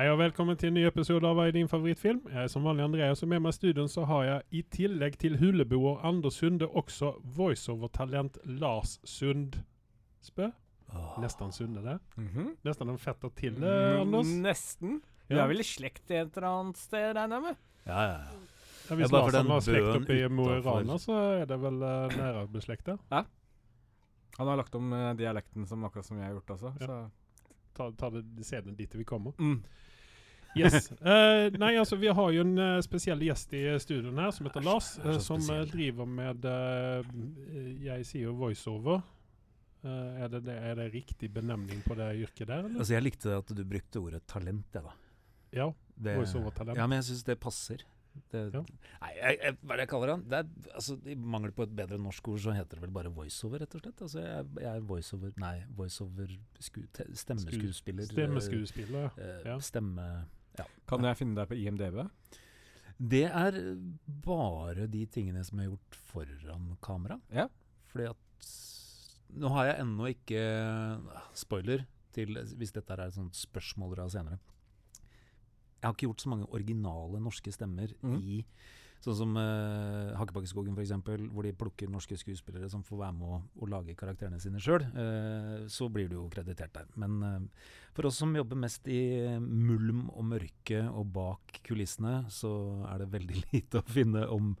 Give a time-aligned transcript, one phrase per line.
[0.00, 2.22] Hei og velkommen til en ny episode av Hva er din favorittfilm?
[2.32, 5.18] Jeg er som vanlig Andreas, og med meg i studion så har jeg i tillegg
[5.20, 10.46] til huleboer Anders Sunde også voiceover-talent Lars Sundsbø.
[11.20, 11.98] Nesten Sunde, det.
[12.16, 12.46] Mhm.
[12.64, 14.26] Nesten en fetter til, eh, Anders.
[14.40, 15.02] Nesten.
[15.28, 15.42] Du Ja.
[15.44, 17.56] er vel i slekt et eller annet sted, regner jeg med?
[17.84, 18.40] Ja, ja, ja.
[18.88, 20.60] Ja, hvis Ja, Lars den har slekt oppe i Mo i.
[20.62, 21.12] Rana, så
[21.42, 22.96] er det vel uh, nære beslekta.
[23.10, 23.26] Han
[24.48, 26.80] har lagt om eh, dialekten som akkurat som jeg har gjort også.
[26.80, 26.86] Ja.
[26.86, 27.10] Så.
[27.74, 29.32] Ta, ta det scenen dit vi kommer.
[29.38, 29.62] Mm.
[30.58, 30.90] Yes.
[30.98, 34.64] Uh, nei, altså, vi har jo en uh, spesiell gjest i studioen her som heter
[34.66, 36.44] Lars, Uh, som driver med
[37.84, 39.02] Jeg sier jo voiceover.
[39.80, 42.82] Er, det, det, er det riktig benevning på det yrket der, eller?
[42.82, 44.92] Altså, jeg likte at du brukte ordet talent, jeg, da.
[45.56, 45.70] Ja.
[46.04, 46.76] Voiceover-talent.
[46.76, 47.86] Ja, men jeg syns det passer.
[48.30, 48.60] Det, Ja.
[49.00, 50.24] Nei, jeg, jeg, hva er det jeg kaller han?
[50.28, 53.12] Det er, altså, I mangel på et bedre norsk ord, så heter det vel bare
[53.14, 54.02] voiceover, rett og slett.
[54.04, 58.10] Altså, jeg, jeg er voiceover Nei, voiceover sku, te, Stemmeskuespiller.
[58.10, 59.08] Stemmeskuespiller.
[59.16, 59.56] uh, ja.
[59.64, 60.08] Stemme
[60.90, 62.02] Kan jeg finne deg på IMDb?
[63.00, 63.56] Det er
[64.24, 67.16] bare de tingene som er gjort foran kamera.
[67.32, 67.48] Ja.
[67.90, 68.26] Fordi at
[69.30, 70.40] Nå har jeg ennå ikke
[71.38, 74.38] Spoiler til hvis dette er et sånt spørsmål dere har senere.
[75.80, 78.16] Jeg har ikke gjort så mange originale norske stemmer mm.
[78.18, 78.40] i
[79.00, 80.92] Sånn som uh, Hakkebakkeskogen, f.eks.,
[81.32, 84.84] hvor de plukker norske skuespillere som får være med å, å lage karakterene sine sjøl.
[85.72, 86.90] så blir du jo kreditert der.
[87.00, 87.64] Men uh,
[87.96, 89.00] for oss som jobber mest i
[89.40, 92.52] mulm og mørke og bak kulissene, så
[92.92, 94.54] er det veldig lite å finne om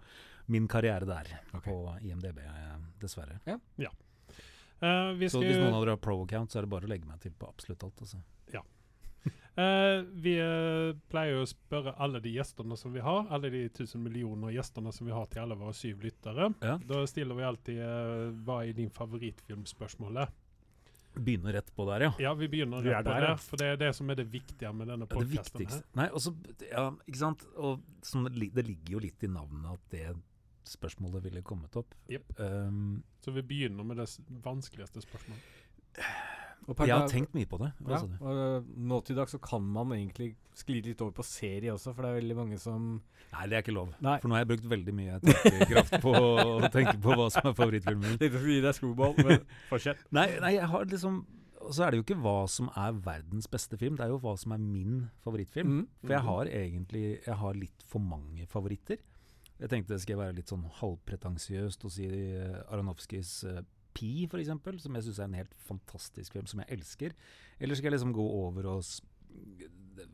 [0.50, 1.70] min karriere der okay.
[1.70, 3.38] på IMDb, eh, dessverre.
[4.80, 7.06] Eh, vi Så hvis noen av dere har pro-account, så er det bare å legge
[7.06, 8.02] meg til på absolutt alt.
[8.02, 8.18] Altså.
[9.60, 13.64] Eh, vi uh, pleier jo å spørre alle de gjestene som vi har, alle de
[13.74, 16.52] tusen millioner gjestene som vi har til alle våre syv lyttere.
[16.62, 16.76] Ja.
[16.92, 20.32] Da stiller vi alltid uh, 'Hva er din favorittfilm?'-spørsmålet.
[21.14, 22.12] Begynner rett på der, ja.
[22.22, 23.36] Ja, vi begynner Vi er rett på der, det, ja.
[23.36, 25.66] for det er det som er det viktige med denne podkasten.
[25.66, 26.34] Ja, Nei, også,
[26.70, 27.46] ja, ikke sant?
[27.58, 30.06] Og som det, ligger jo litt i navnet at det
[30.70, 31.96] spørsmålet ville kommet opp.
[32.08, 32.36] Yep.
[32.38, 34.06] Um, Så vi begynner med det
[34.44, 35.42] vanskeligste spørsmålet.
[36.68, 37.70] Jeg har tenkt mye på det.
[37.88, 41.72] Ja, og eh, Nå til dags så kan man egentlig skli litt over på serie
[41.72, 42.92] også, for det er veldig mange som
[43.30, 43.92] Nei, det er ikke lov.
[44.02, 44.16] Nei.
[44.22, 45.18] For nå har jeg brukt veldig mye
[45.70, 48.16] kraft på å tenke på hva som er favorittfilmen min.
[48.20, 50.02] Tenkte å gi deg screwball, men fortsett.
[50.14, 51.20] Nei, nei, jeg har liksom
[51.60, 54.18] Og så er det jo ikke hva som er verdens beste film, det er jo
[54.22, 55.80] hva som er min favorittfilm.
[55.80, 55.86] Mm.
[56.02, 58.98] For jeg har egentlig Jeg har litt for mange favoritter.
[59.60, 62.08] Jeg tenkte skal jeg være litt sånn halvpretensiøst og si
[62.72, 63.60] Aronofskis uh,
[63.96, 67.14] Pi, eksempel, som jeg syns er en helt fantastisk film, som jeg elsker.
[67.60, 68.84] Eller skal jeg liksom gå over og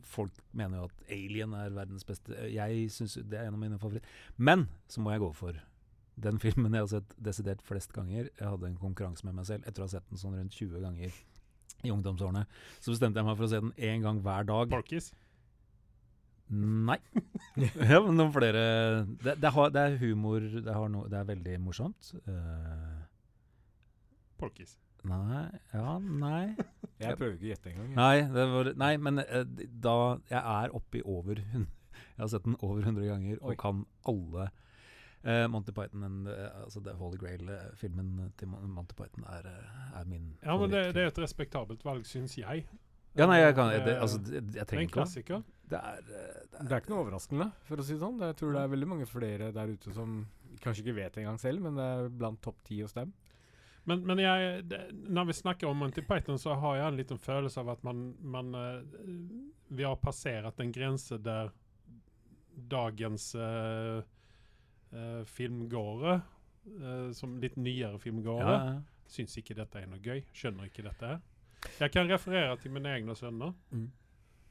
[0.03, 2.35] Folk mener jo at Alien er verdens beste.
[2.51, 4.09] Jeg syns det er en av mine favoritter.
[4.35, 5.61] Men så må jeg gå for
[6.17, 8.27] den filmen jeg har sett desidert flest ganger.
[8.27, 10.83] Jeg hadde en konkurranse med meg selv etter å ha sett den sånn rundt 20
[10.83, 11.13] ganger
[11.85, 12.43] i ungdomsårene.
[12.81, 14.73] Så bestemte jeg meg for å se den én gang hver dag.
[14.73, 15.11] Parkis?
[16.47, 16.97] Nei.
[17.91, 18.61] ja, men noen flere
[19.19, 22.13] Det, det, har, det er humor, det, no, det er veldig morsomt.
[22.23, 23.06] Eh,
[24.37, 24.77] Porkis.
[25.07, 26.55] nei Ja, nei.
[27.01, 27.89] Jeg prøver ikke å gjette engang.
[27.91, 27.97] jeg.
[27.97, 29.97] Nei, var, nei men eh, da
[30.31, 31.67] Jeg er oppi over 100
[32.17, 33.59] Jeg har sett den over 100 ganger og Oi.
[33.61, 34.47] kan alle
[35.27, 39.49] uh, Monty Python, and, uh, altså The Holy Grail-filmen til Monty Python, er,
[39.97, 42.65] er min Ja, men det, det er et respektabelt valg, syns jeg.
[43.17, 45.45] Ja, nei, jeg kan det, altså, det, jeg det er trenger en ikke klassiker.
[45.67, 48.19] Det er, det, er, Det er ikke noe overraskende, for å si det sånn.
[48.21, 50.19] Jeg tror det er veldig mange flere der ute som
[50.61, 53.13] kanskje ikke vet det engang selv, men det er blant topp ti hos dem.
[53.87, 54.63] Men, men jeg,
[55.07, 58.09] når vi snakker om Monty Python, så har jeg en liten følelse av at man,
[58.19, 58.81] man eh,
[59.79, 61.53] Vi har passert en grense der
[62.57, 64.01] dagens uh,
[64.91, 66.15] uh, filmgåere,
[66.79, 69.03] uh, som litt nyere ja, filmgåere, ja.
[69.13, 70.23] syns ikke dette er noe gøy.
[70.33, 71.21] Skjønner ikke dette her.
[71.77, 73.53] Jeg kan referere til mine egne sønner.
[73.69, 73.91] Mm.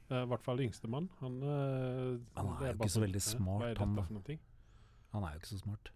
[0.07, 1.09] Eh, I hvert fall yngstemann.
[1.19, 3.97] Han, eh, Han er er jo ikke så sånn, veldig eh, smart, han?
[5.11, 5.91] Han er jo ikke så smart.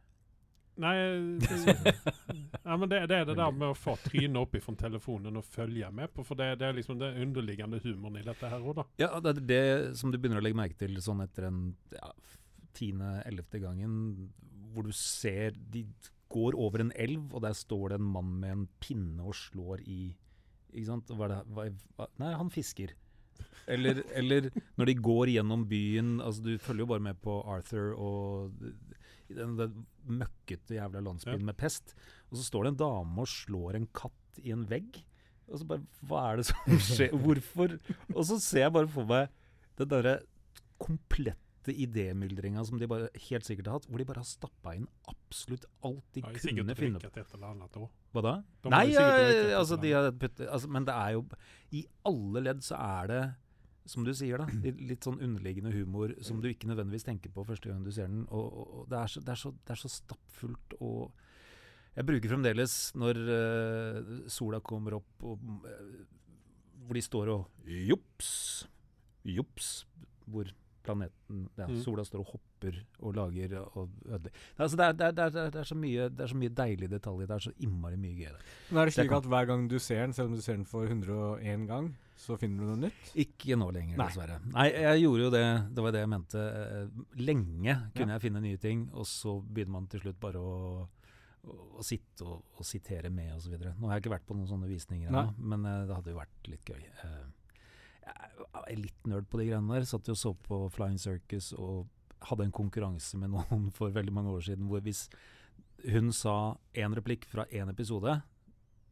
[0.80, 0.96] Nei,
[1.42, 1.76] det,
[2.64, 5.46] ja, men det, det er det der med å få trynet opp ifrån telefonen og
[5.46, 6.24] følge med på.
[6.28, 8.88] For det, det er liksom den underliggende humoren i dette her òg, da.
[9.02, 9.66] Ja, det er det
[10.00, 11.62] som du begynner å legge merke til sånn etter en
[11.96, 12.14] ja,
[12.78, 14.32] tiende-ellevte gangen,
[14.72, 15.84] hvor du ser De
[16.32, 19.84] går over en elv, og der står det en mann med en pinne og slår
[19.84, 20.02] i
[20.72, 21.12] Ikke sant?
[21.12, 21.68] Hva er det, hva,
[21.98, 22.96] hva, nei, han fisker.
[23.72, 24.48] Eller, eller
[24.80, 28.64] når de går gjennom byen altså Du følger jo bare med på Arthur og
[29.32, 29.86] i den, den
[30.22, 31.48] møkkete jævla landsbyen Ja.
[31.52, 31.96] med pest.
[32.32, 35.02] Og så står det en dame og slår en katt i en vegg.
[35.52, 37.16] Og så bare Hva er det som skjer?
[37.26, 37.78] Hvorfor?
[38.16, 39.32] Og så ser jeg bare for meg
[39.82, 40.20] den derre
[40.82, 44.88] komplette idémyldringa som de bare helt sikkert har hatt, hvor de bare har stappa inn
[45.12, 47.90] absolutt alt de Ja, kunne finne på.
[48.16, 48.34] Hva da?
[48.64, 49.04] De Nei, ja,
[49.60, 51.22] altså, de har putt, altså, men det er jo
[51.78, 53.22] I alle ledd så er det
[53.90, 54.48] som du sier, da.
[54.90, 58.24] Litt, sånn underliggende humor som du ikke nødvendigvis tenker på første gang du ser den.
[58.30, 61.28] Og, og det, er så, det, er så, det er så stappfullt og
[61.92, 66.22] Jeg bruker fremdeles, når uh, sola kommer opp, og, uh,
[66.88, 68.30] hvor de står og Jops!
[69.28, 69.74] Jops!
[70.32, 70.48] Hvor
[70.84, 71.78] planeten ja, Mm.
[71.84, 74.38] Sola står og hopper og lager og ødelegger.
[74.58, 77.28] Altså, det, det, det, det, er så mye, det er så mye deilige detaljer.
[77.30, 78.30] Det er så innmari mye gøy.
[78.32, 78.48] der.
[78.72, 80.66] Men er det slik at hver gang du ser den, selv om du ser den
[80.66, 81.92] for 101 gang,
[82.22, 83.12] så finner du noe nytt?
[83.18, 84.08] Ikke nå lenger, Nei.
[84.12, 84.40] dessverre.
[84.54, 85.46] Nei, jeg gjorde jo det.
[85.76, 86.42] Det var det jeg mente.
[86.62, 88.18] Eh, Lenge kunne Ja.
[88.20, 90.88] jeg finne nye ting, og så begynner man til slutt bare å,
[91.50, 93.56] å, sitte og, og sitere med osv.
[93.58, 96.20] Nå har jeg ikke vært på noen sånne visninger ennå, men uh, det hadde jo
[96.20, 96.84] vært litt gøy.
[97.04, 97.24] Eh,
[98.12, 99.86] jeg er litt nerd på de greiene der.
[99.88, 101.88] Satt jo og så på Flying Circus og
[102.30, 105.08] hadde en konkurranse med noen for veldig mange år siden hvor hvis
[105.90, 106.36] hun sa
[106.78, 108.20] én replikk fra én episode,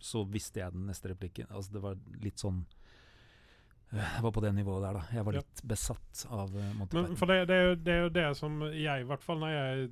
[0.01, 1.45] så visste jeg den neste replikken.
[1.51, 2.63] Altså det var litt sånn
[3.91, 5.03] eh, Jeg var på det nivået der, da.
[5.13, 5.43] Jeg var Ja.
[5.43, 7.19] litt besatt av uh, Monty Men Python.
[7.19, 9.53] for det, det, er jo, det er jo det som jeg, i hvert fall når,
[9.53, 9.89] jeg,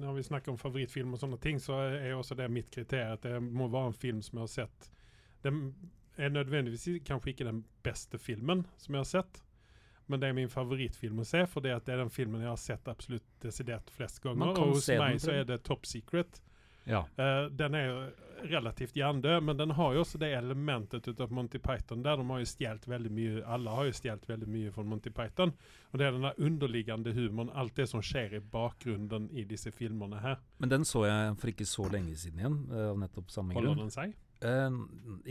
[0.00, 3.14] når vi snakker om favorittfilm og sånne ting, så er jo også det mitt kriterium.
[3.18, 4.90] At det må være en film som jeg har sett
[5.46, 5.62] Den
[6.16, 9.42] er nødvendigvis kanskje ikke den beste filmen som jeg har sett,
[10.10, 12.88] men det er min favorittfilm å se, for det, er den filmen jeg har sett
[12.90, 14.56] absolutt desidert flest ganger.
[14.58, 16.40] Og hos den meg så er det Top Secret.
[16.88, 17.04] Ja.
[17.14, 18.00] Uh, den er jo
[18.42, 22.16] relativt hjernedød, men den har jo også det elementet ut av Monty Python der.
[22.16, 25.52] De har jo stjålet veldig mye Alle har jo stjålet veldig mye fra Monty Python.
[25.90, 29.72] Og det er den der underliggende humoren, alt det som skjer i bakgrunnen i disse
[29.76, 30.40] filmene her.
[30.58, 33.74] Men den så jeg for ikke så lenge siden igjen, eh, av nettopp samme Holder
[33.74, 33.84] grunn.
[33.86, 34.16] den seg?
[34.42, 34.70] Eh,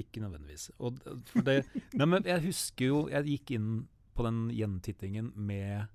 [0.04, 0.68] ikke nødvendigvis.
[0.80, 1.00] Og,
[1.46, 1.64] det,
[1.98, 3.70] nei, men jeg husker jo Jeg gikk inn
[4.16, 5.88] på den gjentittingen med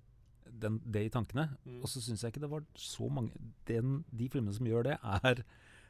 [0.51, 1.81] den, det i tankene, Mm.
[1.83, 3.33] og så syns jeg ikke det var så mange
[3.67, 5.43] den, De filmene som gjør det, er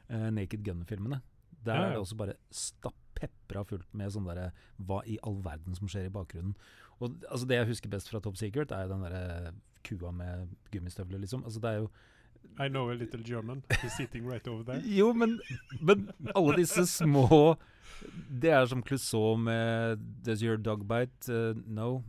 [0.09, 1.21] uh, Naked Gun-filmene.
[1.65, 1.87] Der Ja, ja.
[1.87, 6.09] er det også bare stappepra fullt med sånn derre Hva i all verden som skjer
[6.09, 6.55] i bakgrunnen.
[6.99, 9.53] Og altså Det jeg husker best fra Top Secret, er den derre
[9.85, 11.43] kua med gummistøvler, liksom.
[11.45, 11.89] Altså Det er jo
[12.59, 13.63] I know a little German.
[13.81, 14.81] He's sitting right over there.
[14.85, 15.39] jo, men,
[15.81, 17.55] men alle disse små
[18.29, 21.29] Det er som Clouseau med Does your dog bite?
[21.31, 22.03] Uh, no.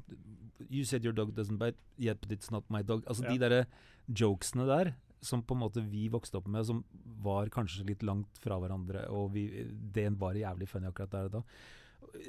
[0.71, 1.77] You said your dog doesn't bite.
[1.99, 3.05] Yep, but it's not my dog.
[3.07, 3.33] Altså Ja.
[3.33, 3.67] de derre
[4.09, 4.93] jokesene der
[5.27, 6.85] som på en måte vi vokste opp med, som
[7.25, 9.47] var kanskje litt langt fra hverandre, og vi,
[9.95, 11.41] det var jævlig funny akkurat der og da.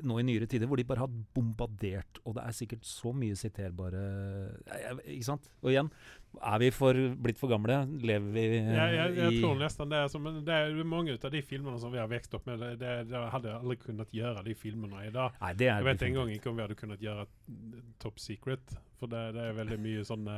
[0.03, 3.35] Nå i nyere tider hvor de bare har bombardert, og det er sikkert så mye
[3.39, 4.01] siterbare
[5.05, 5.47] Ikke sant?
[5.63, 5.89] Og igjen,
[6.37, 7.79] er vi for, blitt for gamle?
[8.03, 11.31] Lever vi i Jeg, jeg, jeg tror nesten det er som Det er mange av
[11.33, 14.13] de filmene som vi har vokst opp med, det, det, det hadde jeg aldri kunnet
[14.13, 15.37] gjøre de filmene i dag.
[15.41, 16.17] Nei, det er Jeg vet en definitivt.
[16.19, 17.27] gang ikke om vi hadde kunnet gjøre
[18.03, 20.37] Top Secret, for det, det er veldig mye sånne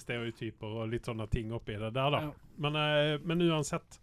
[0.00, 2.20] stereotyper og litt sånne ting oppi det der, da.
[2.26, 2.32] Ja.
[2.66, 4.00] Men, eh, men uansett.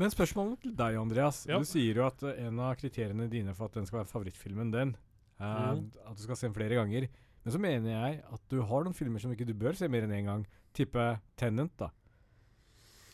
[0.00, 1.42] Men spørsmålet til deg, Andreas.
[1.48, 1.58] Ja.
[1.60, 4.94] Du sier jo at en av kriteriene dine for at den skal være favorittfilmen den,
[5.38, 5.84] er mm.
[6.10, 7.08] at du skal se den flere ganger.
[7.44, 10.06] Men så mener jeg at du har noen filmer som ikke du bør se mer
[10.06, 10.46] enn én gang.
[10.76, 11.04] Type
[11.38, 11.92] Tenant, da.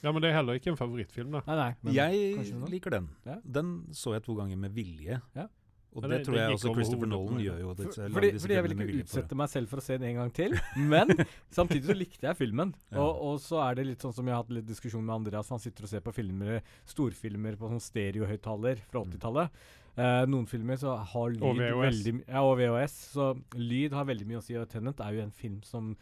[0.05, 1.41] Ja, men det er heller ikke en favorittfilm, da.
[1.49, 1.69] Nei, nei.
[1.81, 3.07] men Jeg liker den.
[3.25, 3.39] Ja.
[3.45, 5.21] Den så jeg to ganger med vilje.
[5.37, 5.47] Ja.
[5.95, 7.75] Og det, det- tror jeg det også Christopher Nolan gjør jo.
[7.79, 9.03] For, fordi, fordi jeg vil ikke det.
[9.05, 10.57] utsette meg selv for å se den en gang til.
[10.77, 11.13] Men
[11.59, 12.75] samtidig så likte jeg filmen.
[12.91, 12.99] Ja.
[13.05, 15.53] Og, og så er det litt sånn som jeg har hatt litt diskusjon med Andreas.
[15.55, 16.59] Han sitter og ser på filmer,
[16.91, 19.13] storfilmer på sånn stereohøyttaler fra Mm.
[19.15, 19.63] 80-tallet.
[19.95, 21.85] Uh, noen filmer så har lyd Og VHS.
[21.85, 22.97] veldig Ja, og VHS.
[23.15, 24.57] Så lyd har veldig mye å si.
[24.59, 25.93] Og Tenant er jo en film som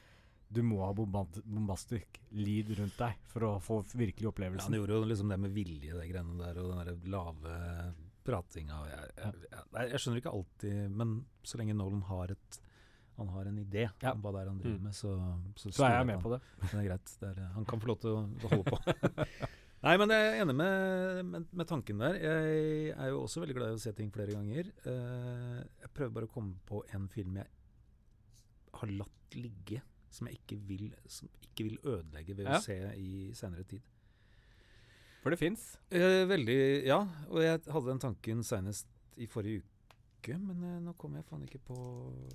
[0.52, 4.98] du må ha bombast bombastisk lyd rundt deg for å få virkelig Ja, han gjorde
[4.98, 8.80] jo liksom det med vilje, det greiene der, og den der lave pratinga.
[8.82, 12.60] og Jeg, jeg, jeg, jeg skjønner ikke alltid, men så lenge Nolan har et
[13.18, 14.12] han har en idé Ja.
[14.14, 14.84] om hva det er han driver Mm.
[14.88, 15.10] med, så,
[15.60, 16.38] så, så er jeg med på det.
[16.72, 17.10] Det er greit.
[17.20, 18.78] Det er, han kan få lov til å, å holde på.
[19.84, 22.14] Nei, men jeg er enig med, med, med tanken der.
[22.22, 24.70] Jeg er jo også veldig glad i å se ting flere ganger.
[24.86, 27.50] Uh, jeg prøver bare å komme på en film jeg
[28.80, 32.56] har latt ligge, som jeg ikke vil, som ikke vil ødelegge ved Ja.
[32.58, 33.82] å se i senere tid.
[35.22, 35.66] For det fins.
[35.94, 36.98] Eh, veldig, ja.
[37.30, 38.88] Og jeg hadde den tanken senest
[39.22, 41.76] i forrige uke, men eh, nå kom jeg faen ikke på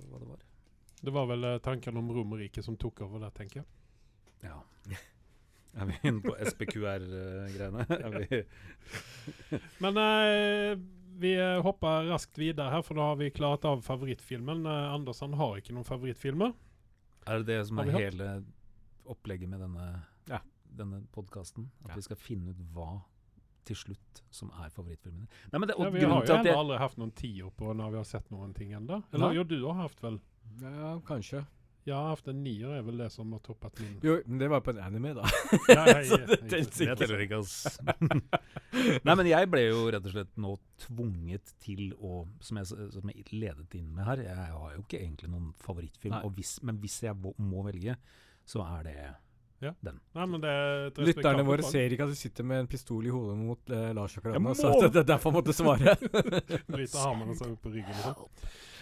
[0.08, 0.44] hva det var.
[0.98, 3.68] Det var vel eh, tankene om Romerriket som tok over der, tenker jeg.
[4.48, 4.62] Ja.
[5.78, 7.84] Er vi inne på SPQR-greiene?
[7.98, 8.46] Er
[9.84, 10.78] Men eh,
[11.18, 14.64] vi eh, hopper raskt videre her, for da har vi klart av favorittfilmen.
[14.66, 16.54] Eh, Andersson har ikke noen favorittfilmer.
[17.28, 18.30] Er det det som er hele
[19.08, 19.88] opplegget med denne.
[20.78, 21.68] Denne podkasten?
[21.84, 21.98] At Ja.
[22.00, 22.90] vi skal finne ut hva
[23.68, 25.28] til slutt som er favorittfilmene?
[25.52, 27.96] Nei, men det, Ja, vi har jo jeg, aldri hatt noen tiår på når vi
[28.00, 29.02] har sett noen ting ennå.
[29.12, 30.20] Eller jo, du har hatt vel
[30.62, 31.44] Ja, kanskje.
[31.88, 33.94] Jeg har hatt en Nier er vel det som har toppet min.
[34.04, 35.24] Jo, men det var på en anime, da.
[35.72, 37.70] Ja, jeg, Så jeg, det jeg, teller Det teller ikke, altså.
[39.08, 40.50] Nei, men jeg ble jo rett og slett nå
[40.84, 45.00] tvunget til å Som jeg, som jeg ledet inn med her, jeg har jo ikke
[45.00, 46.18] egentlig noen favorittfilm.
[46.24, 47.96] Og hvis, men hvis jeg må, må velge,
[48.48, 48.98] så er det
[49.60, 53.10] Nei, men det er Lytterne våre ser ikke at du sitter med en pistol i
[53.10, 55.96] hodet mot eh, Lars akkurat nå, så det, det er derfor måtte svare.
[57.62, 57.94] På ryggen.
[58.04, 58.14] sånn.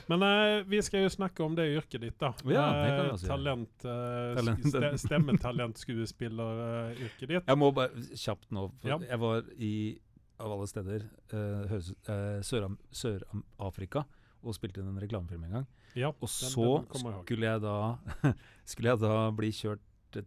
[0.06, 2.28] Men eh, vi skal jo snakke om det yrket ditt, da.
[2.46, 3.16] Ja, Eh, gjøre.
[3.26, 3.88] Talent, uh,
[4.38, 4.64] Talent.
[4.68, 7.42] St Stemmetalentskuespilleryrket ditt.
[7.48, 8.96] Jeg må bare kjapt nå for Ja.
[9.02, 9.72] Jeg var i,
[10.38, 11.00] av alle steder,
[11.32, 12.76] eh, eh, Sør-Afrika.
[12.92, 14.04] Sør-Afrika
[14.46, 15.66] og spilte inn en reklamefilm en gang.
[15.96, 17.96] Ja, Og den- så den jeg skulle jeg da
[18.66, 19.80] Skulle jeg da bli kjørt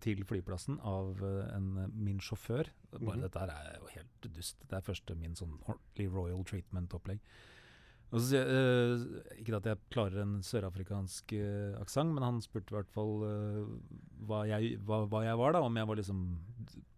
[0.03, 2.69] til flyplassen av eh, en, min sjåfør.
[2.93, 3.21] Bare Mhm.
[3.25, 4.57] Dette her er jo helt dust.
[4.67, 7.19] Det er første min sånn ordentlig Royal Treatment-opplegg.
[8.11, 9.03] Og så eh,
[9.41, 13.67] Ikke at jeg klarer en sørafrikansk uh, aksent, men han spurte i hvert fall uh,
[14.25, 16.23] hva, jeg, hva, hva jeg var, da, om jeg var liksom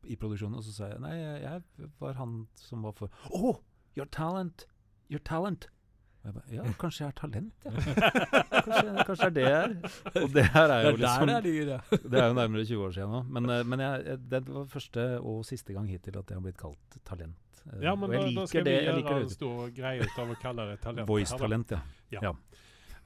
[0.07, 0.55] i produksjonen.
[0.55, 3.59] Og så sa jeg nei, jeg, jeg var han som var for Oh,
[3.95, 4.65] your talent!
[5.11, 5.67] Your talent!
[6.21, 7.71] Jeg ba, ja, kanskje jeg er talent, ja.
[8.65, 10.21] Kanskje, kanskje det er det jeg er.
[10.21, 11.31] Og det her er Det jo der liksom
[12.11, 12.23] det ja.
[12.23, 13.21] er jo nærmere 20 år siden nå.
[13.37, 16.59] Men, eh, men jeg, det var første og siste gang hittil at jeg har blitt
[16.61, 17.63] kalt talent.
[17.65, 18.75] Eh, Ja, men og da, jeg da liker skal det.
[18.77, 21.07] vi gjøre en stor greie ut av å kalle det talent.
[21.09, 21.73] Voice-talent,
[22.13, 22.33] ja.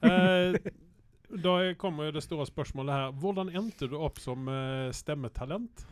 [0.04, 0.60] Eh,
[1.46, 3.14] da kommer jo det store spørsmålet her.
[3.22, 5.86] Hvordan endte du opp som uh, stemmetalent?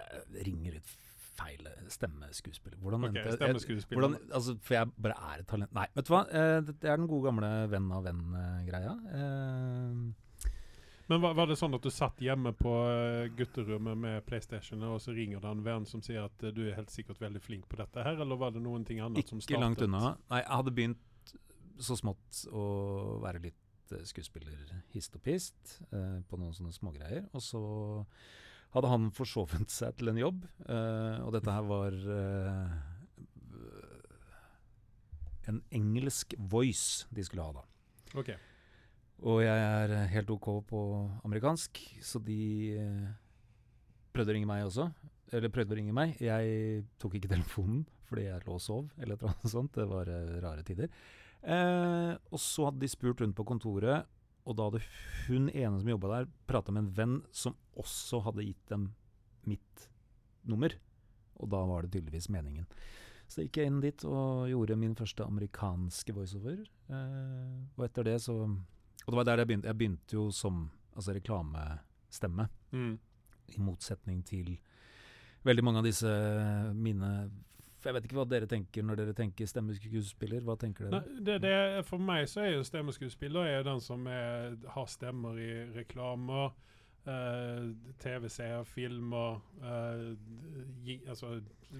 [0.00, 0.96] Uh, ringer litt
[1.38, 2.78] feil eh, stemmeskuespiller.
[2.82, 4.00] Hvordan Ok, endte stemmeskuespiller.
[4.02, 5.72] hvordan, altså, For jeg bare er et talent.
[5.76, 6.22] Nei, vet du hva.
[6.28, 8.94] Eh, det er den gode gamle venn av venn-greia.
[9.16, 10.52] Eh,
[11.08, 12.70] Men var, var det sånn at du satt hjemme på
[13.38, 16.90] gutterommet med PlayStation, og så ringer det en venn som sier at du er helt
[16.90, 19.54] sikkert veldig flink på dette her, eller var det noen ting annet som startet?
[19.54, 20.16] ikke langt unna.
[20.32, 21.34] Nei, jeg hadde begynt
[21.78, 22.64] så smått å
[23.22, 23.62] være litt
[24.02, 24.58] skuespiller
[24.96, 27.28] hist og pist eh, på noen sånne smågreier.
[27.38, 27.60] Og så
[28.76, 32.76] hadde han forsovet seg til en jobb, uh, og dette her var uh,
[35.50, 37.64] en engelsk voice de skulle ha da.
[38.18, 38.32] Ok.
[39.26, 40.80] Og jeg er helt OK på
[41.24, 42.40] amerikansk, så de
[42.76, 43.06] eh,
[44.12, 44.90] prøvde å ringe meg også.
[45.34, 46.18] Eller prøvde å ringe meg.
[46.22, 49.72] Jeg tok ikke telefonen fordi jeg lå og sov, eller annet sånt.
[49.74, 50.10] Det var
[50.44, 50.92] rare tider.
[51.42, 54.06] Eh, og så hadde de spurt rundt på kontoret,
[54.46, 54.80] og da hadde
[55.26, 58.92] hun ene som jobba der, prata med en venn som også hadde gitt dem
[59.46, 59.88] mitt
[60.46, 60.72] nummer.
[61.42, 62.66] Og da var det tydeligvis meningen.
[63.28, 66.60] Så gikk jeg inn dit og gjorde min første amerikanske voiceover.
[66.88, 68.36] Eh, og etter det så
[69.06, 69.68] Og det var der jeg begynte.
[69.70, 72.98] Jeg begynte jo som altså reklamestemme, Mm.
[73.48, 74.58] i motsetning til
[75.44, 76.10] veldig mange av disse
[76.74, 77.30] mine
[77.86, 80.44] Jeg vet ikke hva dere tenker når dere tenker stemmeskuespiller.
[80.46, 81.24] Hva tenker Nei, dere?
[81.28, 85.50] det, det, for meg så er jo stemmeskuespiller er den som er, har stemmer i
[85.76, 86.50] reklamer,
[87.06, 87.68] eh,
[88.02, 90.08] TV-serier, filmer eh,
[90.86, 91.36] gi, Altså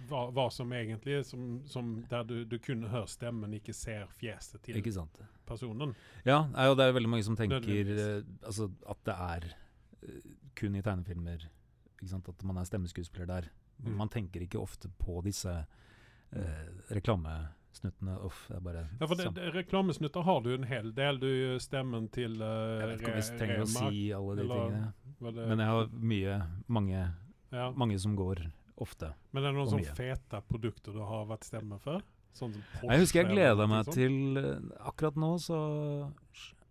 [0.06, 4.62] hva, hva som egentlig som, som Der du, du kun hører stemmen, ikke ser fjeset
[4.66, 4.80] til
[5.46, 5.94] personen.
[6.26, 9.50] Ja, nei, og det er veldig mange som tenker eh, altså, at det er
[10.02, 11.46] eh, kun i tegnefilmer
[11.96, 13.48] at man er stemmeskuespiller der.
[13.78, 13.96] Mm.
[13.96, 15.52] Man tenker ikke ofte på disse
[16.32, 18.16] eh, reklamesnuttene.
[18.26, 21.20] Uff, det er bare Ja, for det, det, Reklamesnutter har du en hel del.
[21.20, 24.68] Du stemmen til uh, Jeg vet ikke om vi trenger å si alle de eller-
[24.68, 25.48] tingene.
[25.48, 26.36] Men jeg har mye,
[26.68, 27.06] mange,
[27.52, 27.70] ja.
[27.72, 29.14] mange som går ofte.
[29.32, 32.04] Men er det noen sånne fete produkter du har vært stemme for?
[32.36, 32.52] Sånn
[32.82, 35.56] Jeg husker jeg gleda meg til eh, Akkurat nå så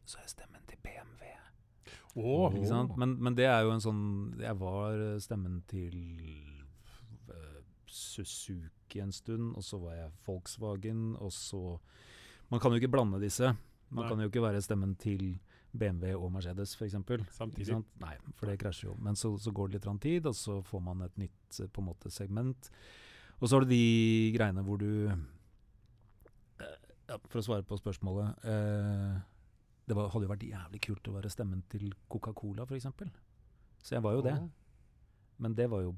[0.06, 1.32] Så er stemmen til BMW.
[2.22, 2.54] Oh.
[3.02, 4.04] Men, men det er jo en sånn
[4.38, 5.98] Jeg var stemmen til
[7.32, 8.70] uh, Suzuki
[9.04, 11.80] en stund, og så var jeg Volkswagen, og så
[12.52, 13.56] Man kan jo ikke blande disse.
[13.90, 14.10] Man Nei.
[14.10, 15.40] kan jo ikke være stemmen til
[15.76, 16.96] BMW og Mercedes, f.eks.
[17.36, 17.78] Samtidig.
[18.02, 18.96] Nei, for det krasjer jo.
[19.02, 21.82] Men så, så går det litt tid, og så får man et nytt eh, på
[21.84, 22.70] en måte segment.
[23.40, 26.78] Og så har du de greiene hvor du eh,
[27.10, 29.18] ja, For å svare på spørsmålet eh,
[29.84, 32.88] Det var, hadde jo vært jævlig kult å være stemmen til Coca-Cola, f.eks.
[33.84, 34.38] Så jeg var jo det.
[35.44, 35.96] Men det var jo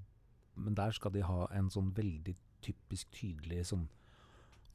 [0.58, 2.36] Men der skal de ha en sånn veldig
[2.68, 3.88] typisk tydelig sånn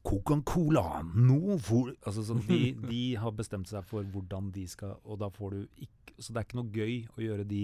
[0.03, 1.03] Coca-Cola!
[1.15, 5.31] Nå får Altså sånn de, de har bestemt seg for hvordan de skal Og da
[5.31, 7.63] får du ikke Så det er ikke noe gøy å gjøre de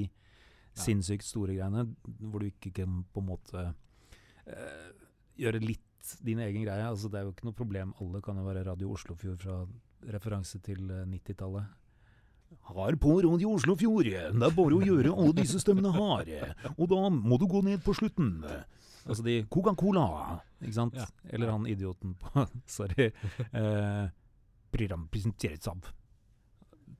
[0.79, 1.89] sinnssykt store greiene
[2.21, 3.63] hvor du ikke kan på en måte
[4.47, 4.91] eh,
[5.43, 6.85] gjøre litt din egen greie.
[6.87, 7.95] Altså Det er jo ikke noe problem.
[8.03, 9.57] Alle kan jo være Radio Oslofjord fra
[10.15, 11.67] referanse til eh, 90-tallet.
[12.71, 14.09] Har på Radio Oslofjord.
[14.09, 16.53] Det er bare å gjøre alle disse stemmene harde.
[16.77, 18.39] Og da må du gå ned på slutten.
[19.09, 20.05] Altså de Coca-Cola,
[20.61, 20.97] ikke sant?
[20.99, 21.07] Ja.
[21.33, 22.45] Eller han idioten på
[22.79, 23.09] Sorry.
[23.49, 24.05] Eh,
[24.75, 25.89] program presenteres av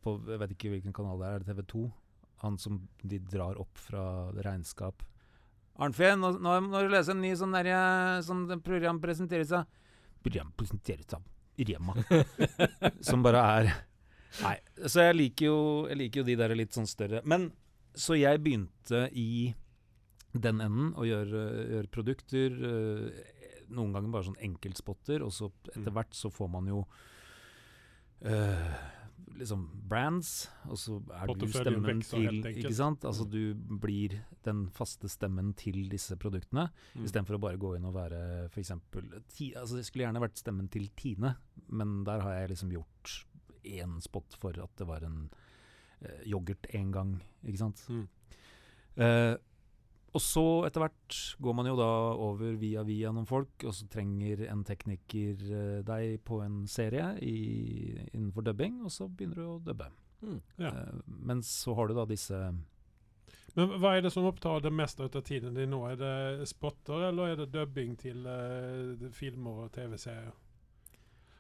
[0.05, 1.85] på Jeg vet ikke hvilken kanal det er, er det TV 2?
[2.45, 4.03] Han som de drar opp fra
[4.47, 5.03] regnskap.
[5.79, 9.69] Arnfinn, nå, nå må du lese en ny sånn derre Sånn program presenteres av
[10.23, 11.23] Program presenteres av
[11.59, 11.95] Rema.
[13.09, 13.71] som bare er
[14.43, 14.57] Nei.
[14.87, 15.61] Så jeg liker jo,
[15.91, 17.23] jeg liker jo de der litt sånn større.
[17.27, 17.49] Men
[17.99, 19.55] så jeg begynte i
[20.35, 22.51] den enden å gjøre, gjøre produkter.
[22.51, 23.11] øh,
[23.71, 25.95] noen ganger bare sånn enkeltspotter, og så etter Mm.
[25.95, 26.87] hvert så får man jo
[28.21, 28.75] Uh,
[29.39, 32.41] liksom brands, og så er du stemmen til.
[32.51, 33.05] Ikke sant?
[33.07, 33.31] Altså Mm.
[33.31, 37.05] du blir den faste stemmen til disse produktene, Mm.
[37.05, 38.71] istedenfor å bare gå inn og være f.eks.
[39.55, 41.37] Altså det skulle gjerne vært stemmen til Tine,
[41.69, 43.25] men der har jeg liksom gjort
[43.65, 45.31] én spot for at det var en
[46.03, 47.87] uh, yoghurt én gang, ikke sant.
[47.89, 48.09] Mm.
[48.97, 49.37] Eh,
[50.17, 53.89] og så etter hvert går man jo da over via via noen folk, og så
[53.93, 57.37] trenger en tekniker eh, deg på en serie i,
[58.15, 59.91] innenfor dubbing, og så begynner du å dubbe.
[60.23, 60.41] Mm.
[60.57, 60.73] Ja.
[60.73, 60.99] Eh,
[61.29, 62.39] men så har du da disse
[63.55, 65.85] Men hva er det som opptar det meste av tiden din nå?
[65.93, 70.33] Er det spotter, eller er det dubbing til eh, filmer og TV-serier?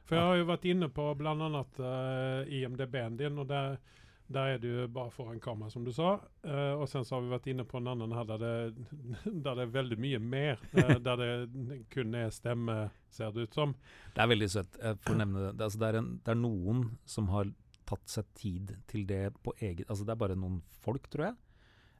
[0.08, 3.75] For jeg har jo vært inne på annet uh, IMDb-en din, og der,
[4.28, 6.18] der er du jo bare foran kamera, som du sa.
[6.44, 8.87] Uh, og sen så har vi vært inne på en annen her der det,
[9.44, 10.61] der det er veldig mye mer.
[10.76, 12.76] Uh, der det kun er stemme,
[13.14, 13.73] ser det ut som.
[14.14, 14.76] Det er veldig søtt.
[14.82, 15.54] Jeg får nevne det.
[15.56, 17.52] Det, altså, det, er en, det er noen som har
[17.88, 21.38] tatt seg tid til det på eget Altså det er bare noen folk, tror jeg.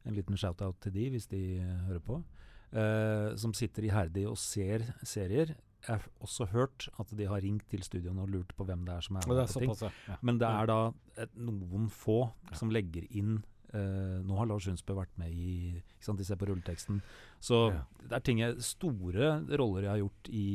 [0.04, 2.20] En liten shout-out til de, hvis de eh, hører på.
[2.68, 5.54] Uh, som sitter iherdig og ser serier.
[5.88, 8.95] Jeg har også hørt at de har ringt til studioene og lurt på hvem det
[8.99, 9.73] er som er med på ting.
[9.80, 9.90] ja.
[10.09, 10.16] ja.
[10.23, 10.92] Men det er da
[11.25, 12.18] et, noen få
[12.50, 12.54] Ja.
[12.61, 13.38] som legger inn
[13.75, 17.00] uh, Nå har Lars Hundsbø vært med i ikke sant, De ser på rulleteksten.
[17.40, 17.83] Så Ja.
[18.09, 20.47] det er ting jeg, store roller jeg har gjort i,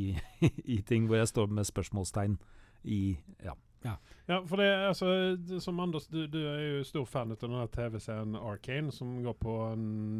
[0.77, 2.37] i ting hvor jeg står med spørsmålstegn
[2.85, 3.53] i Ja.
[3.83, 7.67] Ja, for det altså det- Som Anders, du, du er jo stor fan av denne
[7.67, 9.55] TV-serien Arcane, som går på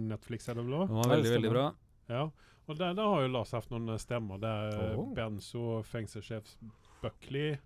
[0.09, 0.87] Netflix, er det vel?
[0.87, 1.69] Den var veldig, veldig bra.
[2.09, 2.25] Ja.
[2.67, 4.39] Og der, der har jo Lars hatt noen stemmer.
[4.39, 4.99] Det Oh.
[4.99, 5.13] oh.
[5.15, 6.55] Benzo, fengselssjef
[7.01, 7.57] Buckley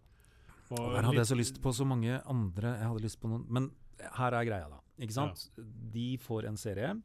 [0.71, 3.29] og Og der hadde jeg så lyst på så mange andre Jeg hadde lyst på
[3.31, 3.69] noen Men
[4.17, 4.81] her er greia, da.
[4.97, 5.47] Ikke sant?
[5.93, 6.95] De får en serie.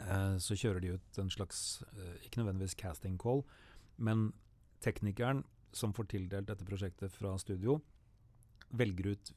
[0.00, 3.44] eh, så kjører de ut en slags eh, Ikke nødvendigvis casting call,
[3.96, 4.32] men
[4.82, 7.80] teknikeren som får tildelt dette prosjektet fra studio,
[8.70, 9.32] velger ut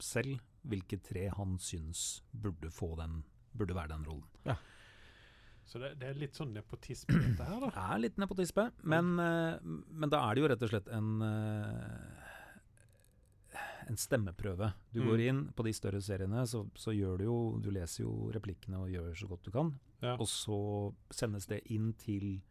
[0.00, 3.22] selv hvilke tre han syns burde få den
[3.58, 4.28] Burde være den rollen.
[5.68, 7.68] Så det, det er litt sånn nepotisme, dette her, da.
[7.74, 9.58] Det er litt nepotisme, men, eh,
[9.92, 12.24] men da er det jo rett og slett en eh,
[13.88, 14.72] en stemmeprøve.
[14.92, 15.06] Du Mm.
[15.08, 18.76] går inn på de større seriene, så, så gjør du jo Du leser jo replikkene
[18.82, 19.70] og gjør så godt du kan.
[20.02, 20.14] Ja.
[20.20, 20.58] Og så
[21.10, 22.42] sendes det inn til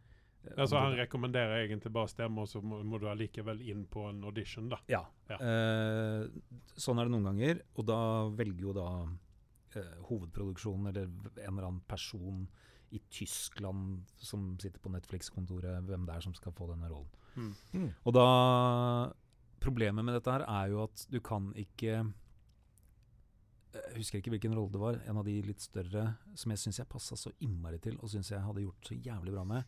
[0.43, 4.07] eh, Altså, han rekommenderer egentlig bare stemme, og så må, må du allikevel inn på
[4.09, 4.79] en audition, da.
[4.89, 5.03] Ja.
[5.29, 5.37] Ja.
[5.37, 6.25] Eh,
[6.75, 7.99] sånn er det noen ganger, og da
[8.33, 8.87] velger jo da
[9.75, 12.47] eh, hovedproduksjonen eller en eller annen person
[12.91, 17.53] i Tyskland som sitter på Netflix-kontoret, hvem det er som skal få denne rollen.
[17.73, 17.93] Mm.
[18.05, 18.27] Og da
[19.59, 21.95] Problemet med dette her er jo at du kan ikke
[23.73, 24.99] Jeg husker ikke hvilken rolle det var.
[25.09, 26.03] En av de litt større
[26.37, 29.33] som jeg syns jeg passa så innmari til, og syns jeg hadde gjort så jævlig
[29.35, 29.65] bra med.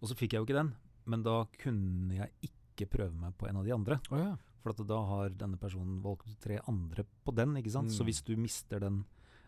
[0.00, 0.72] Og så fikk jeg jo ikke den,
[1.08, 4.00] men da kunne jeg ikke prøve meg på en av de andre.
[4.10, 4.34] Oh, ja.
[4.60, 7.92] For at da har denne personen valgt tre andre på den, ikke sant.
[7.94, 8.06] Så Mm.
[8.10, 9.04] hvis du mister den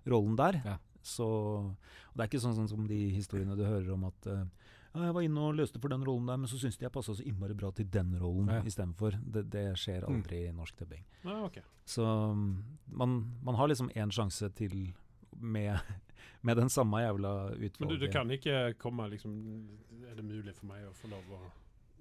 [0.06, 0.78] rollen der, Ja.
[1.08, 1.28] Så
[2.14, 4.44] det er ikke sånn, sånn som de historiene du hører om at eh,
[4.94, 6.92] ja, jeg var inne og løste for den rollen der, men så syntes de jeg
[6.94, 8.62] passa så innmari bra til den rollen Ja.
[8.66, 9.18] istedenfor.
[9.22, 10.14] Det, det skjer Mm.
[10.16, 11.04] aldri i norsk dubbing.
[11.24, 11.62] Ja, okay.
[11.84, 12.02] Så
[12.34, 12.64] mm,
[12.96, 14.92] man, man har liksom én sjanse til
[15.38, 15.78] med,
[16.42, 17.80] med den samme jævla utvalget.
[17.80, 19.36] Men du, du kan ikke komme liksom
[20.08, 21.40] Er det mulig for meg å få lov å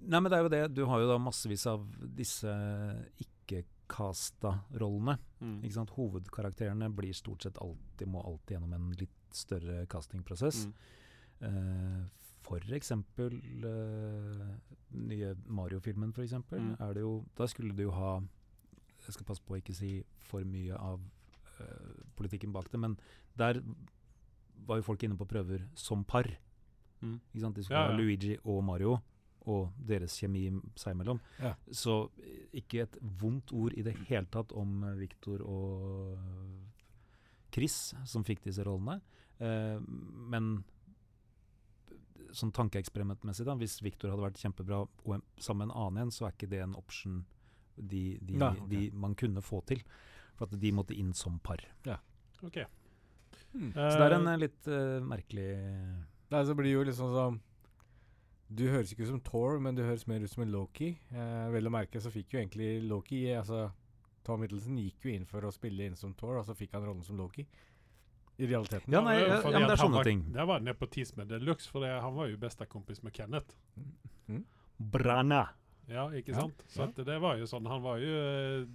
[0.00, 0.74] Nei, men det er jo det.
[0.76, 1.82] Du har jo da massevis av
[2.14, 2.46] disse
[3.18, 3.77] ikke-casta
[4.80, 5.18] rollene.
[5.40, 5.88] mm.
[5.96, 10.66] Hovedkarakterene blir stort sett alltid, må alltid gjennom en litt større castingprosess.
[10.66, 10.74] Mm.
[11.42, 12.06] Uh,
[12.42, 14.48] for eksempel uh,
[14.96, 16.60] nye Mario-filmen, for eksempel.
[16.60, 16.76] Mm.
[16.80, 18.18] Er det jo, da skulle du jo ha
[19.06, 20.98] Jeg skal passe på å ikke si for mye av
[21.60, 22.98] uh, politikken bak det, men
[23.38, 23.62] der
[24.66, 26.26] var jo folk inne på prøver som par.
[27.00, 27.20] Mm.
[27.32, 27.92] De skulle Ja, ja.
[27.92, 28.98] ha Luigi og Mario,
[29.48, 30.46] og deres kjemi
[30.78, 31.20] seg imellom.
[31.42, 31.54] Ja.
[31.74, 36.18] Så eh, ikke et vondt ord i det hele tatt om eh, Victor og
[37.54, 39.00] Chris, som fikk disse rollene.
[39.38, 39.78] Eh,
[40.32, 40.58] men
[42.36, 46.14] sånn tankeeksperimentmessig, da, hvis Victor hadde vært kjempebra og en, sammen med en annen en,
[46.14, 47.22] så er ikke det en option
[47.78, 48.68] de, de, Nei, okay.
[48.72, 49.82] de man kunne få til.
[50.38, 51.62] For at de måtte inn som par.
[51.86, 51.96] Ja.
[52.46, 52.68] Okay.
[53.50, 53.72] Hmm.
[53.72, 55.48] Så det er en eh, litt uh, merkelig
[56.28, 57.38] Nei, så blir det jo litt sånn som
[58.48, 60.94] Du høres ikke ut som Thor, men du høres mer ut som en Loki.
[61.12, 63.66] Eh, vel å merke så fikk jo egentlig Loki Altså
[64.24, 66.84] Tom Middleton gikk jo inn for å spille inn som Thor, og så fikk han
[66.88, 67.44] rollen som Loki.
[68.38, 68.92] I realiteten.
[68.94, 70.20] Ja, nei, ja, ja, men det er sånne var, ting.
[70.34, 73.56] Det var nepotisme de luxe, for det, han var jo bestekompis med Kenneth.
[74.78, 75.48] Branna.
[75.88, 76.62] Ja, ikke Ja, sant?
[76.68, 76.86] Så ja.
[76.90, 78.16] at det var jo sånn Han var jo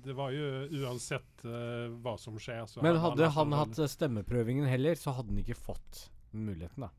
[0.01, 0.47] Det var jo
[0.81, 4.97] uansett uh, hva som skjer, så Men hadde han, han, han hatt eh, stemmeprøvingen heller,
[4.97, 6.89] så hadde han ikke fått muligheten, da.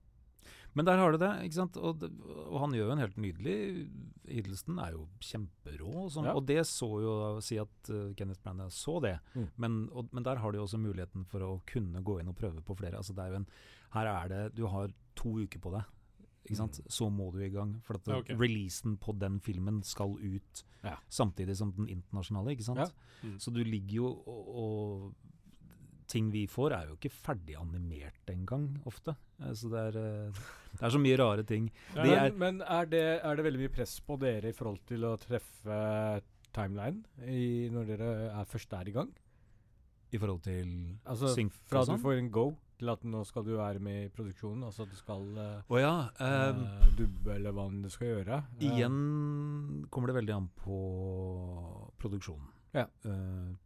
[0.74, 1.76] Men der har du det, ikke sant?
[1.78, 3.56] Og, og han gjør jo en helt nydelig
[4.26, 6.32] Hiddleston er jo kjemperå, sånn, Ja.
[6.34, 9.48] og det så jo Si at uh, Kenneth Branagh så det, Mm.
[9.56, 12.36] men, og, men der har du jo også muligheten for å kunne gå inn og
[12.36, 12.96] prøve på flere.
[12.98, 13.46] Altså det er jo en
[13.94, 15.84] Her er det Du har to uker på deg.
[16.44, 16.80] Ikke sant?
[16.82, 16.88] Mm.
[16.90, 17.76] Så må du i gang.
[17.86, 18.28] For at Ja, ok.
[18.36, 20.96] releasen på den filmen skal ut Ja.
[21.08, 22.92] samtidig som den internasjonale, ikke sant?
[23.22, 23.38] Mm.
[23.38, 25.14] Så du ligger jo og, og
[26.06, 29.14] Ting vi får, er jo ikke ferdig animert engang, ofte.
[29.40, 30.32] Eh, Så det er, eh,
[30.76, 31.70] det er så mye rare ting.
[31.94, 34.52] Ja, Det er- Men, men er, det, er det veldig mye press på dere i
[34.52, 39.10] forhold til å treffe timeline i, når dere er først er i gang?
[40.12, 42.00] I forhold til Altså synk fra du sånn?
[42.04, 44.96] får en go til at nå skal du være med i produksjonen, altså at du
[44.96, 45.24] skal
[45.70, 46.10] Å ja.
[46.20, 48.44] eh, dubbe eller hva du skal gjøre.
[48.60, 52.48] Igjen kommer det veldig an på produksjonen.
[52.74, 52.86] Ja.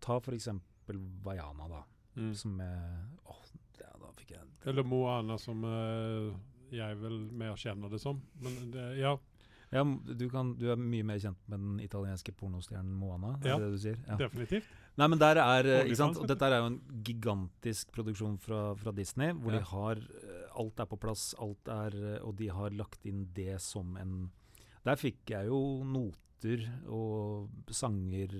[0.01, 1.83] Ta for eksempel Vaiana, da.
[2.19, 2.35] Mm.
[2.35, 2.85] Som er
[3.31, 3.43] Åh,
[3.81, 6.33] ja, da fikk jeg Eller Moana, som uh,
[6.75, 8.19] jeg vel mer kjenner det som.
[8.43, 9.15] Men det, ja.
[9.73, 13.57] ja, du, kan, du er mye mer kjent med den italienske pornostjernen Moana, er Ja,
[13.63, 14.01] det det du sier?
[14.09, 14.19] Ja.
[14.21, 14.69] definitivt.
[14.99, 16.19] Nei, men der er eh, ikke sant?
[16.19, 19.61] Og dette er jo en gigantisk produksjon fra, fra Disney, hvor Ja.
[19.63, 21.95] de har eh, Alt er på plass, alt er
[22.27, 24.31] Og de har lagt inn det som en
[24.85, 28.35] Der fikk jeg jo noter og sanger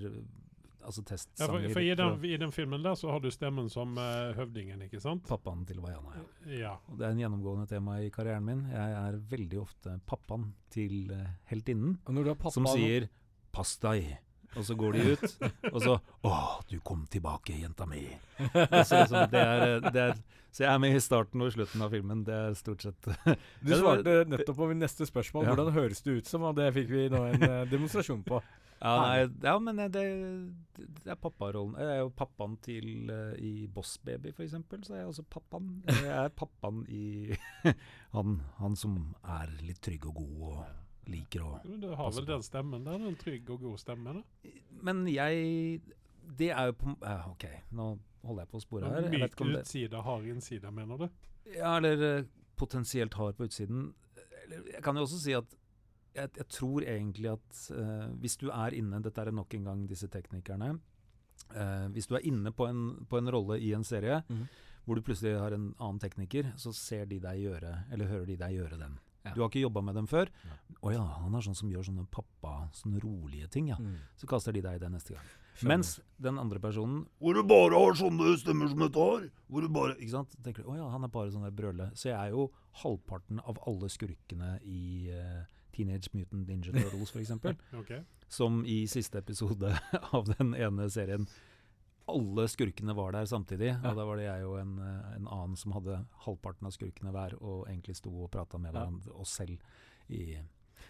[0.89, 1.03] Altså
[1.37, 4.33] Ja, for, for i, den, I den filmen der så har du stemmen som uh,
[4.37, 5.27] høvdingen, ikke sant?
[5.29, 6.15] pappaen til Vaiana.
[6.17, 6.55] Ja.
[6.59, 6.71] Ja.
[6.89, 8.65] Og det er en gjennomgående tema i karrieren min.
[8.73, 13.09] Jeg er veldig ofte pappaen til uh, heltinnen, pappa som sier
[13.53, 14.17] 'pass deg'.
[14.57, 15.25] Og så går de ut,
[15.73, 16.33] og så 'Å,
[16.69, 18.17] du kom tilbake, jenta mi'.
[18.39, 20.15] Og så, liksom, det er, eh, det er,
[20.51, 22.23] så jeg er med i starten og slutten av filmen.
[22.25, 23.11] Det er stort sett
[23.65, 25.45] Du svarte nettopp på mitt neste spørsmål.
[25.45, 25.53] Ja.
[25.53, 26.47] Hvordan høres det ut som?
[26.49, 28.41] Og det fikk vi nå en demonstrasjon på.
[28.79, 30.03] Ja, nei, ja men det,
[30.77, 31.75] det er papparollen.
[31.79, 35.25] Jeg er jo pappaen til uh, I Boss Baby, for eksempel, så er jeg også
[35.27, 35.71] pappaen.
[35.89, 37.35] Jeg er pappaen i
[38.15, 38.95] han, han som
[39.27, 43.03] er litt trygg og god og liker å Men Du har vel den stemmen der?
[43.03, 44.21] den trygg og god stemmen?
[44.21, 44.51] da?
[44.85, 45.81] Men jeg
[46.39, 47.91] Det er jo på uh, OK, nå
[48.23, 49.07] holder jeg på å spore her.
[49.09, 51.07] Jeg vet Myk utside, hard innside, mener du?
[51.55, 52.27] ja, eller uh,
[52.59, 53.93] potensielt hard på utsiden.
[54.43, 55.58] Eller, jeg kan jo også si at
[56.19, 59.83] jeg, jeg tror egentlig at uh, hvis du er inne Dette er nok en gang
[59.89, 60.73] disse teknikerne.
[61.49, 64.41] Uh, hvis du er inne på en, på en rolle i en serie mm.
[64.85, 68.39] hvor du plutselig har en annen tekniker, så ser de deg gjøre Eller hører de
[68.39, 68.97] deg gjøre den.
[69.25, 69.33] Ja.
[69.35, 70.29] Du har ikke jobba med dem før.
[70.47, 70.57] Ja.
[70.79, 73.77] Oh ja, han er sånn som gjør sånne pappa, sånne rolige ting', ja.
[73.79, 73.97] Mm.
[74.15, 75.25] Så kaster de deg i det neste gang.
[75.59, 75.73] Skjønner.
[75.73, 75.89] Mens
[76.23, 79.25] den andre personen Hvor du bare har sånne stemmer som dette har!
[79.51, 80.35] Hvor du bare Ikke sant?
[80.43, 81.91] Tenker du 'Å ja, han er bare sånn der brøle'.
[81.99, 85.43] Så jeg er jo halvparten av alle skurkene i eh,
[85.79, 87.31] Teenage Mutant Ninja Turtles, f.eks.
[87.79, 87.93] Ok.
[88.29, 89.71] Som i siste episode
[90.17, 91.25] av den ene serien
[92.09, 93.67] alle skurkene var der samtidig.
[93.69, 93.91] Ja.
[93.91, 97.13] Og da var det jeg og en, eh, en annen som hadde halvparten av skurkene
[97.13, 98.79] hver, og egentlig sto og prata med Ja.
[98.79, 99.59] hverandre oss selv
[100.09, 100.39] i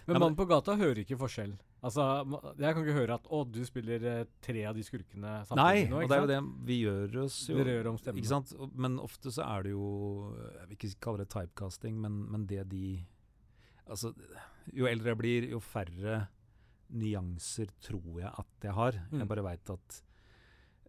[0.08, 1.58] Men Ja, mannen på gata hører ikke forskjell.
[1.84, 2.24] Altså,
[2.58, 5.86] Jeg kan ikke høre at 'Å, du spiller eh, tre av de skurkene samtidig Nei,
[5.88, 6.04] nå'.
[6.04, 8.18] og det er jo det vi gjør oss jo Dere gjør om stemmen.
[8.24, 8.54] Ikke sant?
[8.76, 12.70] Men ofte så er det jo Jeg vil ikke kalle det typecasting, men, men det
[12.70, 13.06] de
[13.88, 14.14] Altså,
[14.74, 16.28] jo eldre jeg blir, jo færre
[16.90, 18.98] nyanser tror jeg at jeg har.
[19.12, 19.20] Mm.
[19.24, 20.00] Jeg bare veit at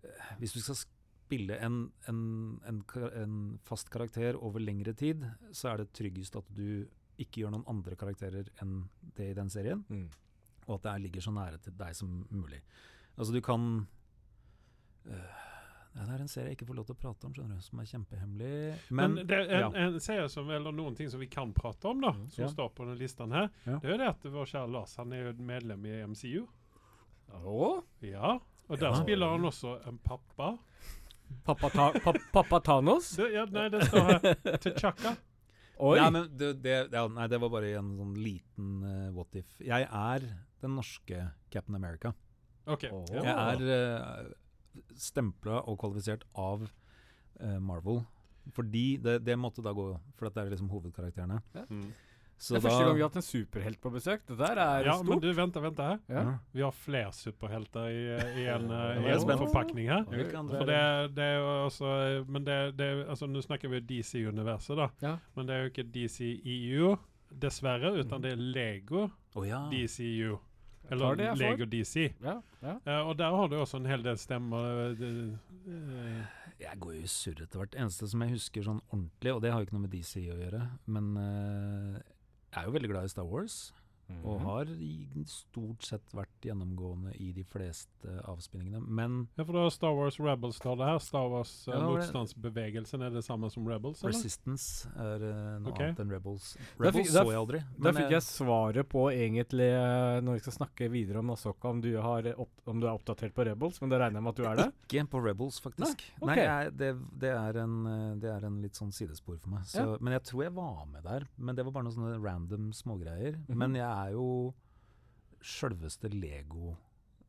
[0.04, 2.22] uh, hvis du skal spille en, en,
[2.66, 2.80] en,
[3.22, 6.86] en fast karakter over lengre tid, så er det tryggest at du
[7.20, 8.78] ikke gjør noen andre karakterer enn
[9.16, 10.08] det i den serien Mm.
[10.66, 12.60] og at det er- ligger så nære til deg som mulig.
[13.18, 13.86] Altså du kan
[15.04, 15.20] ja,
[15.90, 17.80] Det er en serie jeg ikke får lov til å prate om, skjønner du, som
[17.82, 18.50] er kjempehemmelig.
[18.94, 19.86] Men, Men, det er en, ja.
[19.88, 22.48] en serie som, eller noen ting som vi kan prate om, da, som Ja.
[22.52, 23.78] står på den listan her, Ja.
[23.82, 26.46] det er jo det at vår kjære Lars han er jo medlem i MCU.
[27.30, 27.82] Å?
[28.06, 28.94] Ja, og der Ja.
[29.02, 30.58] spiller han også en pappa.
[31.44, 33.12] Pappa, ta, pa, pappa Thanos?
[33.16, 35.16] Det, ja, nei, det står her T'Chaka.
[35.80, 35.96] Oi!
[35.98, 39.54] Nei, men det, det, ja, nei, det var bare en sånn liten uh, what if.
[39.64, 40.26] Jeg er
[40.60, 42.12] den norske Captain America.
[42.66, 42.84] OK.
[42.92, 43.04] Oh.
[43.10, 44.32] Jeg er uh,
[44.98, 48.02] stempla og kvalifisert av uh, Marvel.
[48.56, 51.40] Fordi det, det måtte da gå, for det er liksom hovedkarakterene.
[51.68, 51.90] Mm.
[52.40, 54.22] Så det er første gang vi har hatt en superhelt på besøk.
[54.24, 55.98] Det der er ja, men du, vent, vent her.
[56.08, 56.22] Ja.
[56.24, 56.30] Ja.
[56.56, 58.00] Vi har flere superhelter i,
[58.40, 60.06] i en, eh, i en forpakning her.
[60.08, 60.80] For det,
[61.18, 61.90] det er jo også
[62.32, 64.88] Men det, det altså, Nå snakker vi DC-universet, da.
[65.04, 65.14] Ja.
[65.36, 66.94] Men det er jo ikke DC EU,
[67.44, 69.66] dessverre, utan det er Lego oh, ja.
[69.68, 70.38] DCU.
[70.90, 71.34] Eller.
[71.38, 72.10] Lego DC.
[72.22, 72.76] Ja, ja.
[72.86, 74.94] Uh, og der har du også en hel del stemmer.
[74.98, 75.34] Uh,
[75.70, 77.76] eh, Jeg går jo i surr etter hvert.
[77.78, 80.40] Eneste som jeg husker sånn ordentlig, og det har jo ikke noe med DC å
[80.40, 82.00] gjøre, men eh,
[82.50, 83.60] jeg er jo veldig glad i Star Wars.
[84.24, 84.44] Og Mhm.
[84.44, 89.70] har i stort sett vært gjennomgående i de fleste avspinningene, Men ja, for da har
[89.70, 90.98] Star Wars Rebels står det her.
[90.98, 94.02] Star Wars eh, Ja, motstandsbevegelsen, er det samme som Rebels?
[94.02, 94.12] eller?
[94.14, 95.88] Resistance er eh, noe okay.
[95.90, 96.56] annet enn Rebels.
[96.78, 97.62] Rebels så jeg aldri.
[97.78, 101.80] Men fikk jeg svaret på egentlig eh, når vi skal snakke videre om Nasoka, om
[101.80, 104.44] du, opp, om du er oppdatert på Rebels, men det regner jeg med at du
[104.48, 104.68] er det?
[104.88, 106.04] Ikke på Rebels, faktisk.
[106.20, 106.46] Nei, okay.
[106.46, 107.76] Nei, jeg, det, det, er en,
[108.20, 109.64] det er en litt sånn sidespor for meg.
[109.66, 109.96] Så, Ja.
[110.00, 111.26] Men jeg tror jeg var med der.
[111.36, 113.36] Men det var bare noen sånne random smågreier.
[113.48, 113.56] Mhm.
[113.60, 114.54] Men jeg er jo
[115.40, 116.74] sjølveste Lego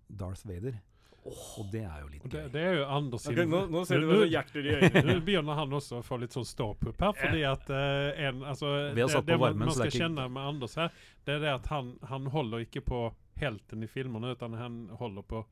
[0.07, 0.79] Darth Vader.
[1.23, 2.49] Og det er jo litt det, gøy.
[2.49, 5.75] det er jo Anders sin nå, ser du hva det hjerter i Nå begynner han
[5.77, 9.13] også å få litt sånn ståpupp her, fordi at uh, en, altså, Vi har det,
[9.13, 10.95] satt på det man, varmen, man så skal er ikke- kjenne med Anders her,
[11.27, 13.03] det er det at han, han holder ikke på
[13.41, 15.43] helten i filmene, utan han holder på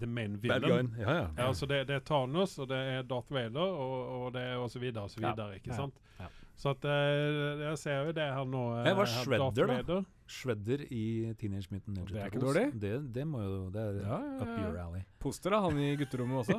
[0.00, 0.94] the main villain.
[0.98, 1.28] Ja, ja.
[1.36, 4.58] Ja, altså det, det er Thanos, og det er Darth Vader, og, og det er
[4.58, 4.82] og så
[5.22, 5.94] Ja, ikke ja, sant?
[6.18, 6.28] ja.
[6.56, 8.60] Så at eh, jeg ser jo det her nå.
[8.78, 9.96] eh, Jeg var Shredder, da.
[10.24, 11.00] Shredder i
[11.36, 12.14] Teenage Mutant Ninja Turtles.
[12.14, 12.62] Det er ikke dårlig.
[12.80, 15.02] Det, det må jo Det er Ja, ja, up your alley.
[15.20, 16.56] Poster da, han i gutterommet også.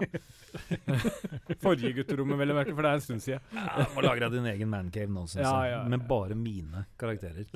[1.64, 3.48] Forrige gutterommet, vel å merke, for det er en stund siden.
[3.56, 5.82] Ja, må lagre din egen mancave nå, syns Ja, ja, ja.
[5.96, 7.48] Med bare mine karakterer.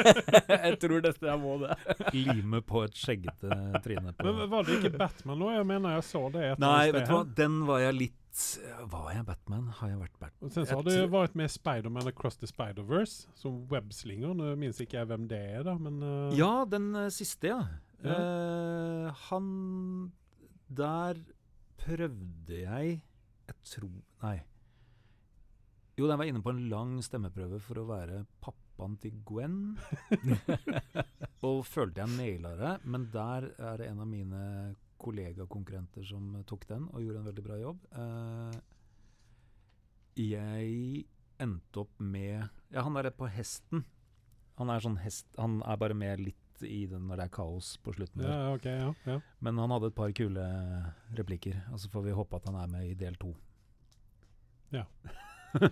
[0.70, 1.76] jeg tror dette jeg må det.
[2.16, 4.14] Lime på et skjeggete tryne.
[4.22, 5.52] Men var det ikke Batman nå?
[5.58, 6.46] Jeg mener jeg så det.
[6.62, 9.66] Nei, vet du hva, den var jeg litt Var jeg Batman?
[9.80, 10.46] Har jeg vært Batman?
[10.46, 14.34] Og sen så har du vært med Spiderman Across the Spider-Verse som webslinger.
[14.38, 16.36] Nå minnes ikke jeg hvem det er, da, men uh...
[16.38, 17.64] Ja, den uh, siste, ja.
[18.00, 18.16] Ja.
[18.16, 19.48] Uh, han
[20.72, 21.18] Der
[21.76, 23.90] prøvde jeg Jeg tror
[24.22, 24.38] Nei.
[25.98, 29.74] Jo, den var inne på en lang stemmeprøve for å være pappaen til Gwen.
[31.50, 34.44] og følte jeg naila det, men der er det en av mine
[35.00, 37.86] kollegakonkurrenter som tok den og gjorde en veldig bra jobb.
[37.92, 38.58] Eh,
[40.20, 41.06] jeg
[41.40, 43.84] endte opp med Ja, han er på hesten.
[44.60, 46.36] Han er sånn hest Han er bare med litt
[46.66, 48.20] i det når det er kaos på slutten.
[48.20, 49.20] ja, okay, ja, ja.
[49.40, 50.42] Men han hadde et par kule
[51.16, 51.62] replikker.
[51.72, 53.32] Og så får vi håpe at han er med i del to.
[54.74, 54.84] Ja,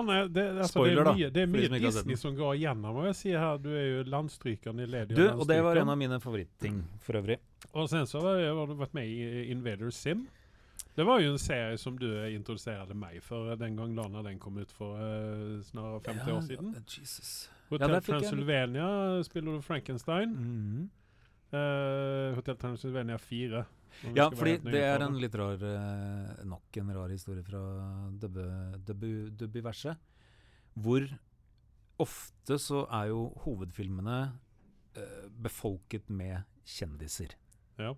[0.00, 2.54] nei, det, altså, Spoiler, det er mye, det er de mye som Disney som går
[2.56, 3.00] igjennom.
[3.02, 5.92] Og jeg sier her, du er jo landstrykeren i Lady Du, og det var en
[5.92, 7.36] av mine favoritting for øvrig.
[7.74, 10.24] Og sen så har du vært med i Invader Sim.
[10.94, 14.56] Det var jo en serie som du introduserte meg for den gang Lana den kom
[14.62, 16.74] ut for uh, snarere 50 år siden.
[16.86, 17.32] Jesus.
[17.68, 18.88] Hotel ja, Transylvania
[19.26, 20.30] Spiller du Frankenstein.
[20.30, 20.90] Mm
[21.52, 21.58] -hmm.
[21.58, 23.64] uh, Hotel Transylvania 4.
[24.16, 27.62] Ja, fordi det er en litt rar eh, Nok en rar historie fra
[28.20, 30.10] Dubbiverset.
[30.74, 31.06] Hvor
[32.02, 34.18] ofte så er jo hovedfilmene
[34.98, 37.36] eh, befolket med kjendiser.
[37.78, 37.94] Ja.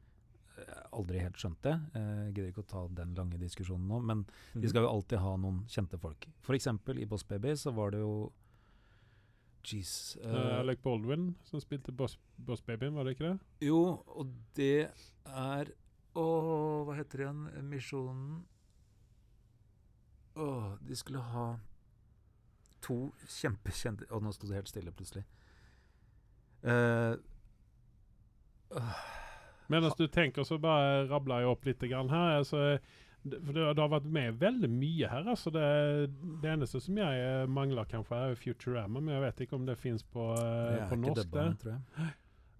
[0.56, 1.74] Eh, aldri helt skjønt det.
[1.92, 4.00] Uh, gidder ikke å ta den lange diskusjonen nå.
[4.08, 6.28] Men vi de skal jo alltid ha noen kjente folk.
[6.44, 8.32] For eksempel i Boss Baby så var det jo
[9.66, 10.14] Jeez.
[10.22, 13.66] Uh, Alec Baldwin som spilte Boss, Boss Babyen, var det ikke det?
[13.66, 14.92] Jo, og det
[15.26, 15.72] er
[16.16, 17.68] Åh, hva heter det igjen?
[17.70, 18.28] Misjonen
[20.36, 21.46] Åh, de skulle ha
[22.84, 22.96] to
[23.28, 25.24] kjempekjente Og nå sto det helt stille plutselig.
[26.64, 27.16] Uh,
[28.76, 29.00] åh,
[29.68, 32.36] Medan du tenker, så bare rabler jeg opp litt grann her.
[32.38, 32.60] Altså,
[33.26, 35.26] for för det, det har vært med veldig mye her.
[35.32, 35.64] Altså det,
[36.42, 40.04] det eneste som jeg mangler, kanskje, er Futurama, men jeg vet ikke om det fins
[40.06, 41.80] på, det eh, er på norsk jeg.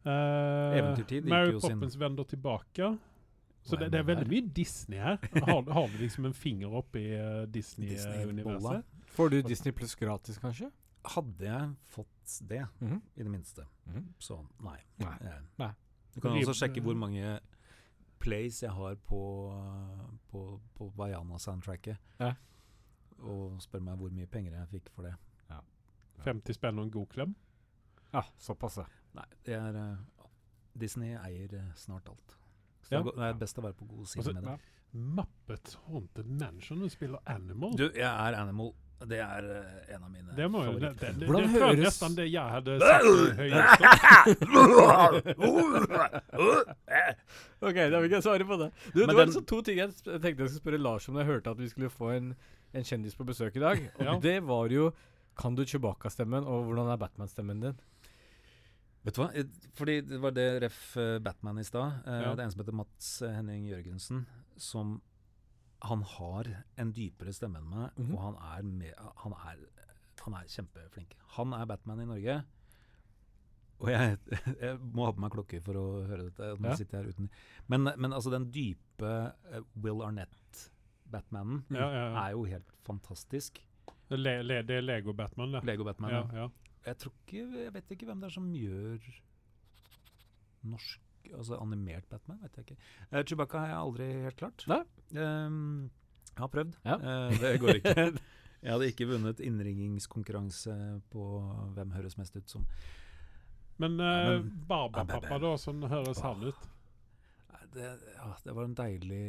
[0.06, 2.96] Eh, Eventyrtid Mary sin- Poppins vender tillbaka.
[3.66, 5.16] Så det, det, er veldig mycket Disney her.
[5.46, 8.12] Har, har vi liksom en finger opp i uh, Disney-universet?
[8.12, 8.84] Disney-universet?
[9.16, 10.70] Får du Disney pluss gratis, kanskje?
[11.06, 13.00] Hadde jeg fått det, Mhm.
[13.16, 14.06] i det minste, Mhm.
[14.18, 14.78] så nei.
[14.98, 15.12] Nei.
[15.20, 15.72] Eh, Nei.
[16.14, 17.38] Du kan også sjekke hvor mange
[18.18, 19.20] plays jeg har på,
[20.30, 21.98] på, på Vaiana-soundtracket.
[22.20, 22.32] Ja.
[23.22, 25.14] Og spør meg hvor mye penger jeg fikk for det.
[26.24, 27.34] 50 spenn og en god klem?
[28.12, 28.86] Ja, såpass, ja.
[29.14, 30.26] Nei, det er uh,
[30.78, 32.36] Disney eier eh, snart alt.
[32.86, 33.00] Så Ja.
[33.02, 34.58] det er best å være på god side Altså, med det.
[34.94, 37.72] Muppets Haunted Mansion, du spiller Animal.
[37.76, 38.72] Du, jeg er Animal.
[39.06, 40.92] Det er uh, en av mine det, må, favoritter.
[40.94, 43.04] det, det, det, Hvordan det høres- nesten det jeg hadde sagt.
[47.60, 48.70] Ok, da vil jeg svare på det.
[48.94, 51.20] Du, det var den- altså to ting jeg tenkte jeg skulle spørre Lars om da
[51.24, 52.34] jeg hørte at vi skulle få en,
[52.74, 53.90] en kjendis på besøk i dag.
[53.98, 54.18] Og Ja.
[54.22, 54.92] det var jo
[55.36, 57.74] Kan du Chewbacca-stemmen, og hvordan er Batman-stemmen din?
[59.06, 59.28] Vet du hva?
[59.78, 62.00] Fordi det var det ref eh, Batman i stad.
[62.06, 62.32] Eh, Ja.
[62.34, 64.24] Det er en som heter Mats eh, Henning Jørgensen,
[64.58, 64.96] som
[65.86, 66.48] Han har
[66.80, 68.14] en dypere stemme enn meg, Mhm.
[68.16, 69.58] og han er, med, han, er,
[70.24, 71.12] han er kjempeflink.
[71.36, 72.36] Han er Batman i Norge.
[73.78, 74.16] Og jeg,
[74.62, 76.48] jeg må ha på meg klokke for å høre dette.
[76.58, 76.74] Nå Ja.
[76.80, 77.28] sitter jeg her uten
[77.68, 79.12] men, men altså, den dype
[79.76, 81.90] Will Arnett-Batmanen Ja,
[82.24, 83.60] er jo helt fantastisk.
[84.08, 85.64] Le, le, det er Lego-Batman, det.
[85.68, 86.10] Lego-Batman.
[86.10, 86.46] Ja, ja.
[86.46, 86.48] ja.
[86.86, 89.10] Jeg tror ikke Jeg vet ikke hvem det er som gjør
[90.70, 91.02] norsk
[91.34, 92.76] Altså animert Batman, vet jeg ikke.
[93.10, 94.62] Uh, Chewbacca har jeg aldri helt klart.
[94.70, 94.76] Nei.
[95.18, 95.88] Um,
[96.28, 96.76] jeg har prøvd.
[96.86, 96.98] Ja.
[97.02, 97.94] Uh, det går ikke.
[98.66, 100.72] Jeg hadde ikke vunnet innringingskonkurranse
[101.12, 101.24] på
[101.76, 102.64] hvem høres mest ut som
[103.78, 106.68] Men, Ja, eh, men- Barbapappa, da, sånn høres han ut.
[107.74, 109.20] Det, ja, det var en deilig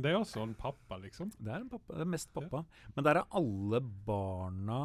[0.00, 1.30] Det er også en pappa, liksom.
[1.36, 2.64] Det er en pappa, det er mest pappa.
[2.96, 4.80] Men der er alle barna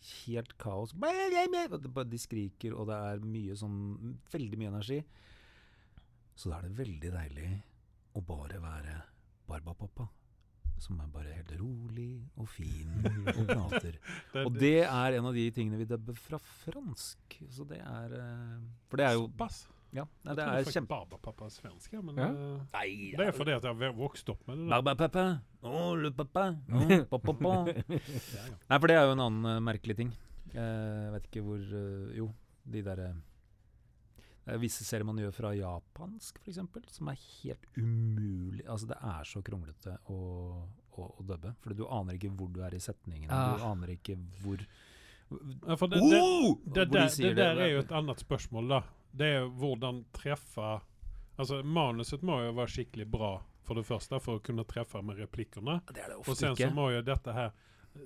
[0.00, 0.94] helt kaos.
[0.94, 3.80] De skriker, og det er mye sånn
[4.32, 5.00] Veldig mye energi.
[6.34, 7.50] Så da er det veldig deilig
[8.16, 8.96] å bare være
[9.50, 10.06] Barbapappa.
[10.80, 13.02] Som er bare helt rolig og fin
[13.34, 13.98] og prater.
[14.46, 17.36] Og det er en av de tingene vi dubber fra fransk.
[17.52, 19.66] Så det er eh, For det er jo Såpass.
[19.92, 20.88] Ja, nei, Jeg det tror er kjempe...
[20.94, 22.28] Barbapappa er svensk, ja, men Ja.
[22.30, 24.68] eh, Nei, det er fordi at jeg har vokst opp med det.
[24.70, 25.24] Barbapappa.
[25.66, 27.00] oh, lupappa, pappa.
[27.10, 27.54] Å, pappa.
[28.36, 28.54] Ja, ja.
[28.70, 30.12] Nei, for det er jo en annen uh, merkelig ting.
[30.52, 32.28] Eh, Jeg vet ikke hvor uh, Jo,
[32.70, 33.10] de derre
[34.40, 36.56] det er visse serier man gjør fra japansk, f.eks.,
[36.96, 40.16] som er helt umulig Altså, det er så kronglete å,
[40.96, 41.52] å, å dubbe.
[41.62, 43.30] For du aner ikke hvor du er i setningene.
[43.30, 43.58] Ah.
[43.60, 44.64] Du aner ikke hvor
[45.30, 46.56] Ja, for det, det, Oh!
[46.64, 48.80] det, der, det der er jo et annet spørsmål, da.
[49.10, 50.80] Det er hvordan treffe
[51.40, 53.30] Altså, manuset må jo være skikkelig bra,
[53.64, 55.78] for det første, for å kunne treffe med replikkene.
[55.88, 57.54] Det er det Og sen så må jo dette her,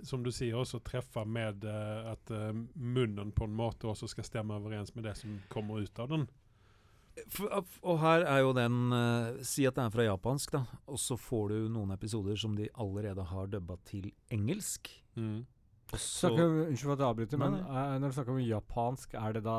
[0.06, 4.28] som du sier, også treffe med uh, at uh, munnen på en måte også skal
[4.28, 6.28] stemme overens med det som kommer ut av den.
[7.30, 7.50] For,
[7.82, 10.78] og her er jo den uh, Si at det er fra japansk, da.
[10.86, 14.94] Og så får du noen episoder som de allerede har dubba til engelsk.
[15.18, 15.42] Og
[15.92, 19.14] så Snakker, om- unnskyld for at jeg avbryter, men eh, når du snakker om japansk,
[19.14, 19.56] er det da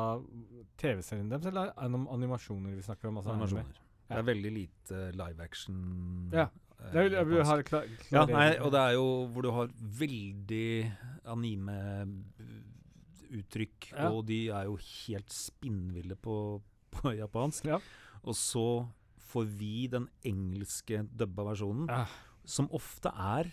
[0.78, 3.16] TV-serien deres, eller er det animasjoner vi snakker om?
[3.20, 3.64] Altså animasjoner.
[4.08, 4.10] Ja.
[4.14, 6.30] Det er veldig lite live action.
[6.32, 6.46] Ja,
[6.92, 7.46] eh, japansk.
[7.46, 9.66] ha klar, Ja, nei, og det er jo hvor du har
[10.02, 10.92] veldig
[11.24, 14.08] anime-uttrykk, Ja.
[14.10, 16.60] og de er jo helt spinnville på,
[16.90, 17.64] på japansk.
[17.64, 17.78] Ja.
[18.24, 22.06] Og så får vi den engelske dubba versjonen,
[22.44, 23.44] som ofte er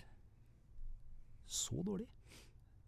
[1.48, 2.08] så dårlig.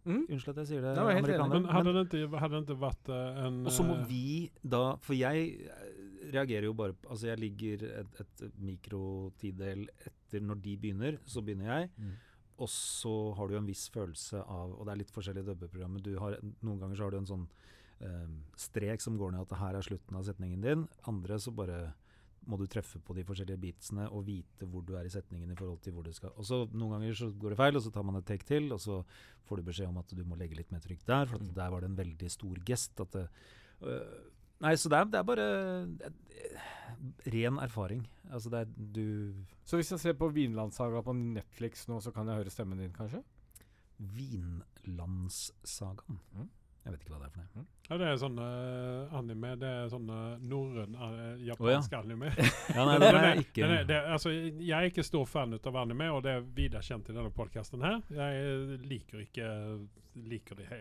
[0.05, 0.25] Mm.
[0.29, 1.17] Unnskyld at jeg sier det, enig.
[1.17, 1.49] amerikanere.
[1.55, 4.27] Men hadde det ikke, hadde det ikke vært uh, en Og så må eh, vi
[4.61, 5.87] da For jeg eh,
[6.35, 11.41] reagerer jo bare på Altså, jeg ligger et, et mikrotidel etter når de begynner, så
[11.45, 11.89] begynner jeg.
[11.97, 12.13] Mm.
[12.61, 16.05] Og så har du en viss følelse av Og det er litt forskjellige dubbeprogrammer.
[16.05, 17.45] Du har, noen ganger så har du en sånn
[18.05, 20.85] um, strek som går ned at her er slutten av setningen din.
[21.09, 21.79] Andre så bare
[22.47, 25.55] må du treffe på de forskjellige beatsene og vite hvor du er i setningen i
[25.57, 26.29] forhold til hvor du skal.
[26.37, 28.71] Og så Noen ganger så går det feil, og så tar man et take til,
[28.73, 28.95] og så
[29.47, 31.53] får du beskjed om at du må legge litt mer trykk der, for Mm.
[31.53, 32.99] der var det en veldig stor gest.
[33.01, 33.27] At det,
[33.81, 34.01] øh,
[34.61, 36.59] nei, så det er, det er bare eh,
[37.33, 38.07] ren erfaring.
[38.31, 39.33] Altså det er du
[39.65, 42.93] Så hvis jeg ser på Vinlandssaga på Netflix nå, så kan jeg høre stemmen din,
[42.93, 43.23] kanskje?
[43.99, 46.19] Vinlandssagaen.
[46.35, 46.49] Mm.
[46.85, 47.65] Jeg vet ikke hva det er for noe.
[47.85, 49.51] Ja, det er sånn eh, anime.
[49.61, 51.55] Det er sånn uh, norrøn oh, ja.
[51.97, 52.29] anime.
[52.77, 55.79] Ja, nei, Den er- ikke den er, det, altså, jeg er ikke stor fan av
[55.81, 58.03] anime, og det er videre kjent i denne podkasten her.
[58.13, 59.49] Jeg liker ikke
[60.29, 60.79] liker det he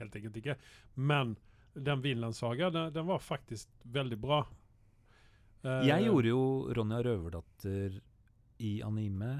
[0.00, 0.58] helt enkelt ikke.
[0.98, 1.36] Men
[1.74, 4.42] den Vinlandssaga, den, den var faktisk veldig bra.
[5.62, 6.42] Uh, Jeg gjorde jo
[6.74, 8.00] Ronja Røverdatter
[8.58, 9.36] i anime.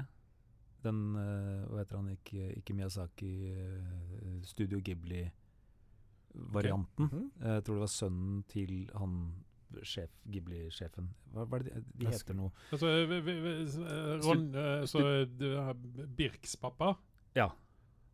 [0.85, 2.09] Den eh, Hva heter han?
[2.13, 3.31] Ikke, ikke Miyazaki.
[3.49, 4.35] eh,
[6.35, 7.05] Ghibli-varianten.
[7.09, 7.31] Mhm.
[7.41, 9.17] Eh, Jeg tror det var sønnen til han
[9.83, 11.09] sjef, Ghibli-sjefen.
[11.33, 12.51] Hva, hva er det de, de heter nå?
[12.71, 16.95] Altså, vi, vi, eh, Ron, eh, så du Birks pappa?
[17.35, 17.49] Ja.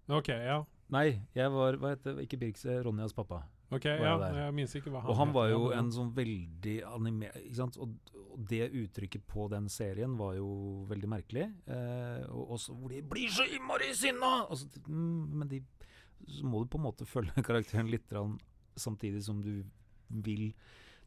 [0.09, 0.63] OK, ja.
[0.91, 3.43] Nei, jeg var Hva heter Ikke Birks, eh, Ronjas pappa.
[3.71, 7.29] Ok, ja, jeg minnes ikke hva han Og han var jo en sånn veldig anime...
[7.39, 7.77] Ikke sant?
[7.79, 7.93] Og,
[8.33, 10.49] og det uttrykket på den serien var jo
[10.89, 11.45] veldig merkelig.
[11.71, 14.41] Eh, og også hvor de blir så innmari sinna!
[14.49, 15.61] Altså, mm, men de,
[16.27, 18.11] så må du på en måte følge karakteren litt,
[18.75, 19.63] samtidig som du
[20.09, 20.51] vil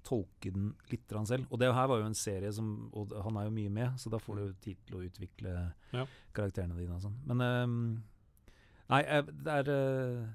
[0.04, 1.46] tolke den litt selv.
[1.50, 4.10] Og det her var jo en serie som Og han er jo mye med, så
[4.12, 5.54] da får du tid til å utvikle
[5.94, 6.06] Ja.
[6.36, 7.16] karakterene dine og sånn.
[7.24, 8.02] Men um,
[8.90, 10.26] Nei, eh, det er uh,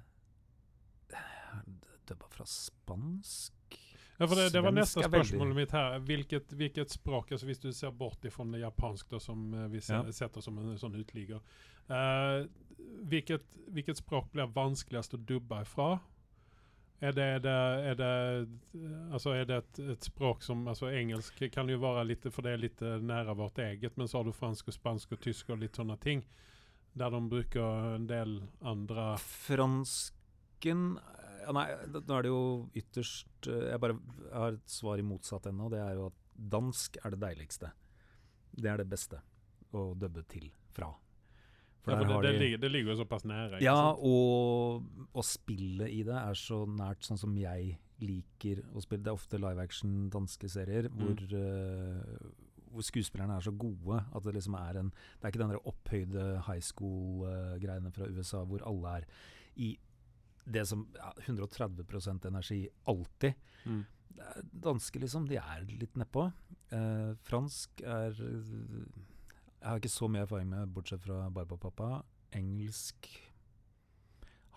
[2.10, 3.78] Dubba fra spansk
[4.18, 6.00] Ja, for det, det var neste spørsmålet mitt her.
[6.04, 10.02] Hvilket, hvilket språk, altså hvis du ser bort ifra japansk da, som eh, vi ser,
[10.10, 10.12] Ja.
[10.18, 11.40] setter som en sånn utligger,
[11.88, 12.42] eh,
[13.10, 15.98] hvilket, hvilket språk blir vanskeligst å dubbe ifra?
[17.00, 17.52] Er det, er det,
[17.90, 18.14] er det,
[19.16, 22.52] altså er det et, et språk som altså Engelsk kan jo være litt, for det
[22.52, 25.54] er litt eh, nære vårt eget, men så har du fransk og spansk og tysk
[25.54, 26.26] og litt sånne ting.
[27.00, 30.98] Der de bruker en del andre Fransken
[31.46, 32.42] ja, Nei, nå er det jo
[32.76, 33.96] ytterst eh, Jeg bare
[34.34, 36.18] har et svar i motsatt ende, og det er jo at
[36.52, 37.72] dansk er det deiligste.
[38.52, 39.22] Det er det beste
[39.72, 40.92] å dubbe til fra.
[41.90, 43.62] For Ja, for det, det, de ligger, det ligger jo såpass nære.
[43.64, 49.04] Ja, og, og spillet i det er så nært sånn som jeg liker å spille.
[49.04, 52.32] Det er ofte live action danske serier hvor, uh,
[52.70, 55.68] hvor skuespillerne er så gode at det liksom er en Det er ikke den der
[55.68, 59.08] opphøyde high school-greiene fra USA hvor alle er
[59.60, 59.74] i
[60.50, 63.34] det som ja, 130% energi alltid.
[63.66, 63.84] Mm.
[64.66, 66.26] Danske, liksom, de er litt nedpå.
[66.74, 68.18] Eh, fransk er
[69.60, 72.04] Jeg har ikke så mye erfaring med, bortsett fra Barbapapa.
[72.38, 73.10] Engelsk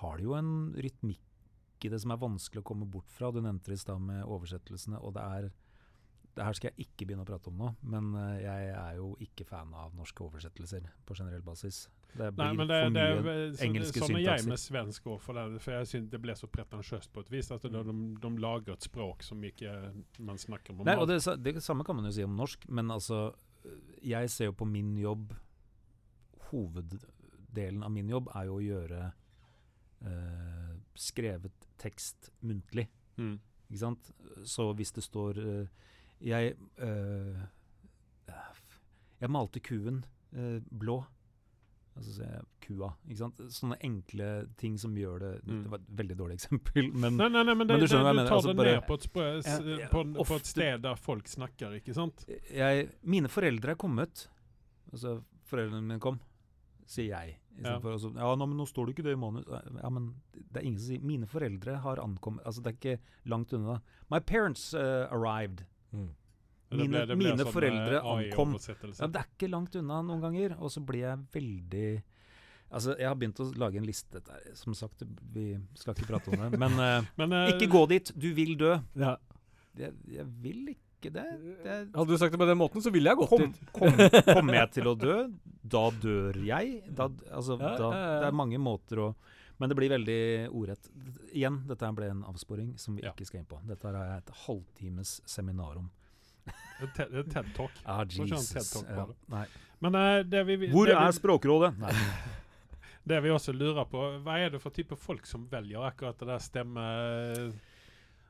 [0.03, 3.33] har det jo en rytmikk i det som er vanskelig å komme bort fra.
[3.35, 5.51] Du nevnte det i stad med oversettelsene, og det er
[6.33, 9.11] det her skal jeg ikke begynne å prate om nå, men eh, jeg er jo
[9.21, 11.83] ikke fan av norske oversettelser på generell basis.
[12.15, 14.61] Det Nei, blir men det, for det, mye er- så, engelske sånn er jeg med
[14.63, 17.51] svensk òg, for, det, for jeg syns det ble så pretensiøst på et vis.
[17.53, 17.83] At de,
[18.25, 19.75] de lager et språk som ikke
[20.25, 23.27] man snakker Nei, og det, det samme kan man jo si om norsk, men altså
[24.03, 25.35] Jeg ser jo på min jobb
[26.51, 29.01] Hoveddelen av min jobb er jo å gjøre
[30.05, 32.89] eh, skrevet tekst muntlig.
[33.17, 33.39] Mm.
[33.69, 34.11] Ikke sant?
[34.45, 35.89] Så hvis det står eh,
[36.21, 37.43] Jeg eh,
[39.23, 40.05] Jeg malte kuen
[40.37, 41.03] eh, blå.
[41.97, 42.88] Altså så jeg, kua.
[43.07, 43.40] Ikke sant?
[43.53, 45.62] Sånne enkle ting som gjør det Mm.
[45.64, 47.88] Det var et veldig dårlig eksempel, men Nei, nei, nei, men, det, men du skjønner
[47.88, 48.16] skjønner hva jeg mener.
[48.16, 50.47] du mener, tar altså det bare- ned på et, spå- s- Ja, ja, på, et
[50.53, 52.24] sted der folk snakker, ikke sant?
[52.51, 54.26] jeg, Mine foreldre er kommet.
[54.93, 56.18] Altså, foreldrene mine kom,
[56.86, 57.36] sier jeg.
[57.61, 57.76] Ja.
[57.76, 58.22] Istedenfor ja.
[58.24, 59.45] ja, nå, men nå står det ikke det i manus.
[59.82, 63.01] Ja, men det er ingen som sier Mine foreldre har ankommet Altså, det er ikke
[63.28, 63.74] langt unna.
[64.11, 65.66] My parents uh, arrived.
[65.93, 66.09] Mm.
[66.73, 68.57] Det Mine- ble- det ble mine sånn, foreldre eh, ankom.
[68.57, 70.57] Ja, det er ikke langt unna noen ganger.
[70.59, 72.03] Og så blir jeg veldig
[72.73, 74.47] Altså, jeg har begynt å lage en liste der.
[74.57, 75.03] Som sagt,
[75.35, 76.59] vi skal ikke prate om det.
[76.59, 78.12] Men eh, Men, uh, ikke gå dit.
[78.16, 78.79] Du vil dø.
[78.97, 79.18] Ja.
[79.77, 81.27] Jeg, jeg vil ikke det.
[81.66, 83.61] det Hadde du sagt det på den måten, så ville jeg gått kom, dit.
[83.77, 84.01] kom,
[84.41, 85.18] kommer jeg til å dø,
[85.77, 86.81] da dør jeg.
[86.97, 87.91] Da, altså, Ja, da,
[88.23, 89.14] det er mange måter å
[89.61, 90.20] Men det blir veldig
[90.51, 90.89] ordrett.
[91.37, 93.12] Igjen, dette ble en avsporing som vi Ja.
[93.12, 93.61] ikke skal inn på.
[93.68, 95.91] Dette har jeg et halvtimes seminar om.
[96.82, 97.82] Et er TED Talk.
[97.84, 98.51] Ah, Jesus.
[98.53, 99.45] TED-talk Ja, nei.
[99.82, 101.72] Men uh, det vi, Hvor det er vi, Språkrådet?
[101.82, 101.95] Nei.
[103.11, 106.30] det vi også lurer på, hva er det for type folk som velger akkurat det
[106.30, 106.84] der stemme...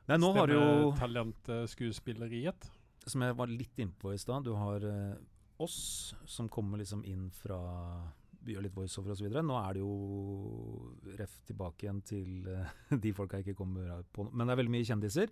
[0.09, 2.65] Nei, nå har du jo Talentskuespilleriet.
[3.07, 5.13] som jeg var litt innpå i stad, du har uh,
[5.63, 7.59] oss som kommer liksom inn fra
[8.43, 9.29] Vi gjør litt voiceover osv.
[9.31, 9.93] Nå er det jo
[11.19, 12.73] ref tilbake igjen til uh,
[13.05, 14.27] de folka jeg ikke kommer på.
[14.33, 15.31] Men det er veldig mye kjendiser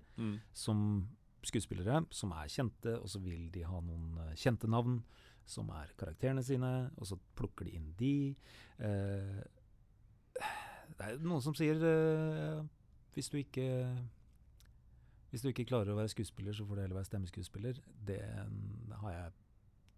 [0.53, 0.85] som
[1.47, 4.99] skuespillere som er kjente, og så vil de ha noen eh, kjente navn
[5.49, 8.13] som er karakterene sine, og så plukker de inn de.
[8.79, 9.41] Eh,
[10.97, 12.61] det er noen som sier eh,
[13.15, 13.67] hvis du ikke
[15.31, 17.77] hvis du ikke klarer å være skuespiller, så får du heller være stemmeskuespiller.
[18.03, 18.19] Det
[18.99, 19.35] har jeg,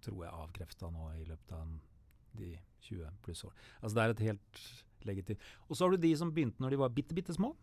[0.06, 1.72] tror jeg, avkrefta nå i løpet av
[2.38, 2.52] de
[2.86, 3.56] 20 pluss år.
[3.82, 4.62] Altså Det er et helt
[5.04, 7.56] legitimt Og så har du de som begynte når de var bitte, bitte små.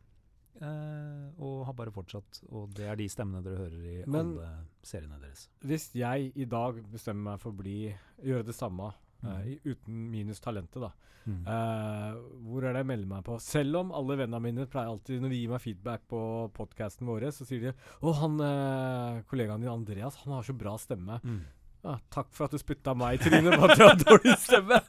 [0.60, 2.42] Eh, og har bare fortsatt.
[2.50, 4.50] Og det er de stemmene dere hører i Men- alle
[4.82, 5.48] seriene deres.
[5.64, 7.94] Hvis jeg i dag bestemmer meg for å bli
[8.24, 8.92] gjøre det samme,
[9.22, 9.28] mm.
[9.28, 10.90] uh, uten minus talentet, da.
[11.26, 11.44] Mm.
[11.44, 12.16] uh,
[12.48, 13.38] hvor er det jeg melder meg på?
[13.40, 16.20] Selv om alle vennene mine pleier alltid, når de gir meg feedback på
[16.56, 21.20] podkasten våre, så sier de 'Å, han kollegaen din Andreas, han har så bra stemme'.
[21.22, 21.42] Mm.
[21.84, 24.80] Ja, takk for at du spytta meg i trynet på at jeg har dårlig stemme.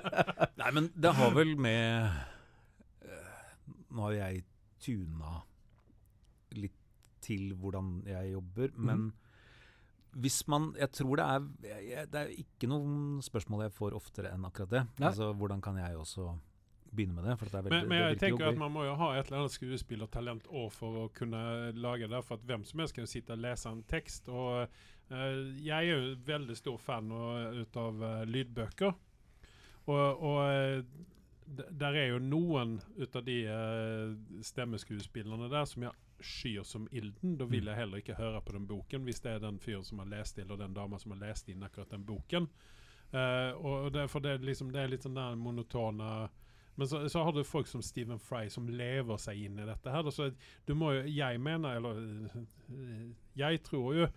[0.60, 2.10] Nei, men det har vel med
[3.90, 4.44] Nå har jeg
[4.86, 5.38] tuna
[6.56, 6.82] litt
[7.26, 9.08] til hvordan jeg jobber, men
[10.16, 11.40] hvis man Jeg tror det er
[11.84, 14.84] jeg, Det er ikke noen spørsmål jeg får oftere enn akkurat det.
[15.00, 15.08] Nei.
[15.10, 16.30] Altså, Hvordan kan jeg også
[16.96, 17.36] begynne med det?
[17.40, 20.46] Det veldig, Men, men jeg tenker at man må jo ha et eller annet skuespillertalent
[20.46, 22.22] også for å kunne lage det.
[22.24, 24.30] For at hvem som helst kan jo sitte og lese en tekst.
[24.32, 24.64] Og
[25.10, 28.96] uh, jeg er jo veldig stor fan av, av uh, lydbøker.
[29.86, 30.80] Og, og eh,
[31.46, 37.36] der er jo noen ut av de uh, stemmeskuespillerne der som jeg skyr som ilden.
[37.38, 37.68] Da vil Mm.
[37.68, 40.38] jeg heller ikke høre på den boken hvis det er den fyren som har lest
[40.38, 42.48] inn, eller den dama som har lest inn akkurat den boken.
[43.12, 46.28] Uh, og det, for det, liksom, det er litt sånn der monotone
[46.76, 49.88] Men så, så har du folk som Stephen Fry som lever seg inn i dette
[49.90, 50.10] her.
[50.10, 50.26] Så
[50.66, 52.00] du må jo, jeg mener, eller
[52.68, 53.06] eh,
[53.38, 54.08] Jeg tror jo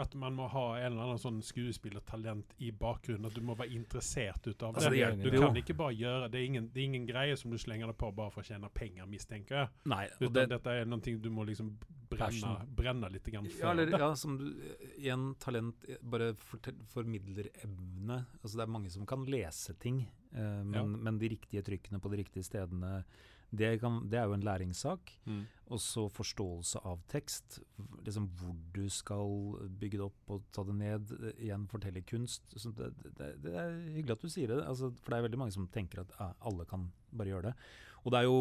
[0.00, 3.26] at man må ha en eller annen sånn skuespillertalent i bakgrunnen.
[3.26, 5.22] At du må være interessert ut av Altså, det.
[5.22, 7.58] det Du kan ikke bare gjøre Det er ingen, det er ingen greie som du
[7.58, 9.68] slenger deg på bare for å tjene penger, mistenker jeg.
[9.90, 11.72] Nei, og Utan det, dette er noe du må liksom
[12.08, 13.60] brenne, brenne litt grann for.
[13.60, 14.46] ja, eller, ja, som du
[14.98, 16.32] Igjen, talent bare
[16.92, 18.22] formidler evne.
[18.42, 20.84] Altså, det er mange som kan lese ting, eh, men, Ja.
[20.84, 23.04] men de riktige trykkene på de riktige stedene
[23.50, 25.12] Det, kan, det er jo en læringssak.
[25.24, 25.46] Mm.
[25.72, 27.58] Og så forståelse av tekst.
[28.04, 29.34] Liksom hvor du skal
[29.80, 31.12] bygge det opp og ta det ned.
[31.18, 32.56] eh, Igjen fortellerkunst.
[32.56, 35.40] Så det, det, det er hyggelig at du sier det, altså, for det er veldig
[35.44, 37.54] mange som tenker at ja, alle kan bare gjøre det.
[38.04, 38.36] Og det er jo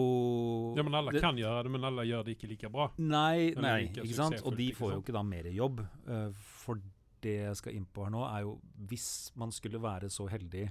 [0.78, 2.90] Ja, men alle det, kan gjøre det, men alle gjør det ikke like bra.
[3.02, 4.44] Nei, nei ikke, ikke sant?
[4.46, 5.82] Og de får jo ikke da mer jobb.
[6.08, 6.30] Uh,
[6.62, 6.84] for
[7.26, 8.58] det jeg skal inn på her nå, er jo
[8.92, 9.08] hvis
[9.40, 10.68] man skulle være så heldig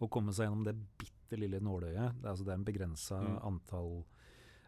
[0.00, 3.20] å komme seg gjennom det bitte lille nåløyet, det er, altså det er en begrensa
[3.20, 3.38] Mm.
[3.46, 4.04] antall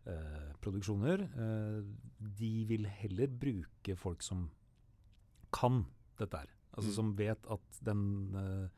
[0.07, 1.83] eh, produksjoner, eh,
[2.39, 4.51] de vil heller bruke folk som
[5.53, 5.85] kan
[6.19, 6.47] dette her.
[6.77, 6.95] Altså Mm.
[6.95, 8.69] som vet at den eh,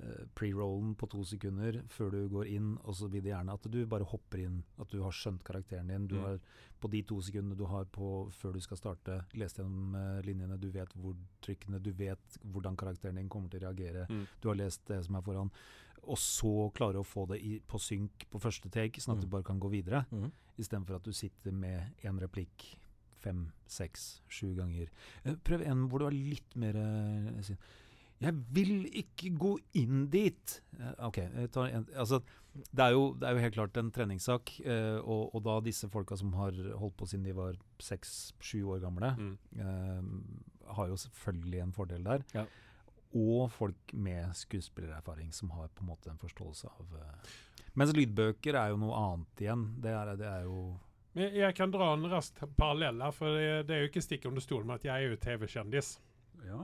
[0.00, 3.62] eh, pre-rollen på to sekunder før du går inn, og så vil de gjerne at
[3.70, 6.06] du bare hopper inn, at du har skjønt karakteren din.
[6.06, 6.22] Du Mm.
[6.22, 6.38] har
[6.80, 10.58] på de to sekundene du har på før du skal starte, lest gjennom eh, linjene,
[10.60, 14.26] du vet hvor trykkene, du vet hvordan karakteren din kommer til å reagere, Mm.
[14.40, 15.50] du har lest det som er foran,
[16.08, 19.26] og så klare å få det i, på synk på første take, sånn at Mm.
[19.26, 20.30] du bare kan gå videre, Mm.
[20.58, 22.76] istedenfor at du sitter med én replikk
[23.20, 24.88] fem, seks, sju ganger.
[25.24, 27.56] Eh, Prøv en hvor du er litt mer eh,
[28.20, 30.60] Jeg vil ikke gå inn dit!
[30.78, 31.16] Eh, OK.
[31.18, 32.20] Jeg tar en, altså,
[32.74, 35.88] det, er jo, det er jo helt klart en treningssak, eh, og, og da disse
[35.88, 36.50] folka som har
[36.80, 39.38] holdt på siden de var seks-sju år gamle, Mm.
[40.66, 42.24] har jo selvfølgelig en fordel der.
[42.34, 42.44] Ja.
[43.16, 47.30] Og folk med skuespillererfaring som har på en måte en forståelse av uh,
[47.78, 49.64] Mens lydbøker er jo noe annet igjen.
[49.80, 50.74] Det er, det er jo
[51.16, 54.26] Men jeg kan dra en rask parallell her, for det, det er jo ikke stikk
[54.28, 55.92] under stol med at jeg er jo TV-kjendis.
[56.46, 56.62] Ja.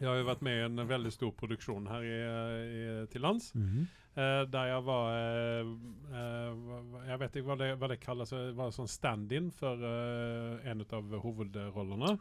[0.00, 3.52] Jeg har jo vært med i en veldig stor produksjon her i, i, til lands.
[3.54, 3.84] Mhm.
[4.14, 5.70] Eh, der jeg var eh,
[6.14, 8.30] eh, Jeg vet ikke hva det, hva det kalles.
[8.30, 12.12] Jeg var sånn stand-in for eh, en av hovedrollene.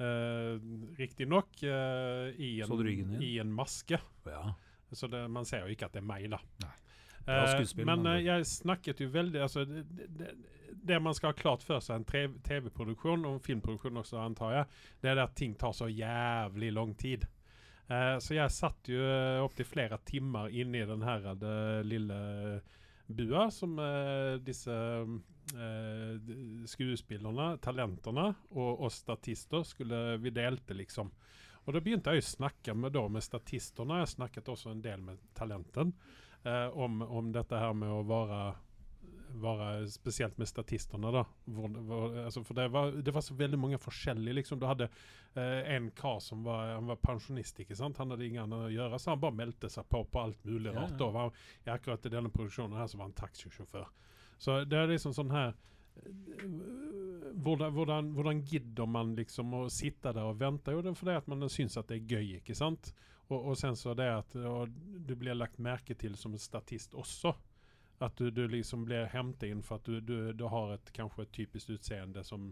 [0.00, 0.56] Uh,
[0.96, 4.00] Riktignok uh, i, en- i en maske.
[4.26, 4.44] ja.
[4.92, 6.40] Så det, man ser jo ikke at det er meg, da.
[6.64, 6.72] Nei.
[7.30, 9.84] Eh, men uh, jeg snakket jo veldig altså, det,
[10.18, 10.30] det,
[10.88, 15.12] det man skal ha klart for seg en TV-produksjon, og filmproduksjon også, antar jeg, det
[15.12, 17.28] er at ting tar så jævlig lang tid.
[17.90, 21.56] Uh, så jeg satt jo uh, opptil flere timer inne i den her det
[21.90, 22.18] lille
[23.10, 26.32] bua som eh, disse eh,
[26.70, 31.10] skuespillerne, talentene og oss statister skulle Vi delte, liksom.
[31.66, 34.00] Og da begynte jeg å snakke med, da, med statistene.
[34.00, 35.92] Jeg snakket også en del med talenten.
[36.42, 38.40] Eh, om, om dette her med å være,
[39.38, 41.24] være Spesielt med statistene, da.
[41.44, 44.34] Hvor, hvor, altså, for det var, det var så veldig mange forskjellige.
[44.40, 44.60] liksom.
[44.60, 44.88] Du hadde
[45.34, 47.60] eh, en kar som var, han var pensjonist.
[47.60, 47.98] ikke sant?
[47.98, 50.74] Han hadde ingen annet å gjøre, så han bare meldte seg på på alt mulig
[50.74, 50.94] rart.
[50.94, 51.00] ja.
[51.00, 51.34] Da var,
[51.66, 53.90] I akkurat i denne produksjonen her så var han taxisjåfør.
[54.40, 56.48] Så det er liksom sånn her eh,
[57.44, 60.72] hvordan, hvordan, hvordan gidder man liksom å sitte der og vente?
[60.74, 62.92] Jo, det er fordi at man syns at det er gøy, ikke sant?
[63.30, 67.36] Og, og sen så det at du blir lagt merke til som statist også.
[68.00, 71.22] At du, du liksom blir hentet inn for at du, du, du har et kanskje
[71.26, 72.46] et typisk utseende som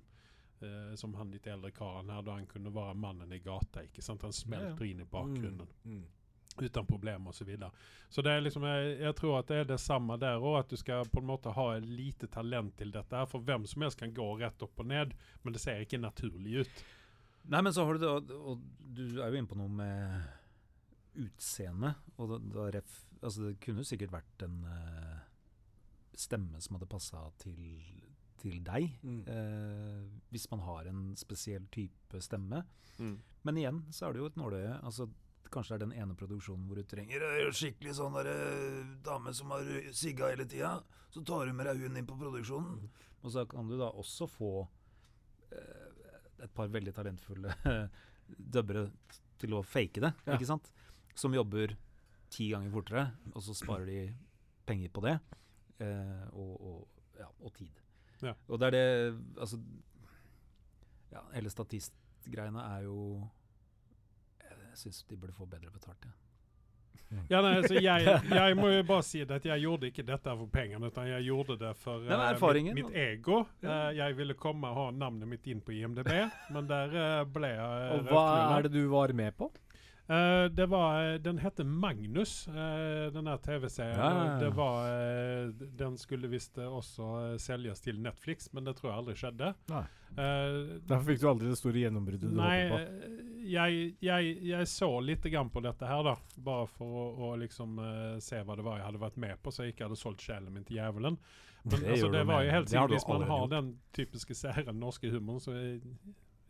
[0.60, 3.82] eh, som han litt eldre karen her, da han kunne være mannen i gata.
[3.86, 4.22] ikke sant?
[4.26, 6.04] Han smelter inn i bakgrunnen Mm.
[6.58, 7.70] uten problem og Så, videre.
[8.10, 10.68] så det er liksom, jeg, jeg tror at det er det samme der òg, at
[10.68, 13.14] du skal på en måte ha lite talent til dette.
[13.16, 16.00] her, For hvem som helst kan gå rett opp og ned, men det ser ikke
[16.02, 16.82] naturlig ut.
[17.48, 20.26] Nei, men så har du det, og, du er jo inne på noe med
[21.14, 21.94] utseende.
[22.18, 24.97] Og da, da ref, altså det kunne jo sikkert vært en eh,
[26.18, 27.78] stemme som hadde passa til,
[28.42, 28.88] til deg.
[29.06, 29.20] Mm.
[29.30, 30.02] Eh,
[30.34, 32.64] hvis man har en spesiell type stemme.
[32.98, 34.72] Men igjen så er det jo et nåløye.
[34.82, 35.06] Altså,
[35.48, 39.32] kanskje det er den ene produksjonen hvor du trenger en skikkelig sånn der, eh, dame
[39.38, 39.64] som har
[39.96, 40.74] sigga hele tida.
[41.14, 42.82] Så tar du med deg hun inn på produksjonen.
[43.22, 44.50] Og så kan du da også få
[45.54, 45.86] eh,
[46.44, 47.54] et par veldig talentfulle
[48.58, 48.88] dubbere
[49.38, 50.34] til å fake det, Ja.
[50.36, 50.68] ikke sant?
[51.18, 51.72] Som jobber
[52.30, 54.00] ti ganger fortere, og så sparer de
[54.68, 55.16] penger på det.
[55.78, 57.82] Eh, og, og, ja, og tid.
[58.22, 58.34] Ja.
[58.48, 59.60] Og det er det Altså
[61.12, 63.28] Ja, hele statistgreiene er jo
[64.42, 66.16] Jeg syns de burde få bedre betalt, ja.
[67.28, 70.34] Ja, nei, altså, jeg, jeg må jo bare si det at jeg gjorde ikke dette
[70.40, 73.38] for pengene, utan jeg gjorde det for men erfaringen, mitt, mitt ego.
[73.62, 73.68] Ja.
[73.88, 76.10] Uh, jeg ville komme og ha navnet mitt inn på IMDb,
[76.52, 78.26] men der uh, ble jeg Og hva
[78.58, 79.48] er det du var med på?
[80.08, 83.98] Eh, det var, eh, den hette Magnus, uh, den der TV-serien.
[83.98, 84.38] Ja.
[84.40, 89.16] Det var, uh, den skulle visst også selges til Netflix, men det tror jeg aldri
[89.20, 89.50] skjedde.
[90.88, 93.42] Derfor fikk du aldri det store gjennombruddet du Nei, håpet på.
[93.52, 96.14] jeg, jeg, jeg så litt grann på dette her, da.
[96.46, 97.76] Bare for å, å liksom
[98.24, 100.56] se hva det var jeg hadde vært med på, så jeg ikke hadde solgt sjelen
[100.56, 101.20] min til djevelen.
[101.68, 103.52] Men Det altså, det var jo helt sikkert hvis man har gjort.
[103.52, 105.82] den typiske sære norske humoren så jeg,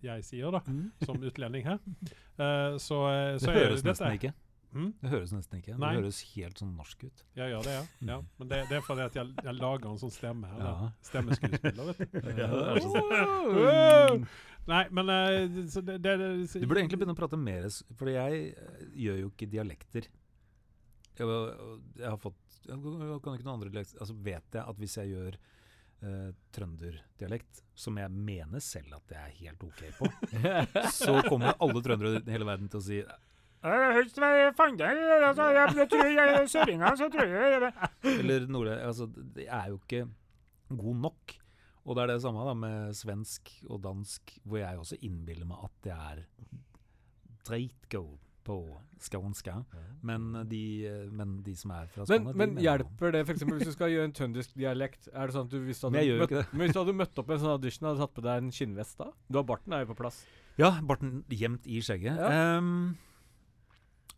[0.02, 0.90] jeg sier, da, Mm.
[1.06, 1.78] som utlending her,
[2.38, 4.30] Uh, så, eh, så Det er høres nesten ikke.
[4.70, 4.92] Mm?
[5.00, 5.72] Det høres nesten ikke.
[5.80, 5.88] Nei.
[5.96, 7.22] Det høres helt sånn norsk ut.
[7.34, 7.80] Jeg gjør det, ja.
[8.12, 8.18] ja.
[8.20, 8.26] Mm.
[8.38, 10.50] Men det, det er fordi at jeg, jeg lager en sånn stemme.
[10.54, 10.90] Eller Ja.
[11.08, 12.30] stemmeskuespiller, vet du.
[12.38, 12.50] Ja,
[12.84, 14.28] sånn.
[14.68, 16.30] Nei, men uh, så det, det, det
[16.60, 17.66] Du burde egentlig begynne å prate mer,
[17.98, 18.54] for jeg
[18.94, 20.06] gjør jo ikke dialekter.
[21.18, 21.26] Jeg,
[21.98, 25.10] jeg har fått Jeg kan ikke noen andre dialekter Altså vet jeg at hvis jeg
[25.16, 25.38] gjør
[26.02, 30.10] eh, trønderdialekt, som jeg mener selv at jeg er helt OK på,
[31.00, 33.02] så kommer alle trøndere i hele verden til å si
[38.06, 40.04] Eller Nordre Altså, det er jo ikke
[40.78, 41.34] god nok.
[41.82, 45.66] Og det er det samme da med svensk og dansk, hvor jeg også innbiller meg
[45.66, 46.22] at det er
[47.48, 48.56] dritgod på
[49.04, 49.54] skånska.
[50.08, 50.62] Men de,
[51.14, 53.44] men de som er fra Skåne, Men, men hjelper det f.eks.
[53.46, 55.10] hvis du skal gjøre en trøndersk dialekt?
[55.12, 57.36] Er det sånn at du hvis du hadde, møtt, hvis du hadde møtt opp i
[57.36, 59.10] en sånn audition, hadde du tatt på deg en skinnvest da?
[59.28, 60.22] Du har barten er jo på plass.
[60.58, 62.18] Ja, barten gjemt i skjegget.
[62.18, 62.58] Ja.
[62.58, 62.96] Um,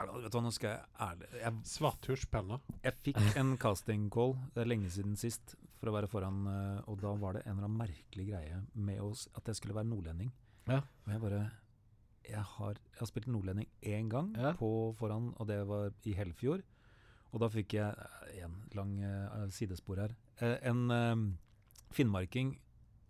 [0.00, 2.60] vet du hva, nå skal jeg ærlig jeg, Svarthusjpenna.
[2.86, 6.78] jeg fikk en casting call, det er lenge siden sist, for å være foran, eh,
[6.88, 9.88] og da var det en eller annen merkelig greie med oss, at jeg skulle være
[9.88, 10.32] nordlending.
[10.68, 10.80] Ja.
[11.04, 11.42] Og jeg bare
[12.28, 14.52] Jeg har, jeg har spilt nordlending én gang Ja.
[14.58, 16.62] på foran, og det var i Helfjord.
[17.32, 17.94] Og da fikk jeg
[18.34, 20.14] eh, en lang uh, sidespor her.
[20.42, 21.16] Uh, en uh,
[21.94, 22.56] finnmarking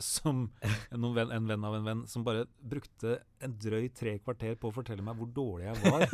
[0.01, 0.51] som
[0.97, 4.71] noen venn, En venn av en venn som bare brukte en drøy tre kvarter på
[4.71, 6.07] å fortelle meg hvor dårlig jeg var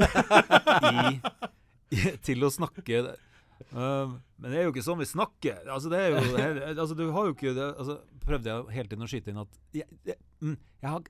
[0.91, 1.21] i,
[1.95, 3.05] i, til å snakke
[3.73, 5.63] Uh, men det er jo ikke sånn vi snakker.
[5.73, 6.19] Altså, det er jo,
[6.77, 7.95] altså, du har jo ikke det, altså,
[8.27, 11.05] Prøvde jeg hele tiden å skyte inn at jeg, jeg, mm, jeg har,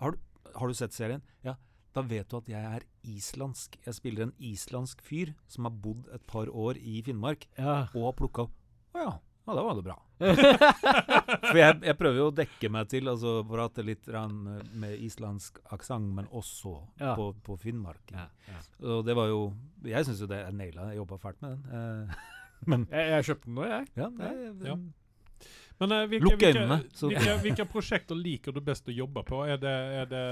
[0.00, 1.22] har, du, har du sett serien?
[1.44, 1.56] Ja.
[1.92, 3.76] Da vet du at jeg er islandsk.
[3.84, 7.82] Jeg spiller en islandsk fyr som har bodd et par år i Finnmark Ja.
[7.94, 8.46] og har plukka
[8.94, 9.12] Å ja.
[9.42, 9.96] Ja, da var det bra.
[11.50, 16.12] For jeg, jeg prøver jo å dekke meg til, altså prate litt med islandsk aksent,
[16.14, 17.16] men også Ja.
[17.18, 18.12] på, på Finnmark.
[18.14, 18.60] Ja, ja.
[18.86, 19.40] Og det var jo
[19.84, 20.90] Jeg syns jo det er naila.
[20.92, 21.74] Jeg jobba fælt med den.
[21.74, 22.14] Eh,
[22.70, 23.88] men Jeg, jeg kjøpte den nå, jeg.
[23.98, 24.32] ja, det,
[24.70, 24.76] Ja.
[25.82, 29.42] Men eh, hvilke, Lukk øynene, så- hvilke, hvilke prosjekter liker du best å jobbe på?
[29.50, 29.72] Er det,
[30.02, 30.24] er det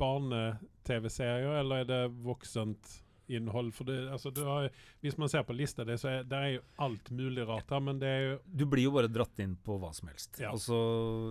[0.00, 3.00] barne-TV-serier, eller er det voksent
[3.32, 3.72] innhold?
[3.76, 4.68] For det, altså, du har,
[5.04, 7.80] hvis man ser på lista di, så er det er jo alt mulig rart her,
[7.84, 10.40] men det er jo Du blir jo bare dratt inn på hva som helst.
[10.42, 10.52] Ja.
[10.52, 10.76] Altså,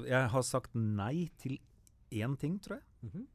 [0.10, 1.58] jeg har sagt nei til
[2.14, 3.10] én ting, tror jeg.
[3.10, 3.28] Mhm.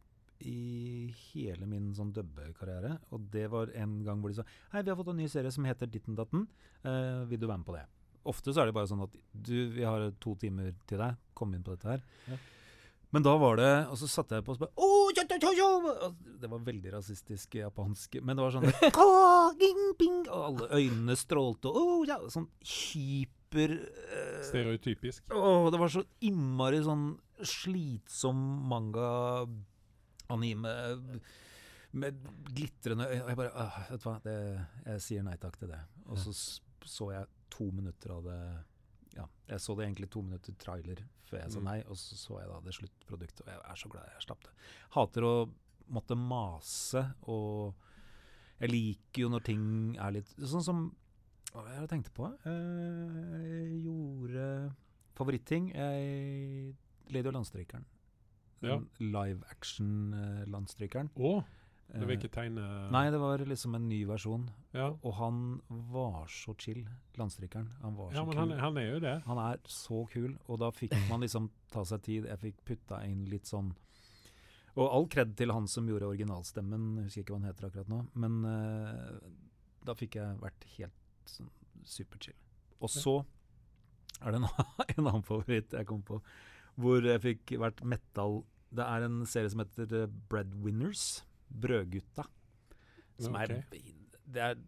[0.46, 3.00] I hele min sånn dubbekarriere.
[3.10, 5.50] Og det var en gang hvor de sa Hei, vi har fått en ny serie
[5.50, 6.44] som heter Ditten Datten.
[6.84, 7.82] Eh, vil du være med på det?
[8.28, 11.12] Ofte så er det bare sånn at du, vi har to timer til deg.
[11.38, 12.00] Kom inn på dette her.
[12.28, 12.36] Ja.
[13.10, 15.36] Men da var det Og så satte jeg på og så bare «Åh, ja, ja,
[15.40, 15.68] ja, ja!»
[16.42, 18.18] Det var veldig rasistisk japansk.
[18.20, 18.68] Men det var sånn
[19.62, 25.24] ging, bing», Og alle øynene strålte og «Åh, ja», Sånn hyper uh, stereotypisk.
[25.32, 27.06] Åh, det var så innmari sånn
[27.48, 30.72] slitsom manga-anime
[31.98, 32.12] med
[32.52, 33.24] glitrende øyne.
[33.24, 33.52] Og jeg bare
[33.88, 34.36] Vet du hva, det,
[34.84, 35.82] jeg sier nei takk til det.
[36.12, 36.30] Og så
[36.88, 38.40] så jeg to minutter av det
[39.16, 41.64] Ja, jeg så det egentlig to minutter trailer før jeg sa Mm.
[41.64, 44.42] nei, og så så jeg da det sluttproduktet, og jeg er så glad jeg slapp
[44.44, 44.50] det.
[44.94, 45.32] Hater å
[45.90, 47.74] måtte mase, og
[48.60, 50.94] jeg liker jo når ting er litt Sånn som
[51.52, 52.28] Hva var det jeg tenkte på?
[52.44, 54.74] Eh, Jeg gjorde
[55.16, 55.70] favoritting.
[55.74, 56.74] Jeg
[57.10, 57.84] Lady og Landstrykeren.
[58.62, 58.78] Ja.
[59.00, 61.08] Live action-landstrykeren.
[61.16, 61.44] Å,
[61.88, 62.62] det vil ikke tegne
[62.92, 64.42] Nei, det var liksom en ny versjon.
[64.76, 65.38] Ja, Og han
[65.92, 66.82] var så chill,
[67.16, 67.70] landstrykeren.
[67.80, 68.40] Han var ja så men kul.
[68.42, 69.14] han, han er jo det.
[69.24, 72.26] Han er så kul, og da fikk man liksom ta seg tid.
[72.28, 73.70] Jeg fikk putta inn litt sånn
[74.78, 77.88] Og all kred til han som gjorde originalstemmen, jeg husker ikke hva han heter akkurat
[77.90, 79.16] nå, men uh,
[79.88, 81.48] da fikk jeg vært helt sånn
[81.88, 82.36] superchill.
[82.84, 83.16] Og så
[84.20, 84.46] er det en,
[84.98, 86.20] en annen favoritt jeg kom på,
[86.78, 91.24] hvor jeg fikk vært metal Det er en serie som heter eh, Breadwinners.
[91.48, 92.26] Brødgutta.
[93.18, 93.62] Som okay.
[93.62, 93.94] er
[94.28, 94.58] Det er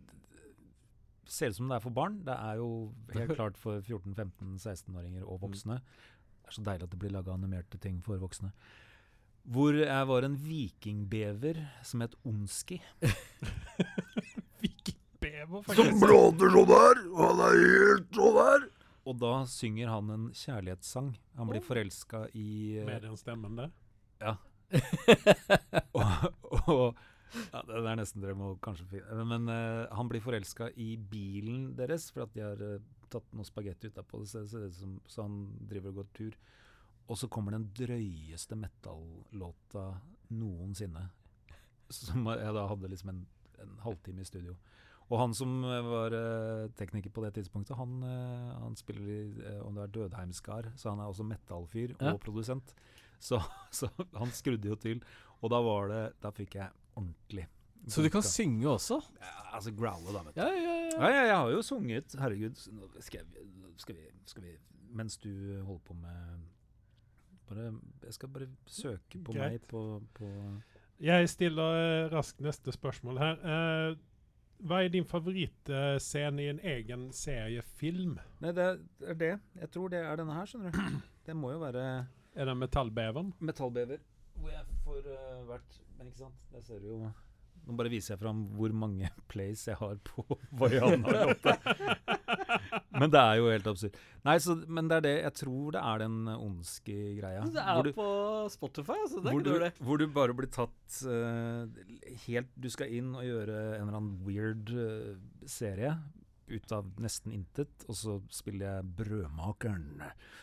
[1.31, 2.21] ser ut som det er for barn.
[2.27, 2.71] Det er jo
[3.15, 5.81] helt klart for 14-15-16-åringer og voksne.
[5.81, 8.51] Det er så deilig at det blir laga animerte ting for voksne.
[9.51, 12.81] Hvor jeg var en vikingbever som het Onski.
[14.61, 15.97] Vikingbever, faktisk.
[16.03, 17.01] prater sånn her!
[17.17, 18.69] Han er helt sånn her!
[19.09, 21.15] Og da synger han en kjærlighetssang.
[21.39, 21.67] Han blir Oh.
[21.71, 23.73] forelska i eh, Med den stemmen der.
[24.21, 24.37] Ja.
[25.99, 26.27] og,
[26.71, 27.01] og
[27.53, 31.73] ja, Det er nesten dere må kanskje finne Men uh, han blir forelska i bilen
[31.79, 34.23] deres for at de har uh, tatt noe spagetti utapå.
[34.23, 34.67] Det så,
[35.11, 35.41] så han
[35.71, 36.37] driver og går tur.
[37.11, 39.89] Og så kommer den drøyeste metallåta
[40.31, 41.09] noensinne.
[41.91, 43.25] Som jeg da hadde liksom en,
[43.65, 44.55] en halvtime i studio.
[45.11, 49.21] Og han som eh, var eh, tekniker på det tidspunktet, han, eh, han spiller i
[49.43, 52.13] eh, om det er Dødheimskar, så han er også metallfyr Ja.
[52.13, 52.77] og produsent.
[53.21, 53.39] Så,
[53.79, 55.03] så han skrudde jo til,
[55.41, 57.47] og da var det Da fikk jeg ordentlig
[57.93, 59.01] Så du kan synge også?
[59.21, 60.41] ja, Altså growle, da, vet du.
[60.41, 62.15] Ja, ja, Ja, ja, jeg har jo sunget.
[62.19, 62.57] Herregud.
[63.01, 63.47] Skal, jeg,
[63.81, 64.57] skal, vi, skal vi
[64.91, 65.31] Mens du
[65.65, 66.41] holder på med
[67.49, 67.71] bare,
[68.05, 69.53] Jeg skal bare søke på Greit.
[69.61, 69.83] meg på,
[70.19, 70.29] på
[71.01, 73.39] Jeg stiller eh, raskt neste spørsmål her.
[73.41, 73.97] Eh,
[74.61, 78.19] hva er din favorittscene i en egen seriefilm?
[78.45, 78.67] Nei, det
[79.09, 79.31] er det.
[79.63, 80.99] Jeg tror det er denne her, skjønner du.
[81.27, 81.85] Det må jo være
[82.41, 83.33] Er det Metallbeveren?
[83.45, 84.01] metallbever.
[84.41, 87.01] Hvor jeg får uh, vært Men ikke sant, det ser du jo
[87.67, 90.25] Nå bare viser jeg fram hvor mange plays jeg har på
[90.63, 91.59] Vaiana-låta.
[92.97, 93.99] men det er jo helt absurd.
[94.25, 97.43] Nei, så, men det er det Jeg tror det er den ondske greia.
[97.53, 98.07] Det er du- på
[98.57, 99.21] Spotify, altså.
[99.21, 99.73] Det er hvor, ikke du, det.
[99.91, 101.69] hvor du bare blir tatt uh,
[102.25, 105.93] helt Du skal inn og gjøre en eller annen weird uh, serie
[106.51, 110.03] ut av nesten intet, og så spiller jeg Brødmakeren,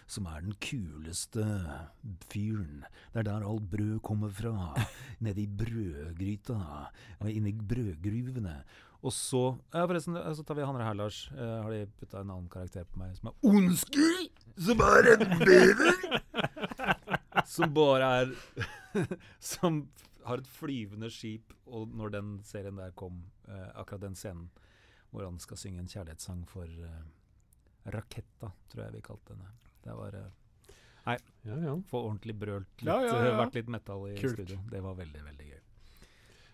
[0.10, 1.46] som er den kuleste
[2.32, 2.86] fyren.
[3.14, 4.74] Det er der alt brød kommer fra.
[5.24, 6.60] Nede i brødgryta,
[7.28, 8.62] inni brødgruvene.
[9.06, 9.44] Og så
[9.74, 11.28] ja, forresten, så tar vi han her, Lars.
[11.36, 14.10] Eh, har de putta en annen karakter på meg som er Ondsky,
[14.58, 16.00] Som er en bever?
[17.56, 18.34] som bare er
[19.54, 19.86] Som
[20.28, 24.50] har et flyvende skip, og når den serien der kom, eh, akkurat den scenen
[25.12, 29.54] hvor han skal synge en kjærlighetssang for uh, Raketta, tror jeg vi kalte henne.
[29.84, 30.18] Det var
[31.08, 31.76] Nei, Ja, ja.
[31.88, 34.36] få ordentlig brølt litt, Ja, vært litt metal i Kult.
[34.36, 34.60] studio.
[34.72, 35.62] Det var veldig, veldig gøy.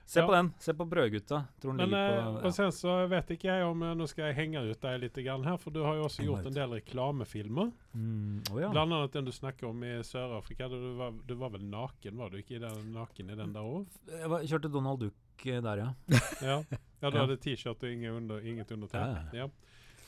[0.05, 0.49] Se på den.
[0.59, 1.37] Se på Brødgutta.
[1.63, 4.35] Tror den Men, eh, på og sen så vet ikke jeg om Nå skal jeg
[4.35, 6.49] henge ut deg litt her, for du har jo også Heng gjort ut.
[6.51, 7.71] en del reklamefilmer.
[7.93, 8.69] mm, oh ja.
[8.69, 10.67] Blant annet den du snakker om i Sør-Afrika.
[10.69, 13.87] Du, du var vel naken, var du ikke i den, naken i den der òg?
[14.11, 15.15] Jeg var, kjørte Donald Duck
[15.47, 15.93] eh, der, ja.
[16.41, 16.57] Ja.
[16.69, 17.25] ja, du Ja.
[17.25, 18.99] hadde t-shirt og inget, under, inget undertøy.
[18.99, 19.49] Ja, Ja.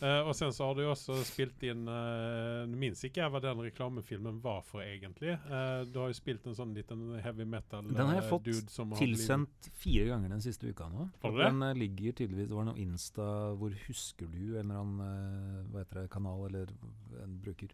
[0.04, 3.32] Eh, og sen så har du jo også spilt inn uh, minns minnes ikke jeg
[3.32, 5.38] hva den reklamefilmen var for, egentlig.
[5.48, 8.44] Uh, du har jo spilt en sånn liten heavy metal Den har jeg eh, fått
[8.50, 11.08] dude som har Tilsendt fire ganger den siste uka nå.
[11.24, 15.64] Den uh, ligger tydeligvis Det var noe Insta hvor husker du en eller annen eh,
[15.72, 16.76] hva heter det, kanal eller
[17.24, 17.72] en bruker.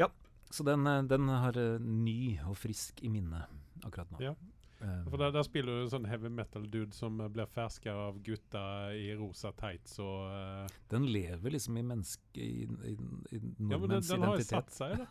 [0.00, 0.08] Ja,
[0.50, 3.44] så den, eh, den har eh, ny og frisk i minne
[3.84, 4.22] akkurat nå.
[4.30, 4.32] Ja.
[4.80, 8.20] Eh, For der, der spiller du en sånn heavy metal-dude som eh, blir ferska av
[8.22, 8.62] gutta
[8.94, 13.58] i rosa tights og uh, den lever liksom i menneske i, i, i Ja, men
[13.58, 15.08] den, nordmenns den har jo satt seg, da.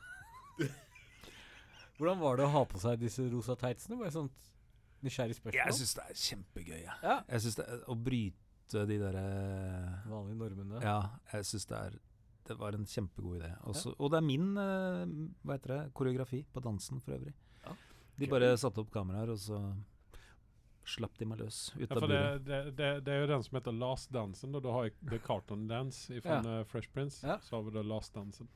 [1.98, 3.98] Hvordan var det å ha på seg disse rosa tightsene?
[4.00, 4.44] Bare sånt
[5.06, 5.60] nysgjerrig spørsmål.
[5.60, 6.82] Jeg syns det er kjempegøy.
[6.84, 6.98] Ja.
[7.04, 7.16] ja.
[7.34, 9.26] Jeg synes det er, Å bryte de derre
[10.10, 10.84] Vanlige normene.
[10.86, 11.00] Ja,
[11.34, 11.98] jeg syns det er
[12.48, 13.52] Det var en kjempegod idé.
[13.68, 15.04] Også, Og det er min eh,
[15.44, 17.34] hva heter det, koreografi på dansen for øvrig.
[18.18, 18.26] Ja.
[18.26, 19.60] De bare satte opp kameraer, og så
[20.88, 22.46] slapp de meg løs ut Ja, av det, buret.
[22.48, 24.54] det, det, det er jo den som heter Last Dansen.
[24.56, 24.60] Da.
[24.64, 27.20] Du har The Carton Dance fra Fresh Prince.
[27.28, 27.38] Ja.
[27.44, 28.48] Så har vi da Last Dansen.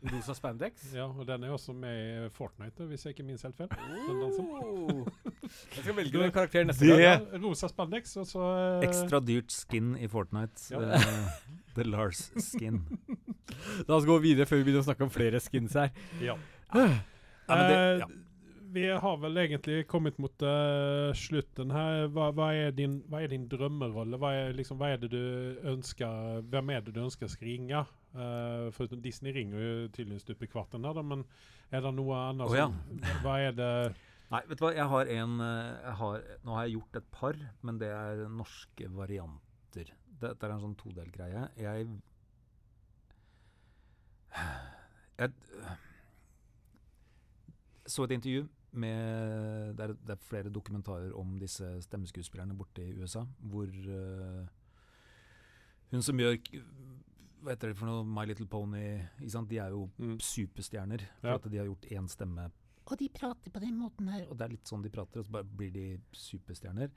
[0.00, 0.86] Rosa spandex.
[0.96, 1.92] Ja, og den er også med
[2.24, 3.68] i Fortnite, hvis jeg ikke minnes helt feil.
[3.68, 5.02] Oh.
[5.74, 7.26] Jeg skal velge en karakter neste Det- gang.
[7.34, 8.86] Ja, rosa spandex, og så uh...
[8.86, 10.70] Ekstra dyrt skin i Fortnite.
[10.72, 10.80] Ja.
[10.96, 11.28] Uh,
[11.76, 12.80] the Lars skin.
[13.84, 15.92] La oss gå videre før vi begynner å snakke om flere skins her.
[16.24, 16.38] Ja.
[16.72, 16.88] Ja,
[17.50, 18.08] men det, Eh, ja.
[18.72, 22.04] Vi har vel egentlig kommet mot uh, slutten her.
[22.14, 24.18] Hva, hva, er din, hva er din drømmerolle?
[24.20, 25.22] Hva er, liksom, hva er det du
[25.72, 27.80] ønsker Hvem er det du ønsker skal ringe?
[28.14, 31.24] Uh, for Disney ringer jo tydeligvis stup i kvarten her, da, men
[31.70, 32.66] er det noe annet Oh, ja.
[32.66, 33.72] som Hva er det
[34.30, 37.08] Nei, vet du hva, jeg har en eh, jeg har, Nå har jeg gjort et
[37.14, 39.90] par, men det er norske varianter.
[40.22, 41.48] Dette er en sånn todelgreie.
[41.58, 41.88] Jeg
[45.20, 45.34] Jeg
[47.90, 52.94] så et intervju med det er, det er flere dokumentarer om disse stemmeskuespillerne borte i
[53.00, 54.46] USA, hvor uh,
[55.90, 56.36] hun som gjør
[57.40, 58.04] Hva heter det for noe?
[58.04, 59.00] My Little Pony.
[59.18, 59.48] Ikke sant?
[59.48, 61.00] De er jo mm, superstjerner.
[61.22, 61.38] For Ja.
[61.40, 62.50] at de har gjort én stemme.
[62.84, 64.26] Og de prater på den måten her.
[64.28, 66.90] Og det er litt sånn de prater, og så bare blir de superstjerner.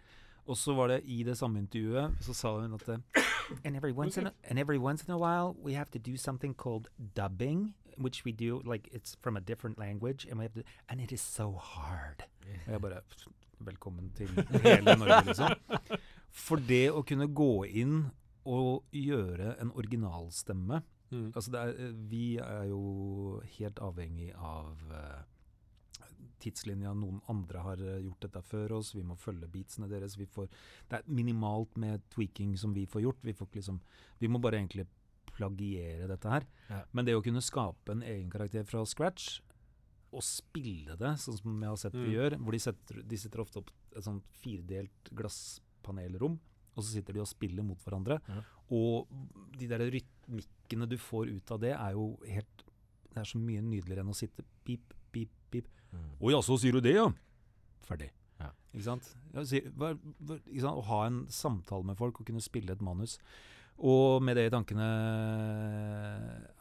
[0.45, 2.99] Og så var det i det samme intervjuet, så sa hun at eh,
[3.65, 6.17] and every, once in a, and every once in a while we have to do
[6.17, 10.54] something called dubbing, which we do like it's from a different language, and we have
[10.54, 12.24] to, and it is so hard.
[12.66, 13.02] Og jeg bare
[13.64, 14.28] Velkommen til
[14.64, 15.54] hele Norge, liksom.
[16.34, 18.10] For det å kunne gå inn
[18.50, 20.82] og gjøre en originalstemme
[21.14, 21.30] mm.
[21.32, 22.82] Altså det er, vi er jo
[23.56, 25.22] helt avhengig av eh,
[26.44, 26.91] tidslinja.
[26.98, 28.91] Noen andre har eh, gjort dette før oss.
[28.98, 30.18] Vi må følge beatsene deres.
[30.20, 30.50] Vi får,
[30.89, 33.24] det er minimalt med tweaking som vi får gjort.
[33.24, 33.80] Vi, får liksom,
[34.20, 34.88] vi må bare egentlig
[35.34, 36.46] plagiere dette her.
[36.70, 36.84] Ja.
[36.94, 39.40] Men det å kunne skape en egen karakter fra scratch
[40.14, 42.04] og spille det, sånn som jeg har sett Mm.
[42.06, 46.40] de gjør, hvor de, setter, de sitter ofte opp et sånt firedelt glasspanelrom,
[46.76, 48.20] og så sitter de og spiller mot hverandre.
[48.30, 48.42] Ja.
[48.74, 49.08] Og
[49.58, 52.64] de der rytmikkene du får ut av det, er jo helt
[53.14, 55.68] Det er så mye nydeligere enn å sitte pip, pip, pip.
[55.94, 56.08] Mm.
[56.20, 57.08] Å ja, så sier du det, ja.
[57.86, 58.08] Ferdig.
[58.40, 58.48] Ja.
[58.74, 59.12] Ikke sant?
[59.38, 63.20] Å ha en samtale med folk og kunne spille et manus.
[63.78, 64.89] Og med det i tankene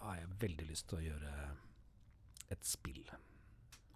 [0.02, 1.34] har jeg veldig lyst til å gjøre
[2.52, 3.04] et spill.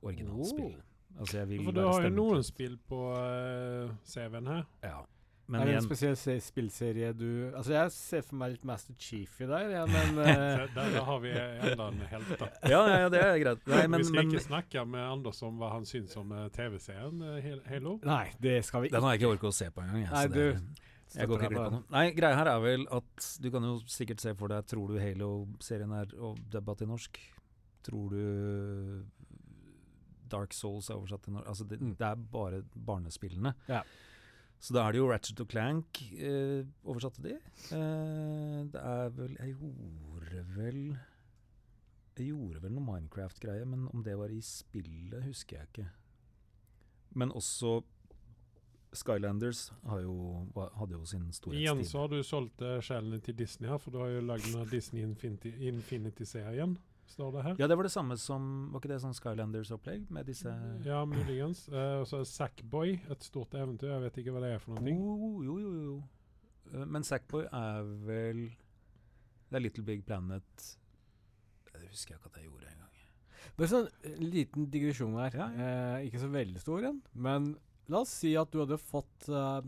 [0.07, 0.77] Originalspill.
[1.17, 4.65] Altså jeg vil For du være har jo noen spill på uh, CV-en her.
[4.85, 4.99] Ja.
[5.47, 8.97] Men er det en igjen, spesiell spillserie du Altså, jeg ser for meg litt Master
[8.99, 12.33] Chief i deg, ja, men uh, Der, der har vi enda en helt.
[12.41, 12.49] da.
[12.73, 13.63] ja, ja, ja, det er greit.
[13.71, 16.49] Nei, men, vi skal men ikke snakke med Anders om hva han syns om eh,
[16.57, 17.97] TV-serien eh, Halo.
[18.07, 20.03] Nei, det skal vi den har jeg ikke orket å se på engang.
[20.03, 20.86] jeg, Nei, så du det-
[21.17, 21.85] Jeg går ikke glipp av noe.
[21.95, 24.99] Nei, greia her er vel at du kan jo sikkert se for deg Tror du
[25.01, 26.11] Halo-serien er
[26.53, 27.19] debatt i norsk?
[27.87, 29.05] Tror du
[30.29, 31.49] Dark Souls er oversatt til norsk?
[31.49, 31.95] Altså det, Mm.
[31.97, 33.55] det er bare barnespillene.
[33.69, 33.83] Ja.
[34.59, 37.35] Så da er det jo Ratchet og Clank eh, oversatt til de.
[37.77, 40.99] Eh, det er vel Jeg gjorde vel
[42.17, 45.89] Jeg gjorde vel noe Minecraft-greie, men om det var i spillet, husker jeg ikke.
[47.15, 47.83] Men også
[48.97, 50.15] Skylanders har jo,
[50.79, 51.87] hadde jo sin Igjen storhetstid.
[51.91, 55.55] så har du solgt sjelene til Disney her, for du har jo lagd Disney Infinity-
[55.71, 56.77] Infinity-serien,
[57.07, 57.57] står det her.
[57.61, 60.51] Ja, det var det samme som Var ikke det sånn Skylanders-opplegg med disse
[60.85, 61.69] Ja, muligens.
[61.69, 63.93] Eh, og så er Sackboy, et stort eventyr.
[63.95, 64.91] Jeg vet ikke hva det er for noe.
[64.91, 65.73] Jo, jo, jo.
[65.85, 66.03] jo.
[66.75, 68.49] Eh, Men Sackboy er vel
[69.51, 70.43] Det er Little Big Planet
[71.73, 72.83] Det husker jeg ikke at jeg gjorde engang.
[73.57, 73.87] Bare sånn
[74.21, 75.31] liten digresjon her.
[75.39, 77.53] Ja, Eh, ikke så veldig stor en, men
[77.93, 79.61] la oss si at du hadde fått uh,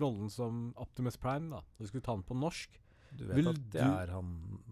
[0.00, 1.50] rollen som Optimus Prime.
[1.52, 1.62] da.
[1.78, 2.78] Du skulle ta den på norsk.
[3.12, 4.28] Du vet Vil at det jeg er han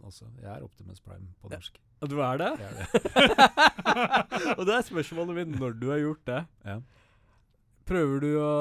[0.07, 0.31] også.
[0.41, 1.77] Jeg er Optimus Prime på norsk.
[2.01, 2.53] Ja, du er det?
[2.63, 4.55] Jeg er det.
[4.57, 6.41] Og det er spørsmålet mitt når du har gjort det.
[6.65, 6.79] Ja.
[7.91, 8.53] Prøver du å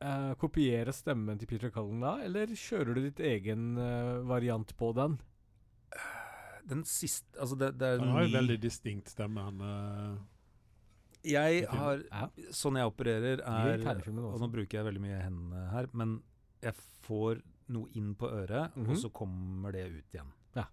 [0.00, 4.94] uh, kopiere stemmen til Peter Cullen da, eller kjører du ditt egen uh, variant på
[4.96, 5.18] den?
[6.70, 9.42] Den siste Altså, det, det er Han har jo veldig distinkt stemme.
[9.42, 10.18] Han, eh,
[11.24, 12.02] Jeg har.
[12.50, 16.22] Sånn jeg opererer, er Og nå bruker jeg veldig mye hendene her, men
[16.62, 16.74] jeg
[17.06, 18.90] får noe inn på øret, Mhm.
[18.90, 20.32] og så kommer det ut igjen.
[20.56, 20.64] Ja.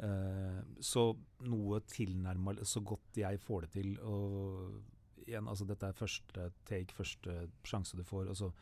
[0.00, 3.98] Uh, så noe tilnærma så godt jeg får det til.
[4.00, 4.82] Og
[5.26, 8.28] igjen, altså dette er første take, første sjanse du får.
[8.30, 8.52] Og så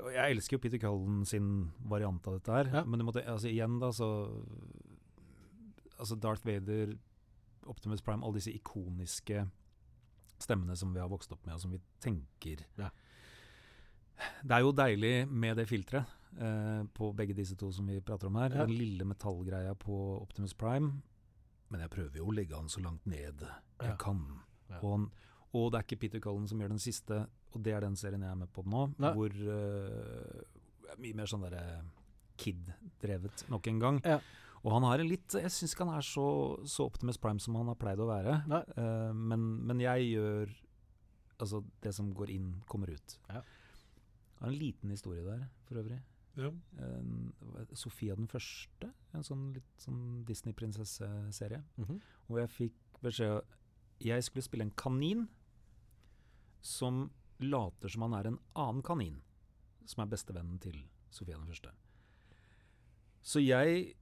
[0.00, 2.84] og Jeg elsker jo Peter Cullen sin variant av dette her, Ja.
[2.84, 4.44] men du måtte, altså igjen da, så
[5.98, 6.96] Altså Darth Vader,
[7.66, 9.48] Optimus Prime, alle disse ikoniske
[10.44, 12.90] stemmene som vi har vokst opp med, og som vi tenker Ja.
[14.44, 16.06] Det er jo deilig med det filteret
[16.38, 18.52] eh, på begge disse to som vi prater om her.
[18.54, 18.66] Ja.
[18.68, 20.92] Den lille metallgreia på Optimus Prime.
[21.72, 23.96] Men jeg prøver jo å legge han så langt ned jeg Ja.
[23.98, 24.20] kan.
[24.80, 25.10] Og, han-
[25.52, 28.22] og det er ikke Peter Cullen som gjør den siste, og det er den serien
[28.22, 29.12] jeg er med på nå, Nei.
[29.14, 30.42] hvor uh,
[30.98, 31.82] Mye mer sånn derre
[32.38, 34.00] Kid-drevet nok en gang.
[34.04, 34.20] Ja.
[34.64, 36.26] Og han har en litt Jeg syns ikke han er så,
[36.68, 38.38] så Optimus Prime som han har pleid å være.
[38.48, 40.54] Eh, men, men jeg gjør
[41.34, 43.16] Altså, det som går inn, kommer ut.
[43.26, 43.40] Ja.
[44.38, 45.98] Har en liten historie der, for øvrig.
[46.38, 46.50] ja.
[46.78, 51.58] Uh, Sofia den første, en sånn litt sånn Disney-prinsesseserie.
[51.76, 51.98] Mhm.
[52.28, 53.42] Hvor jeg fikk beskjed
[54.00, 55.26] Jeg skulle spille en kanin
[56.62, 57.10] som
[57.40, 59.20] later som han er en annen kanin.
[59.86, 61.74] Som er bestevennen til Sofia den første.
[63.22, 63.94] Så jeg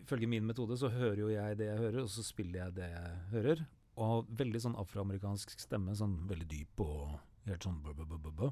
[0.00, 2.88] Ifølge min metode så hører jo jeg det jeg hører, og så spiller jeg det
[2.90, 3.62] jeg hører.
[4.00, 8.50] Og veldig sånn afroamerikansk stemme, sånn veldig dyp og helt sånn bø, bø, bø, bø.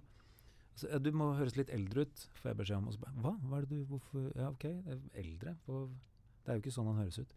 [0.78, 2.88] Så, ja, du må høres litt eldre ut, får jeg beskjed om.
[2.90, 3.32] Og så bare, Hva?
[3.48, 4.66] Hva er det du Hvorfor Ja, OK,
[5.18, 5.56] eldre.
[5.64, 5.88] For
[6.44, 7.32] det er jo ikke sånn han høres ut.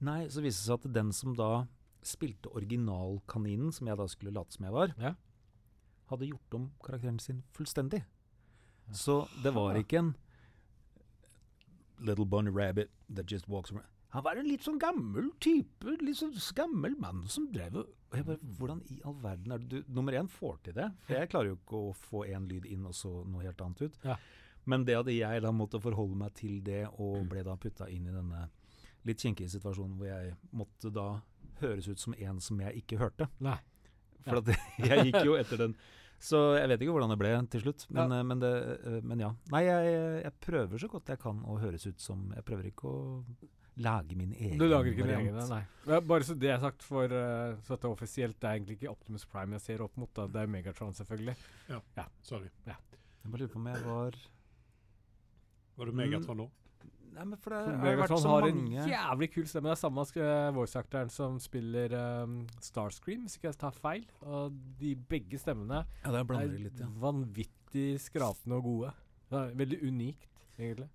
[0.00, 1.50] Nei, så viste det seg at den som da
[2.00, 5.14] spilte originalkaninen, som jeg da skulle late som jeg var, Ja.
[6.08, 8.04] hadde gjort om karakteren sin fullstendig.
[8.92, 10.14] Så det var ikke en
[12.00, 13.88] little bunny rabbit that just walks around.
[14.10, 18.26] Han var en litt sånn gammel type, litt sånn gammel mann som drev og jeg
[18.26, 21.30] bare, Hvordan i all verden er det du Nummer én får til det, for jeg
[21.30, 24.00] klarer jo ikke å få én lyd inn og så noe helt annet ut.
[24.02, 24.16] Ja.
[24.66, 28.08] Men det at jeg da måtte forholde meg til det, og ble da putta inn
[28.10, 28.48] i denne
[29.06, 31.06] litt kinkige situasjonen hvor jeg måtte da
[31.62, 33.30] høres ut som en som jeg ikke hørte.
[33.38, 33.56] Nei.
[34.26, 34.50] For at
[34.90, 35.76] jeg gikk jo etter den.
[36.20, 37.86] Så jeg vet ikke hvordan det ble til slutt.
[37.88, 38.16] Men Ja.
[38.20, 38.50] ja, men, det,
[38.84, 39.30] eh, men ja.
[39.50, 39.94] Nei, jeg,
[40.26, 43.24] jeg prøver så godt jeg kan å høres ut som Jeg prøver ikke å
[43.80, 45.62] lage min egen Du lager ikke din egen, nei.
[45.88, 48.58] Ja, bare så det er sagt, for eh, så at det er offisielt, det er
[48.58, 50.12] egentlig ikke Optimus Prime jeg ser opp mot.
[50.12, 50.26] da.
[50.26, 51.36] Det er Megatron, selvfølgelig.
[51.70, 52.50] Ja, Sorry.
[52.66, 52.76] Jeg
[53.32, 54.20] bare lurer på om jeg var
[55.78, 55.96] Var du Mm.
[56.04, 56.50] Megatron nå?
[57.10, 59.70] Nei, men for det har vært Megatron så har mange en jævlig kul stemme.
[59.70, 64.06] Det er samme uh, voice-actoren som spiller um, Starscream, hvis ikke jeg tar feil.
[64.22, 66.88] Og de begge stemmene Ja, det er litt, ja.
[67.02, 68.94] vanvittig skrapende og gode.
[69.30, 70.90] Det er veldig unikt, egentlig.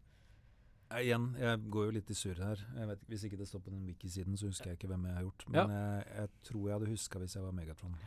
[0.86, 2.59] Ja, igjen, jeg går jo litt i surr her.
[2.78, 5.18] Jeg vet, hvis ikke det står på den wiki-siden, så husker jeg ikke hvem jeg
[5.18, 5.47] har gjort.
[5.49, 7.97] Men jeg, jeg tror jeg hadde huska hvis jeg var Megatron.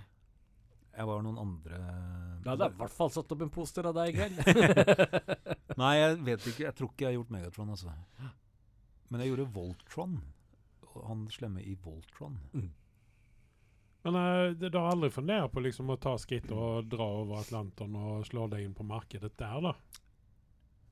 [0.98, 1.76] Jeg var noen andre
[2.42, 4.40] Da hadde jeg i hvert fall satt opp en poster av deg i kveld.
[5.78, 6.64] Nei, jeg vet ikke.
[6.66, 7.94] Jeg tror ikke jeg har gjort Megatron, altså.
[9.08, 10.18] Men jeg gjorde Voltron.
[11.06, 12.38] Han slemme i Voltron.
[14.02, 17.96] Men eh, du har aldri fundert på liksom å ta skritt og dra over Atlanteren
[17.98, 19.74] og slå deg inn på markedet der, da?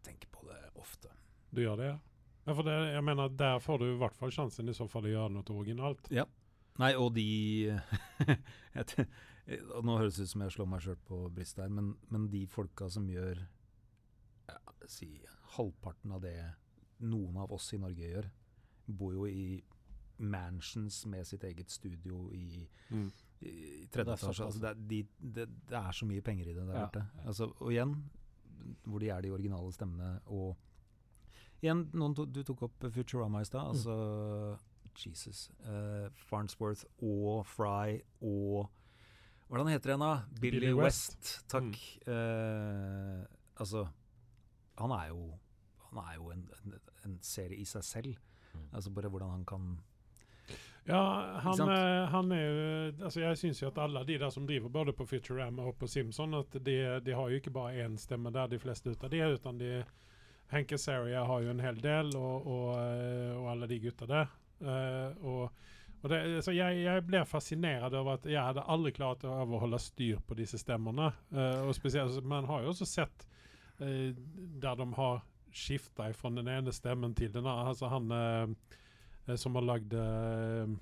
[0.06, 1.10] Tenker på det ofte.
[1.50, 1.98] Du gjør det, ja?
[2.46, 5.08] ja for det, jeg mener, Der får du i hvert fall sjansen i så fall
[5.08, 6.10] å gjøre noe originalt.
[6.14, 6.26] Ja.
[6.76, 7.24] Nei, og de
[9.86, 12.42] Nå høres det ut som jeg slår meg sjøl på brystet her, men, men de
[12.50, 13.38] folka som gjør
[14.88, 15.20] si
[15.56, 16.36] halvparten av det
[17.00, 18.28] noen av oss i Norge gjør,
[18.88, 19.62] bor jo i
[20.18, 23.10] mansions med sitt eget studio i, Mm.
[23.42, 24.44] i tredje etasje.
[24.46, 26.86] Altså det, de, det, det er så mye penger i det der Ja.
[26.86, 27.02] borte.
[27.26, 27.92] Altså, og igjen,
[28.84, 30.20] hvor de er de originale stemmene.
[30.26, 30.56] Og
[31.62, 33.60] igjen, noen to, du tok opp Futurama i stad.
[33.74, 34.56] Altså
[35.04, 35.50] Jesus.
[35.60, 38.70] Uh, Farnsworth og Fry og
[39.48, 40.22] Hvordan heter han da?
[40.40, 41.12] Billy, Billy West.
[41.20, 41.44] West.
[41.44, 41.48] Mm.
[41.52, 42.08] Takk.
[42.08, 43.26] Eh,
[43.60, 43.84] altså
[44.78, 45.34] Han er jo
[45.90, 48.16] Han er jo en, en, en serie i seg selv.
[48.54, 48.64] Mm.
[48.72, 49.68] Altså bare hvordan han kan
[50.86, 51.00] Ja,
[51.42, 54.68] han, eh, han er jo altså Jeg syns jo at alle de der som driver
[54.68, 58.30] både på Futurama og på Simpson, at de, de har jo ikke bare én stemme
[58.30, 59.84] der, de fleste ut av de, utan de
[60.48, 64.28] Hank Azaria har jo en hel del, og, og, eh, og alle de gutta der.
[64.62, 65.50] Eh, og
[66.06, 69.80] og det, så jeg, jeg ble fascinert over at jeg hadde aldri klart å overholde
[69.82, 71.08] styr på disse stemmene.
[71.32, 73.26] Eh, og spesielt, altså, Man har jo også sett
[73.78, 75.22] der de har
[75.56, 77.68] skifta fra den ene stemmen til den andre.
[77.72, 78.54] Altså han eh,
[79.26, 80.76] eh, som har lagd eh,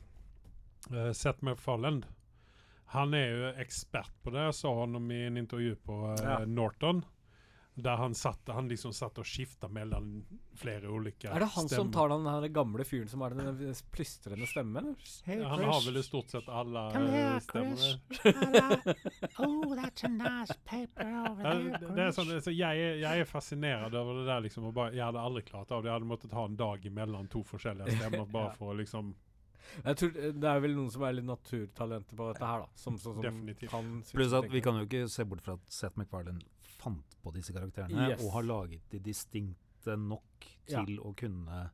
[0.90, 2.02] med MacFarlane.
[2.94, 4.44] Han er jo ekspert på det.
[4.48, 6.38] Jeg så ham i en intervju på eh, Ja.
[6.46, 7.04] Norton.
[7.76, 10.20] Der han satt, han liksom satt og skifta mellom
[10.54, 11.34] flere ulike stemmer.
[11.34, 14.92] Er det han som tar den her gamle fyren som har den plystrende stemmen?
[15.26, 17.98] Ja, han har vel i stort sett alle here, stemmer.
[19.38, 22.44] Oh, that's a nice paper over there, det er sånn, Chris.
[22.46, 24.40] så jeg, er- jeg er fascinert over det der.
[24.46, 25.90] liksom, og bare, Jeg hadde aldri klart av det.
[25.90, 28.56] Jeg hadde måttet ha en dag imellom to forskjellige stemmer bare Ja.
[28.58, 29.14] for å liksom
[29.84, 32.68] Jeg tror eh, Det er vel noen som er litt naturtalenter på dette her, da.
[32.78, 33.70] Som, som, som Definitivt.
[33.74, 36.44] kan Pluss at vi kan jo ikke se bort fra at Seth MacFarlane
[36.84, 38.22] fant på disse karakterene Yes.
[38.24, 40.84] og har laget de distinkte nok Ja.
[40.84, 41.70] til å kunne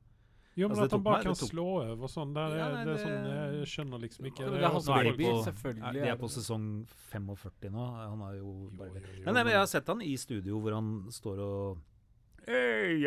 [0.56, 2.34] Jo, men Altså, at han bare kan det slå over sånn.
[2.34, 4.66] Der, Ja, er- nei, det er sånn Jeg skjønner liksom ikke Det er det Nå
[4.66, 5.92] er på- selvfølgelig.
[5.94, 7.84] De er er på sesong 45 nå.
[8.10, 10.60] Han har jo Jo, jo, jo, Men, nei, men jeg har sett han i studio
[10.60, 11.78] hvor han står og
[12.46, 13.06] Hey.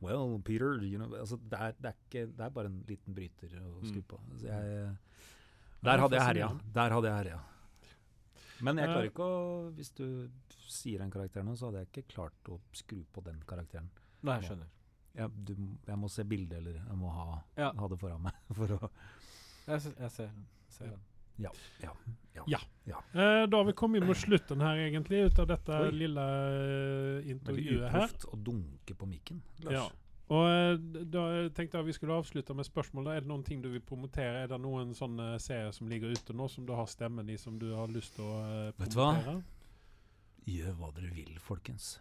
[0.00, 3.14] Well, Peter you know, altså, det, er, det, er ikke, det er bare en liten
[3.14, 3.84] bryter å Mm.
[3.86, 4.18] skru på.
[4.32, 4.96] Altså, jeg,
[5.84, 6.48] der er hadde jeg herja.
[6.74, 7.40] Der hadde jeg herja.
[8.62, 9.10] Men jeg klarer Eh.
[9.10, 10.28] ikke å Hvis du
[10.68, 13.90] sier en karakter nå, så hadde jeg ikke klart å skru på den karakteren.
[14.22, 14.68] Nei, jeg skjønner.
[15.14, 15.54] Jeg, du,
[15.86, 17.72] jeg må se bildet, eller jeg må ha, Ja.
[17.76, 18.32] ha det foran meg.
[18.56, 18.90] For å
[19.68, 20.30] Jeg, jeg ser,
[20.72, 21.02] ser den.
[23.14, 25.90] Eh, da har vi kommet mot slutten her, egentlig, ut av dette Oi.
[25.94, 28.06] lille eh, Veldig intervjuet her.
[28.06, 29.42] uproft å dunke på mikken.
[29.64, 29.74] Lars.
[29.74, 29.86] Ja.
[30.32, 31.22] Og eh, da
[31.56, 33.10] tenkte jeg vi skulle avslutte med spørsmål.
[33.12, 34.44] Er det noen ting du vil promotere?
[34.46, 37.58] Er det noen sånne serier som ligger ute nå, som du har stemmen i, som
[37.60, 38.36] du har lyst til å
[38.78, 38.78] promotere?
[38.78, 39.40] Vet du hva?
[40.46, 41.98] Gjør hva dere vil, folkens.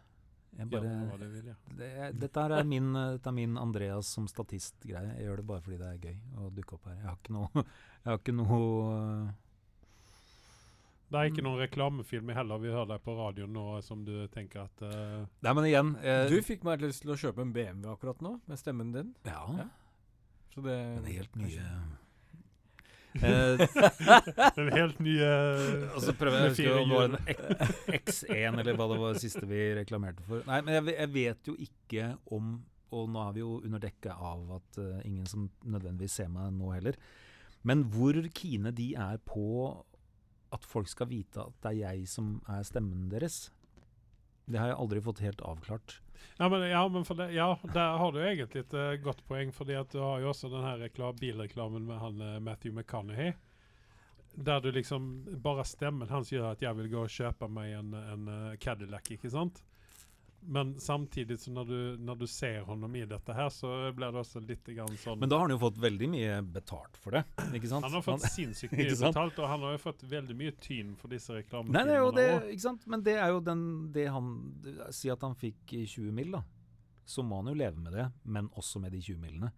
[0.58, 1.54] Jeg Ja, bare, hva dere vil, ja.
[1.78, 5.14] det, er- dette her er min, eh, dette er min Andreas som statist-greie.
[5.18, 6.98] Jeg gjør det bare fordi det er gøy å dukke opp her.
[6.98, 7.50] Jeg har ikke noe,
[8.04, 8.60] jeg har ikke noe
[8.98, 9.32] eh,
[11.12, 12.60] Det er ikke noen reklamefilm heller.
[12.64, 16.26] Vi hører deg på radioen nå som du tenker at uh Nei, men igjen eh,
[16.32, 19.14] Du fikk meg lyst til å kjøpe en BMW akkurat nå, med stemmen din.
[19.28, 19.70] Ja, Ja.
[20.52, 21.66] Så det er helt nye
[24.56, 25.30] Den eh, helt nye
[25.96, 27.18] Og så prøver jeg å huske om det var en
[28.00, 30.46] X- X1 eller hva det var det siste vi reklamerte for.
[30.48, 32.54] Nei, men jeg, jeg vet jo ikke om
[32.96, 36.52] Og nå er vi jo under dekke av at uh, ingen som nødvendigvis ser meg
[36.56, 36.98] nå heller.
[37.68, 39.46] Men hvor kine de er på
[40.52, 43.46] at folk skal vite at det er jeg som er stemmen deres.
[44.44, 46.02] Det har jeg aldri fått helt avklart.
[46.38, 49.54] Ja, men, ja, men det, ja, der har du egentlig et uh, godt poeng.
[49.54, 53.34] fordi at du har jo også den her bilreklamen med han uh, Matthew McConaughey.
[54.36, 57.94] Der du liksom Bare stemmen hans gjør at jeg vil gå og kjøpe meg en,
[57.94, 59.64] en uh, Cadillac, ikke sant?
[60.44, 64.22] Men samtidig så når du, når du ser honom i dette her, så blir det
[64.24, 67.24] også litt grann sånn Men da har han jo fått veldig mye betalt for det.
[67.54, 67.86] ikke sant?
[67.86, 71.14] Han har fått sinnssykt mye betalt, og han har jo fått veldig mye tyn for
[71.14, 71.86] disse Nei, reklamefilmene.
[71.88, 72.88] det er jo det, ikke sant?
[72.90, 74.32] Men det er jo den, det han
[74.96, 76.44] Si at han fikk 20 mill., da.
[77.06, 79.52] Så må han jo leve med det, men også med de 20 millene.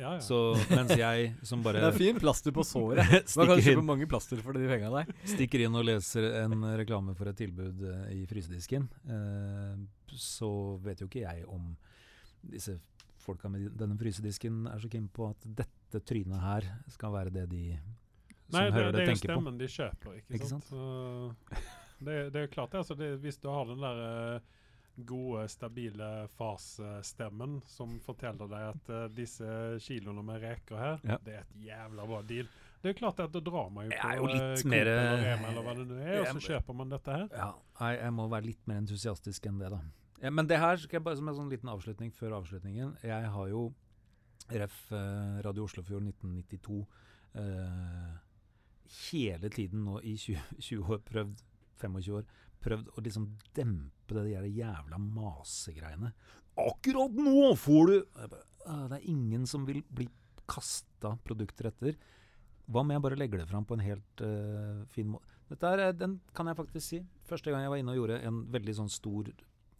[0.00, 0.20] Ja, ja.
[0.24, 3.04] Så mens jeg som bare Det er fin plaster på såret.
[3.36, 5.10] Man kan kjøpe mange plaster for de penga der.
[5.28, 9.74] stikker inn og leser en reklame for et tilbud eh, i frysedisken, eh,
[10.18, 10.50] så
[10.84, 11.76] vet jo ikke jeg om
[12.42, 12.78] disse
[13.20, 17.48] folka med denne frysedisken er så keen på at dette trynet her skal være det
[17.52, 17.64] de
[18.50, 19.34] som Nei, det, hører det det, er jo tenker på.
[19.34, 20.64] stemmen de kjøper, ikke, Ikke sant?
[20.64, 21.34] Så
[22.00, 24.40] det, det er jo klart, det, altså, det, hvis du har den der eh,
[25.06, 29.46] gode, stabile fars-stemmen som forteller deg at uh, disse
[29.84, 31.16] kiloene med reker her, Ja.
[31.24, 32.48] det er et jævla bra deal.
[32.80, 35.74] Det er klart at da drar man jo på jo eh, litt mer, eller hva
[35.76, 37.26] det nå er, og så kjøper man dette her.
[37.36, 37.50] Ja,
[37.82, 39.80] jeg, jeg må være litt mer entusiastisk enn det, da.
[40.20, 42.94] Ja, men det her skal jeg bare som en sånn liten avslutning før avslutningen.
[43.04, 43.66] Jeg har jo
[44.50, 44.80] ref.
[44.92, 46.80] Eh, Radio Oslofjord 1992
[47.40, 48.10] eh,
[49.10, 51.44] hele tiden nå i 20, 20 år prøvd
[51.80, 52.28] 25 år
[52.60, 53.26] prøvd å liksom
[53.56, 56.10] dempe det de jævla masegreiene.
[56.60, 60.04] Akkurat nå får du bare, «Åh, Det er ingen som vil bli
[60.50, 61.94] kasta produkter etter.
[62.70, 65.38] Hva om jeg bare legger det fram på en helt uh, fin måte?
[65.50, 67.00] Dette er, eh, den kan jeg faktisk si.
[67.26, 69.30] Første gang jeg var inne og gjorde en veldig sånn stor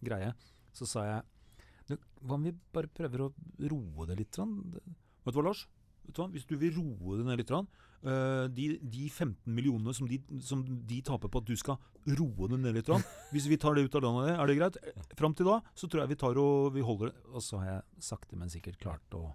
[0.03, 0.33] greie,
[0.75, 3.29] så sa jeg Hva om vi bare prøver å
[3.71, 4.35] roe det litt?
[4.39, 4.57] Sånn?
[4.75, 5.65] Vet du hva, Lars?
[6.07, 6.29] Du hva?
[6.33, 10.65] Hvis du vil roe det ned litt, eh, de, de 15 millionene som de, som
[10.67, 11.79] de taper på at du skal
[12.19, 12.91] roe det ned litt,
[13.35, 14.81] hvis vi tar det ut av landet, er det greit?
[15.19, 17.23] Fram til da så tror jeg vi tar og vi holder det.
[17.35, 19.29] Og så har jeg sakte, men sikkert klart å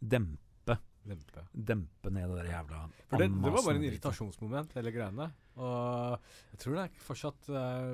[0.00, 0.45] dempe,
[1.06, 1.46] Lempe.
[1.54, 5.28] dempe ned det der jævla For det, det var bare en irritasjonsmoment, hele greiene.
[5.56, 7.92] Og jeg tror det er fortsatt eh,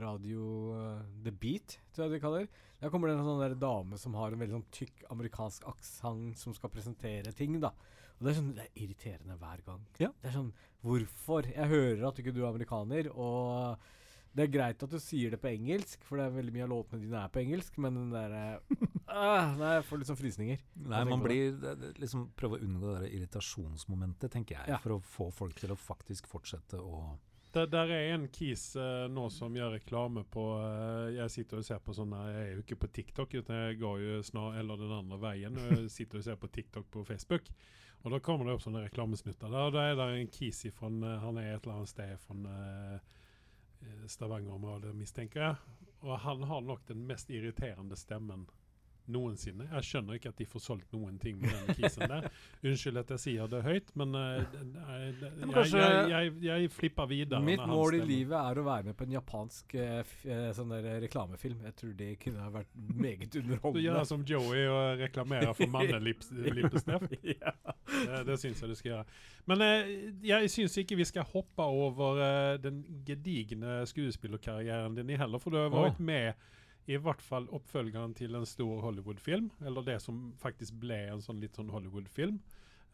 [0.00, 2.50] radio eh, The Beat, tror jeg de kaller.
[2.80, 6.40] Der kommer det en sånn der dame som har en veldig sånn tykk amerikansk aksent
[6.40, 7.72] som skal presentere ting, da.
[8.18, 9.86] Og det er sånn, det er irriterende hver gang.
[10.00, 10.12] Ja.
[10.20, 10.52] Det er sånn
[10.84, 11.44] Hvorfor?
[11.48, 13.82] Jeg hører at ikke du er amerikaner, og
[14.30, 16.70] det er greit at du sier det på engelsk, for det er veldig mye av
[16.70, 18.42] låtene dine er på engelsk, men den derre
[19.10, 20.60] ah, Nei, jeg får litt sånn frysninger.
[20.92, 24.68] Nei, man blir det- det- liksom Prøve å unngå det der irritasjonsmomentet, tenker jeg.
[24.70, 24.78] Ja.
[24.78, 27.18] For å få folk til å faktisk fortsette å
[27.50, 31.64] Der, der er en kis uh, nå som gjør reklame på uh, Jeg sitter og
[31.66, 34.92] ser på sånn Jeg er jo ikke på TikTok, jeg går jo snar, eller den
[34.94, 35.58] andre veien.
[35.58, 37.50] og Jeg sitter og ser på TikTok på Facebook.
[38.04, 39.50] Og da kommer det opp sånne reklamesnutter.
[39.50, 43.00] Der, da er det en kis ifrån, uh, Han er et eller annet sted fra
[44.10, 45.54] Stavanger-området, mistenker jeg.
[46.00, 48.46] Og han har nok den mest irriterende stemmen
[49.12, 49.66] noensinne.
[49.70, 52.28] Jeg skjønner ikke at de får solgt noen ting med den kisen der.
[52.64, 57.42] Unnskyld at jeg sier det høyt, men Men jeg, jeg, jeg, jeg flipper videre.
[57.44, 60.14] Mitt mål i livet er å være med på en japansk uh,
[60.56, 61.64] sånn der reklamefilm.
[61.68, 63.80] Jeg tror det kunne ha vært meget underholdende.
[63.80, 66.90] Du gjør som Joey og reklamerer for mannelippestift.
[67.34, 67.54] ja.
[67.90, 69.18] Det, det syns jeg du skal gjøre.
[69.50, 69.92] Men uh,
[70.26, 72.22] jeg syns ikke vi skal hoppe over
[72.62, 76.32] den gedigne skuespillerkarrieren din heller, for du har vært med
[76.88, 81.40] i hvert fall oppfølgeren til en stor Hollywood-film, eller det som faktisk ble en sånn
[81.42, 82.40] litt sånn Hollywood-film.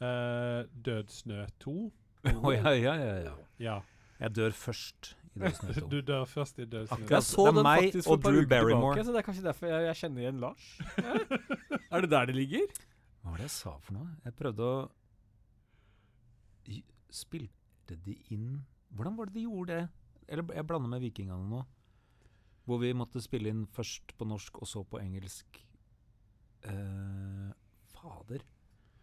[0.00, 1.76] Uh, 'Død snø 2'.
[2.44, 3.36] Å ja, ja, ja, ja.
[3.62, 3.76] Ja.
[4.20, 5.86] Jeg dør først i Død snø 2.
[5.94, 7.00] Du dør først i 'Død snø 2'.
[7.00, 8.96] Jeg Det er den meg faktisk og Drew Barrymore.
[8.96, 10.68] tilbake, så det er kanskje derfor jeg, jeg kjenner igjen Lars.
[11.92, 12.68] er det der det ligger?
[13.22, 14.10] Hva var det jeg sa for noe?
[14.24, 14.76] Jeg prøvde å
[17.16, 18.58] Spilte de inn
[18.92, 19.84] Hvordan var det de gjorde det?
[20.28, 21.62] Eller jeg blander med Vikingene nå.
[22.66, 25.60] Hvor vi måtte spille inn først på norsk og så på engelsk.
[26.66, 27.50] Eh,
[27.94, 28.42] fader.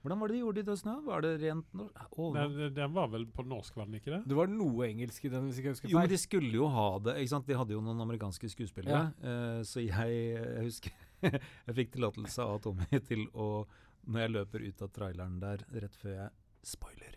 [0.04, 0.94] Hvordan var det de gjorde det i Dødsnø?
[1.06, 2.18] Var det rent norsk?
[2.20, 4.22] Oh, nå- Den, den var vel på norsk, var den ikke det?
[4.28, 6.68] Det var noe engelsk i den, hvis ikke jeg husker Jo, men de skulle jo
[6.68, 7.14] ha det.
[7.22, 7.48] ikke sant?
[7.48, 9.14] De hadde jo noen amerikanske skuespillere.
[9.24, 10.92] eh, så jeg, jeg husker
[11.70, 13.66] Jeg fikk tillatelse av Tommy til å
[14.12, 16.30] Når jeg løper ut av traileren der rett før jeg
[16.68, 17.16] Spoiler!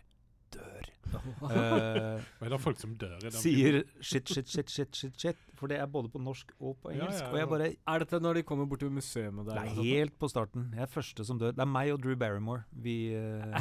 [0.55, 0.87] Dør.
[1.15, 5.19] Eh, det er det folk som dør i den sier shit, shit, shit, shit, shit,
[5.21, 5.43] shit.
[5.57, 7.23] For det er både på norsk og på Ja, engelsk.
[7.23, 9.43] ja, Og jeg bare Er dette når de kommer bort til museet der?
[9.43, 10.67] Det er helt på starten.
[10.75, 11.55] Jeg er første som dør.
[11.57, 12.63] Det er meg og Drew Barrymore.
[12.71, 13.57] Vi, uh,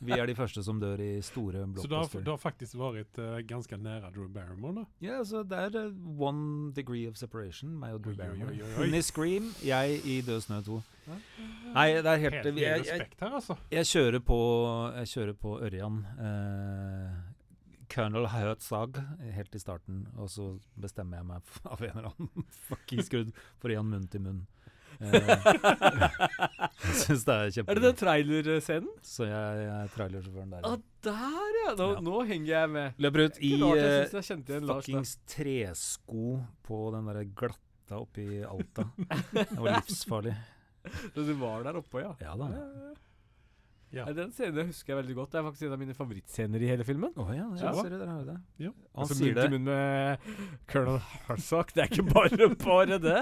[0.00, 3.76] vi er de første som dør i store Så du har, faktisk vært uh, ganske
[3.76, 4.84] nære Drew Barrymore, da?
[5.04, 8.52] Ja, så det er uh, one degree of separation, meg og Drew Oi, Barrymore.
[8.56, 8.74] oi, oi.
[8.80, 10.82] Hun i Scream, jeg i Død snø 2.
[11.06, 13.54] Nei, det er helt, Helt jeg, jeg, jeg, her, altså.
[13.70, 14.38] jeg kjører på
[14.96, 15.98] Jeg kjører på Ørjan.
[16.18, 16.75] Eh,
[17.92, 18.98] Colonel Herzog
[19.36, 20.48] helt i starten, og så
[20.80, 24.24] bestemmer jeg meg av en eller annen fuckings grunn for å gi han munn til
[24.26, 24.40] munn.
[24.96, 25.12] Eh,
[26.86, 27.82] jeg syns det er Er det kjempegøy.
[27.84, 28.90] den trailerscenen?
[29.04, 30.66] Så jeg, jeg er trailersjåføren der.
[30.66, 31.74] Ah, der ja!
[31.76, 32.00] Nå, Ja.
[32.08, 32.98] nå henger jeg med.
[33.06, 34.74] Løper ut i eh, da.
[34.74, 36.26] fuckings tresko
[36.66, 38.88] på den derre glatta oppi Alta.
[39.36, 40.34] Det var livsfarlig.
[41.12, 42.14] Så du var der oppe, ja?
[42.22, 42.48] Ja da.
[42.56, 42.94] Ja.
[43.94, 45.30] Nei, Den scenen husker jeg veldig godt.
[45.32, 47.12] Det er faktisk en av mine favorittscener i hele filmen.
[47.16, 47.70] Oh, ja, Ja.
[47.70, 47.72] ja.
[47.78, 48.38] ser du, der har vi det.
[48.66, 48.72] Ja.
[48.72, 49.46] Han Altså, sier det.
[49.54, 50.18] munn med
[50.68, 50.98] Colonel
[51.28, 51.72] Harsak.
[51.72, 53.20] Det er ikke bare bare det.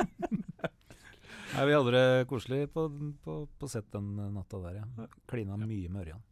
[1.55, 2.89] Nei, vi hadde det koselig på,
[3.23, 5.07] på, på sett den natta der, ja.
[5.31, 6.25] Klina mye med Ørjan.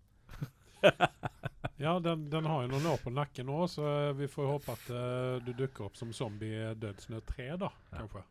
[1.83, 4.91] Ja, den, den har jo noen år på nakken nå, så vi får håpe at
[4.95, 8.23] uh, du dukker opp som zombie i Dødsnø 3, da, kanskje.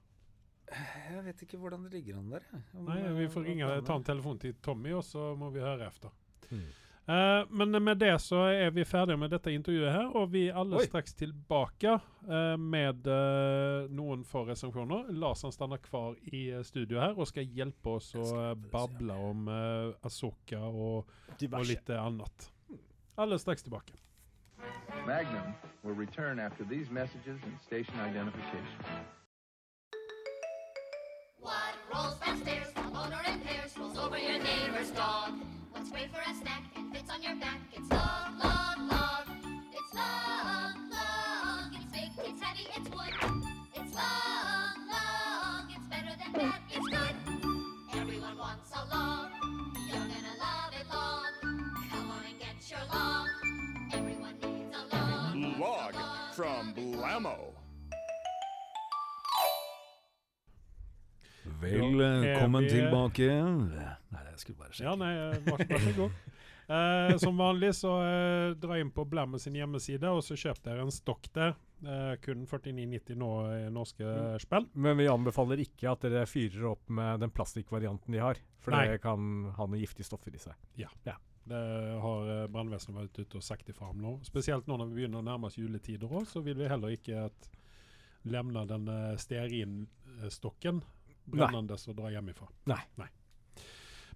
[0.71, 2.45] Jeg vet ikke hvordan det ligger an der.
[2.73, 5.51] Om, Nei, eh, vi får ringe, planene ta en telefon til Tommy, og så må
[5.51, 6.13] vi høre efter.
[6.51, 6.69] Mm.
[7.09, 10.57] Uh, men med det så er vi ferdige med dette intervjuet her, og vi er
[10.61, 10.85] alle Oi.
[10.85, 15.09] straks tilbake uh, med uh, noen få resepsjoner.
[15.09, 19.17] Lars han stannar kvar i eh, studio her og skal hjelpe oss å eh, bable
[19.17, 22.51] om uh, Asoka og, og litt annet.
[23.17, 23.97] Alle straks tilbake.
[25.07, 29.19] Magnum will return after these messages and station identification.
[31.41, 35.33] What rolls downstairs, the loner in pairs, rolls over your neighbor's dog?
[35.71, 37.59] What's great for a snack and fits on your back?
[37.73, 39.65] It's long, long, long.
[39.73, 41.73] It's long, long.
[41.73, 43.13] It's big, it's heavy, it's wood.
[43.73, 45.67] It's long, long.
[45.75, 47.99] It's better than that, it's good.
[47.99, 49.31] Everyone wants a long.
[49.87, 51.31] You're gonna love it long.
[51.89, 53.27] Come on and get your long.
[53.91, 56.33] Everyone needs a a Log long.
[56.33, 57.60] from Blammo.
[61.61, 63.27] Velkommen tilbake.
[64.11, 64.87] Nei, jeg skulle bare sjekke.
[64.89, 66.21] Ja, nei, eh, vær, vær så god.
[66.71, 70.85] Eh, som vanlig så eh, dra inn på Blemme sin hjemmeside, og så kjøp dere
[70.85, 71.53] en stokk der.
[71.83, 74.39] Eh, kun 49,90 nå i norske Mm.
[74.39, 74.67] spill.
[74.73, 78.39] Men vi anbefaler ikke at dere fyrer opp med den plastikkvarianten de har.
[78.63, 78.85] For Nei.
[78.87, 80.55] det kan ha noen giftige stoffer i seg.
[80.79, 81.17] Ja, Det
[82.05, 84.15] har eh, brannvesenet vært ute og sagt ifra om nå.
[84.23, 87.25] Spesielt nå når vi begynner å nærme oss juletider òg, så vil vi heller ikke
[87.27, 87.49] at
[88.29, 88.85] lemne den
[89.17, 90.83] stearinstokken
[91.25, 92.47] brennende å dra hjemmefra.
[92.71, 93.09] Nei.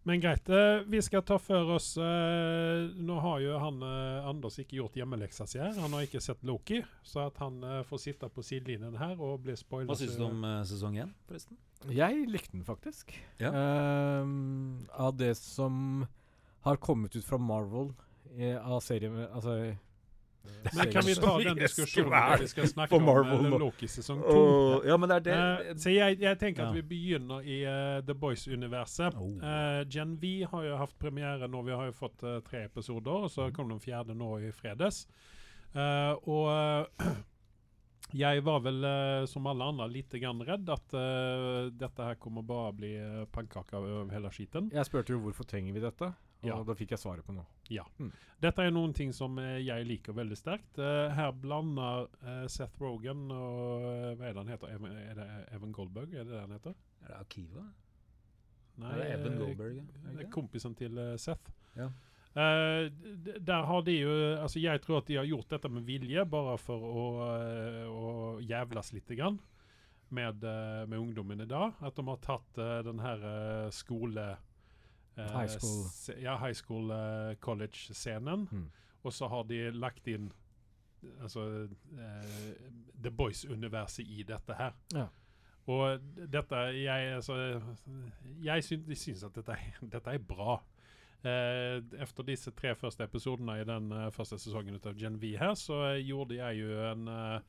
[0.05, 0.49] Men greit.
[0.49, 4.99] eh, vi skal ta for oss eh, Nå har jo han eh, Anders ikke gjort
[4.99, 5.73] hjemmeleksa si her.
[5.81, 9.41] Han har ikke sett Loki, så at han eh, får sitte på sidelinjen her og
[9.47, 9.89] bli spoila.
[9.89, 11.57] Hva syns du om eh, sesong én, forresten?
[11.89, 13.15] Jeg likte den faktisk.
[13.41, 13.49] Ja.
[13.49, 16.05] Ehm, av det som
[16.65, 17.91] har kommet ut fra Marvel
[18.37, 19.57] eh, av serien Altså
[20.75, 23.57] Men kan vi ta den diskusjonen når vi skal snakke om eh.
[23.61, 24.39] Loki sesong to?
[24.39, 26.69] Uh, ja, men det er det Uh, så jeg, jeg tenker Ja.
[26.69, 29.15] at vi begynner i uh, The Boys-universet.
[29.19, 29.35] Oh.
[29.37, 31.61] Eh, Gen V har jo hatt premiere nå.
[31.67, 35.05] Vi har jo fått tre episoder, og så kom den fjerde nå i fredags.
[35.75, 36.87] Eh, og
[38.23, 38.85] jeg var vel,
[39.27, 40.95] som alle andre, litt grann redd at
[41.75, 44.69] dette her kommer bare bli uh, pannekaker over hele skiten.
[44.73, 46.11] Jeg spurte jo hvorfor trenger vi dette,
[46.45, 46.63] og Ja.
[46.67, 47.45] da fikk jeg svaret på noe.
[48.41, 50.77] Dette er noen ting som eh, jeg liker veldig sterkt.
[50.77, 53.85] Uh, her blander uh, Seth Rogan og
[54.19, 54.73] Hva er det han heter?
[54.75, 56.13] Evan, er det Evan Goldberg?
[56.13, 56.75] Er det det han heter?
[57.03, 57.65] Er det Akiva?
[58.81, 59.79] Nei, er det Evan Goldberg?
[59.79, 61.51] Er det er kompisen til Seth.
[61.79, 61.89] Ja.
[62.35, 62.91] Uh,
[63.39, 66.57] der har de jo Altså, jeg tror at de har gjort dette med vilje, bare
[66.59, 67.05] for å,
[67.87, 68.09] å
[68.43, 69.39] jævles litt grann
[70.09, 70.43] med,
[70.87, 71.79] med ungdommen i dag.
[71.81, 74.35] At de har tatt uh, den her uh, skole...
[75.17, 75.85] eh, High school.
[76.21, 78.47] Ja, high school eh, college-scenen.
[78.51, 78.65] Mm.
[79.05, 80.31] Og så har de lagt inn
[81.21, 81.67] altså
[81.97, 82.53] eh,
[83.03, 84.73] The Boys-universet i dette her.
[84.93, 85.07] Ja.
[85.65, 85.99] Og
[86.31, 87.35] dette Jeg, altså,
[88.43, 89.57] jeg syns, syns at dette,
[89.93, 90.59] dette er bra.
[91.25, 95.55] Eh, efter disse tre første episodene i den uh, første sesongen av Gen V her,
[95.57, 97.39] så gjorde jeg jo en uh,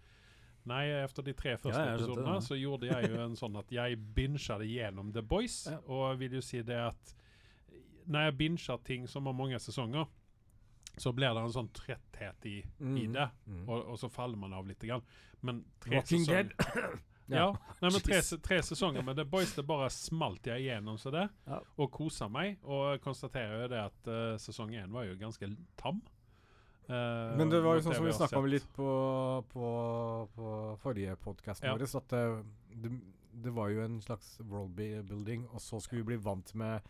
[0.67, 4.01] Nei, efter de tre første Ja, episodene så gjorde jeg jo en sånn at jeg
[4.17, 5.77] binget gjennom The Boys, Ja.
[5.87, 7.13] og vil jo si det at
[8.07, 10.07] når jeg binger ting som har mange sesonger,
[10.97, 13.13] så blir det en sånn tretthet i, i Mm.
[13.13, 13.69] det, Mm.
[13.69, 14.81] og, og så faller man av litt.
[14.81, 15.03] Grann.
[15.43, 16.53] Men tre Walking sesonger
[17.29, 17.51] ja.
[17.83, 21.29] Nei, men tre, tre sesonger med The Boys, det bare smalt jeg igjennom så det,
[21.47, 21.61] Ja.
[21.77, 22.57] og kosa meg.
[22.65, 26.01] Og konstaterer jo det at uh, sesong én var jo ganske tam.
[26.89, 29.71] Uh, Men det var jo sånn som vi snakka om litt på, på,
[30.37, 30.51] på
[30.81, 31.75] forrige podkast Ja.
[31.75, 32.45] vår, at det,
[32.85, 32.93] det,
[33.43, 36.81] det var jo en slags world-building, og så skulle vi bli vant med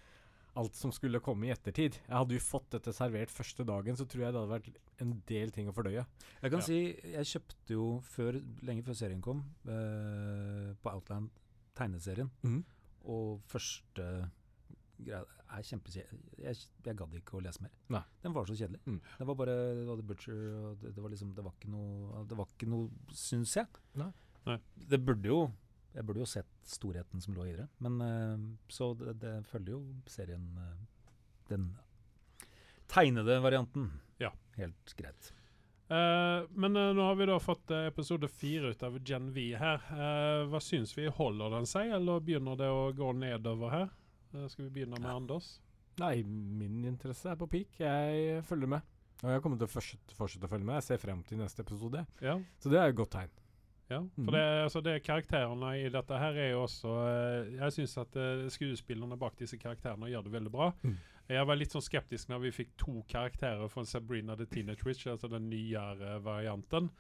[0.57, 1.99] alt som skulle komme i ettertid.
[2.07, 5.13] Jeg hadde jo fått dette servert første dagen, så tror jeg det hadde vært en
[5.29, 6.07] del ting å fordøye.
[6.43, 6.65] Jeg kan Ja.
[6.65, 6.79] si
[7.13, 11.31] jeg kjøpte jo før, lenge før serien kom, eh, på Outland
[11.77, 12.31] tegneserien.
[12.43, 12.65] mm.
[13.07, 14.31] Og første
[14.99, 15.21] greia
[15.55, 16.21] er kjempekjedelig.
[16.43, 17.71] Jeg, jeg gadd ikke å lese mer.
[17.93, 18.01] Nei.
[18.25, 18.81] Den var så kjedelig.
[18.87, 19.01] Mm.
[19.19, 21.71] Det var bare det var The Butcher, og det, det var liksom Det var ikke
[21.71, 23.67] noe Det var ikke noe, syns jeg.
[23.95, 24.09] Nei.
[24.47, 24.59] Nei.
[24.89, 25.53] Det burde jo
[25.97, 27.67] Jeg burde jo sett storheten som lå i det.
[27.85, 30.85] Men eh, Så det, det følger jo serien eh,
[31.49, 31.71] Den
[32.93, 33.91] tegnede varianten.
[34.23, 34.31] Ja.
[34.57, 35.33] Helt greit.
[35.87, 39.83] Uh, men nå har vi da fått episode fire ut av Gen V her.
[39.95, 41.07] Eh, hva syns vi?
[41.07, 43.89] Holder den seg, eller begynner det å gå nedover her?
[44.51, 45.17] Skal vi begynne med Ja.
[45.21, 45.53] Anders?
[46.03, 47.79] Nei, min interesse er på peak.
[47.81, 48.83] Jeg følger med.
[49.23, 50.77] Og jeg kommer til å fortsette, fortsette å følge med.
[50.83, 52.03] Jeg ser frem til neste episode.
[52.21, 52.35] Ja.
[52.61, 53.31] Så det er et godt tegn.
[53.89, 54.25] Ja, Mhm.
[54.25, 58.17] for det, altså det karakterene i dette her er jo også eh, Jeg syns at
[58.17, 60.73] eh, skuespillerne bak disse karakterene gjør det veldig bra.
[60.83, 60.97] Mm.
[61.29, 65.07] Jeg var litt sånn skeptisk når vi fikk to karakterer fra Sabrina the Teenage Witch,
[65.07, 66.91] altså den nyere varianten.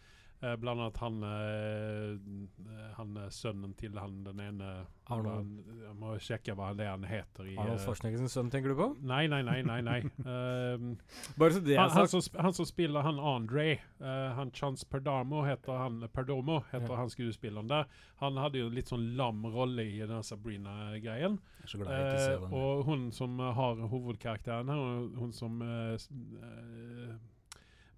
[0.44, 4.66] Eh, blant annet han, eh, han eh, sønnen til han den ene
[5.08, 5.36] Arnold.
[5.36, 7.46] Han- Jeg må sjekke hva det er han heter.
[7.48, 7.54] i...
[7.56, 8.88] Arnold eh, Schwarzenegger sønn, tenker du på?
[9.00, 9.62] Nei, nei, nei.
[9.64, 10.00] nei, nei.
[10.26, 10.90] Ehm,
[11.38, 14.84] Bare så det han, er han, som, han som spiller han Andre, eh, han Chance
[14.90, 16.96] Perdomo heter han, Perdomo heter Ja.
[17.00, 17.86] han skuespilleren der.
[18.20, 21.38] Han hadde jo litt sånn lam rolle i den Sabrina-greien.
[21.64, 27.16] Eh, og hun som eh, har hovedkarakteren her, hun som eh, eh,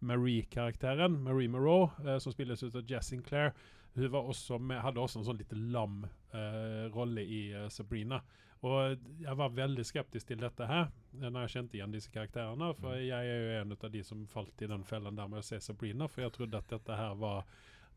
[0.01, 3.53] Marie-karakteren, Marie Moreau, eh, som spilles ut av Jess Sinclair,
[3.99, 8.21] hun var også med, hadde også en sånn litt lam eh, rolle i eh, Sabrina.
[8.67, 12.73] Og jeg var veldig skeptisk til dette her, eh, når jeg kjente igjen disse karakterene.
[12.79, 15.47] For jeg er jo en av de som falt i den fellen der med å
[15.47, 17.49] se Sabrina, for jeg trodde at dette her var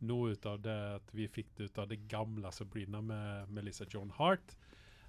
[0.01, 3.85] noe ut av det at vi fikk det ut av det gamle Sabrina med Melissa
[3.89, 4.55] Joan Hart.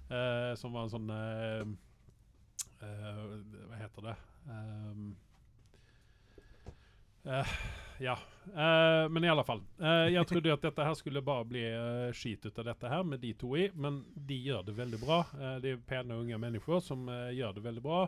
[0.09, 1.61] Eh, som var en sånn eh,
[2.83, 3.21] eh,
[3.69, 4.15] Hva heter det?
[4.45, 5.13] Um,
[7.25, 7.55] eh,
[8.03, 8.17] ja.
[8.45, 9.61] Uh, men i alle fall.
[9.79, 12.89] Uh, jeg trodde jo at dette her skulle bare bli uh, skit ut av dette
[12.91, 15.21] her med de to i, men de gjør det veldig bra.
[15.33, 18.03] det de er pene unge mennesker som gjør det veldig bra.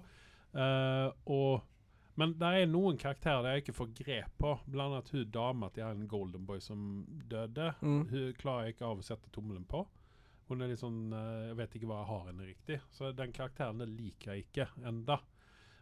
[1.36, 1.72] Og
[2.16, 4.54] men det er noen karakterer jeg ikke får grep på.
[4.72, 7.74] Blant annet hun dama til en Golden Boy som døde.
[7.82, 8.06] Mm.
[8.08, 9.82] Hun klarer jeg ikke av å sette tommelen på.
[10.48, 12.80] Hun er litt sånn Jeg vet ikke hva jeg har henne riktig.
[12.96, 15.20] Så den karakteren liker jeg ikke enda.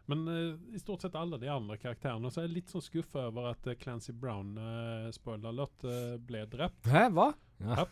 [0.06, 3.28] Men uh, i stort sett alle de andre karakterene så er jeg litt sånn skuffa
[3.30, 6.84] over at uh, Clancy Brown, uh, spoiler alert, eh, ble drept.
[6.92, 7.30] Hæ, hva?
[7.64, 7.86] Ja.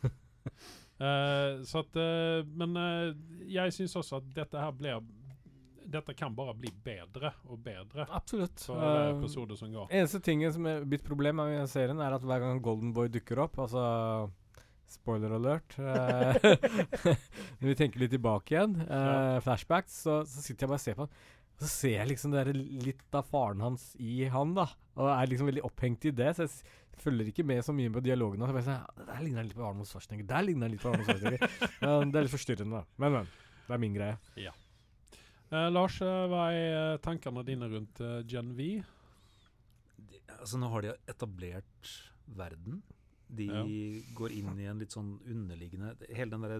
[1.02, 3.12] Eh, så at eh, Men eh,
[3.50, 5.00] jeg syns også at dette her blir
[5.92, 8.60] Dette kan bare bli bedre og bedre Absolutt.
[8.62, 9.88] for hver Eh, episode som går.
[9.90, 13.42] Eneste tingen som er mitt problem med serien, er at hver gang Golden Boy dukker
[13.46, 13.82] opp, altså
[14.92, 15.74] Spoiler alert.
[15.80, 16.38] eh,
[17.62, 20.98] Når vi tenker litt tilbake igjen, uh, flashbacks, så, så sitter jeg bare og ser
[20.98, 21.14] på han.
[21.62, 24.66] Så ser jeg liksom det der litt av faren hans i han, da.
[24.98, 26.32] Og er liksom veldig opphengt i det.
[26.36, 28.42] Så jeg følger ikke med så mye på dialogen.
[28.42, 30.28] Og så bare sånn, Der ligner han litt på Arnold Schwarzenegger.
[30.32, 31.54] Der ligner han litt på Arnold Schwarzenegger.
[31.86, 33.00] Ja, det er litt forstyrrende, da.
[33.04, 33.30] Men, men.
[33.68, 34.18] Det er min greie.
[35.52, 38.68] Eh, Lars, eh, hva er eh, tankene dine rundt uh, Gen V?
[40.08, 41.90] De, altså Nå har de etablert
[42.38, 42.80] verden.
[43.32, 43.62] De Ja.
[44.16, 46.58] går inn i en litt sånn underliggende Hele den derre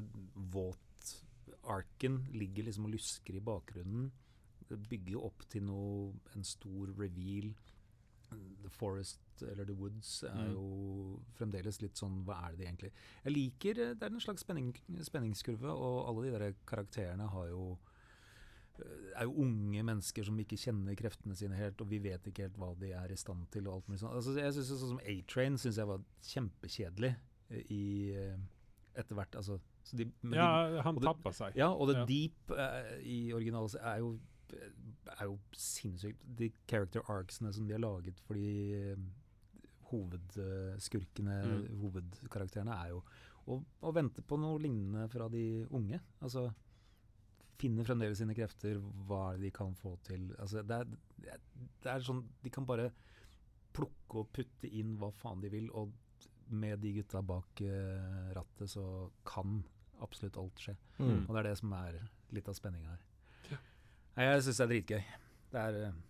[0.55, 4.07] våt-arken ligger liksom og lusker i bakgrunnen.
[4.77, 7.53] Bygger jo opp til noe En stor reveal.
[8.63, 10.53] The Forest eller The Woods er Mm.
[10.55, 12.93] jo fremdeles litt sånn Hva er det egentlig
[13.25, 14.71] Jeg liker eh, Det er en slags spenning,
[15.05, 17.79] spenningskurve, og alle de der karakterene har jo
[18.79, 22.47] eh, er jo unge mennesker som ikke kjenner kreftene sine helt, og vi vet ikke
[22.47, 23.69] helt hva de er i stand til.
[23.69, 24.15] og alt mulig sånt.
[24.17, 26.01] Altså, jeg synes Sånn som A-Train syns jeg var
[26.33, 27.13] kjempekjedelig
[27.51, 27.83] eh, i
[28.97, 29.37] etter hvert.
[29.37, 31.55] Altså, så de, de, Ja, han tappa seg.
[31.57, 32.05] ja, og The Ja.
[32.07, 34.19] Deep eh, i originalen er jo,
[34.53, 36.23] er jo sinnssykt.
[36.39, 38.47] De character arcsene som de har laget for de
[38.79, 39.05] eh,
[39.93, 41.81] hovedskurkene, Mm.
[41.83, 43.03] hovedkarakterene, er jo
[43.47, 46.01] å, å vente på noe lignende fra de unge.
[46.23, 46.47] Altså
[47.63, 50.33] finne fremdeles sine krefter, hva de kan få til.
[50.39, 51.39] Altså, det, er,
[51.83, 52.89] det er sånn De kan bare
[53.73, 55.93] plukke og putte inn hva faen de vil, og
[56.53, 58.83] med de gutta bak eh, rattet så
[59.25, 59.63] kan
[60.03, 60.75] absolutt alt skje.
[60.99, 61.23] Mm.
[61.29, 62.01] Og det er det som er
[62.35, 63.05] litt av spenninga her.
[64.17, 65.05] Nei, jeg syns det er dritgøy.
[65.53, 66.01] Det er eh,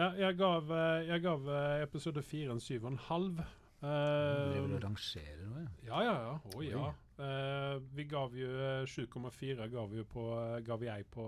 [0.00, 3.40] Ja, jeg gav, eh, jeg gav eh, episode fire en syv og en halv.
[3.80, 6.00] Driver Eh, og rangerer nå, ja.
[6.04, 6.34] ja, ja.
[6.52, 6.90] Å ja.
[7.20, 10.24] Uh, vi gav jo eh, 7,4 gav, på,
[10.66, 11.24] gav jeg på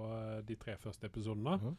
[0.49, 1.57] de tre første episodene.
[1.59, 1.77] Mhm.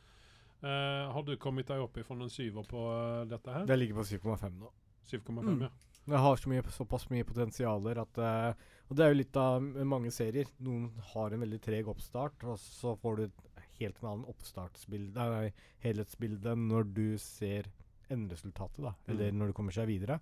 [0.63, 2.81] Uh, har du kommet deg opp ifra en syver på
[3.27, 3.65] dette her?
[3.67, 4.69] Det ligger på 7,5 nå.
[5.11, 5.61] 7,5, Mm.
[5.67, 5.69] ja.
[6.05, 8.53] Det har så mye, såpass mye potensialer at uh,
[8.89, 10.49] Og det er jo litt av mange serier.
[10.59, 13.52] Noen har en veldig treg oppstart, og så får du et
[13.83, 15.53] helt en annen oppstartsbilde, nei,
[15.83, 17.69] helhetsbilde når du ser
[18.13, 18.93] enderesultatet, da.
[19.07, 19.37] Eller Mm.
[19.39, 20.19] når du kommer seg videre.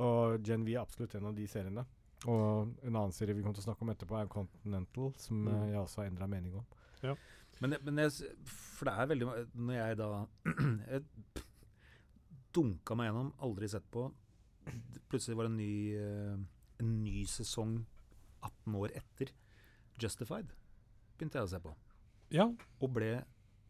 [0.00, 1.84] Og Gen V er absolutt en av de seriene.
[2.26, 5.48] Og en annen serie vi kommer til å snakke om etterpå, er Continental, som Mm.
[5.54, 6.66] eh, jeg også har endra mening om.
[7.60, 8.10] Men, men jeg,
[8.46, 10.26] for det er veldig Når jeg da
[10.90, 11.04] jeg
[12.56, 14.06] dunka meg gjennom, aldri sett på
[15.10, 16.36] Plutselig var det en ny, eh,
[16.80, 17.84] en ny sesong
[18.42, 19.32] 18 år etter
[20.00, 20.52] Justified.
[21.18, 21.72] Begynte jeg å se på.
[22.34, 22.46] Ja.
[22.80, 23.12] Og ble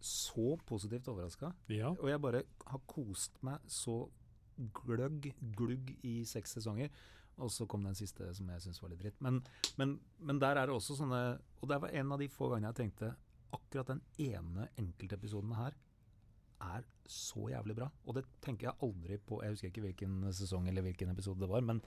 [0.01, 1.53] så positivt overraska.
[1.69, 1.93] ja.
[1.93, 4.09] Og jeg bare har kost meg så
[4.77, 6.91] gløgg, glugg i seks sesonger.
[7.41, 9.21] Og så kom den siste som jeg syns var litt dritt.
[9.25, 9.41] Men,
[9.81, 11.21] men, men der er det også sånne
[11.63, 13.15] Og det var en av de få gangene jeg tenkte
[13.57, 15.75] akkurat den ene enkeltepisoden her
[16.61, 17.89] er så jævlig bra.
[18.05, 21.49] Og det tenker jeg aldri på Jeg husker ikke hvilken sesong eller hvilken episode det
[21.51, 21.65] var.
[21.65, 21.81] Men,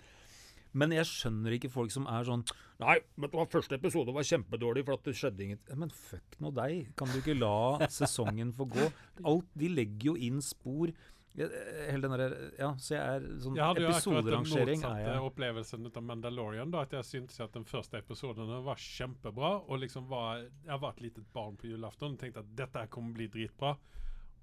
[0.73, 2.43] men jeg skjønner ikke folk som er sånn
[2.81, 5.77] Nei, vet du hva, første episode var kjempedårlig for at det skjedde ingenting.
[5.79, 6.89] Men fuck nå deg.
[6.99, 8.87] Kan du ikke la sesongen få gå?
[9.23, 10.91] Alt, de legger jo inn spor.
[11.33, 11.49] Jeg-
[11.89, 15.87] Hele den der, Ja, så jeg er sånn Jeg hadde jo akkurat den motsatte opplevelsen
[15.95, 16.69] av Mandalorian.
[16.71, 19.63] da, At jeg syntes at den første episoden var kjempebra.
[19.69, 23.13] Og liksom var Jeg var et litet barn på julaften og tenkte at dette kommer
[23.13, 23.77] bli dritbra.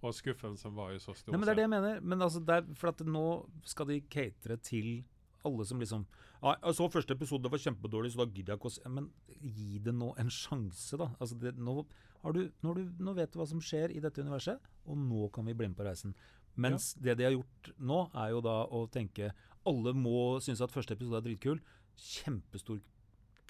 [0.03, 1.33] Og skuffelsen var jo så stor.
[1.33, 2.01] Nei, men det er det jeg mener.
[2.01, 3.25] Men altså, det er, for at nå
[3.65, 5.05] skal de catere til
[5.45, 6.07] alle som liksom
[6.43, 8.89] «Ja, Jeg så første episode, det var kjempedårlig, så da gidder jeg ikke å se
[8.89, 9.11] Men
[9.41, 11.11] gi det nå en sjanse, da.
[11.21, 11.85] Altså, det, nå,
[12.23, 15.31] har du, nå, du, nå vet du hva som skjer i dette universet, og nå
[15.33, 16.15] kan vi bli med på reisen.
[16.57, 19.33] Mens det de har gjort nå, er jo da å tenke
[19.67, 21.61] Alle må synes at første episode er dritkul.
[22.01, 22.81] Kjempestor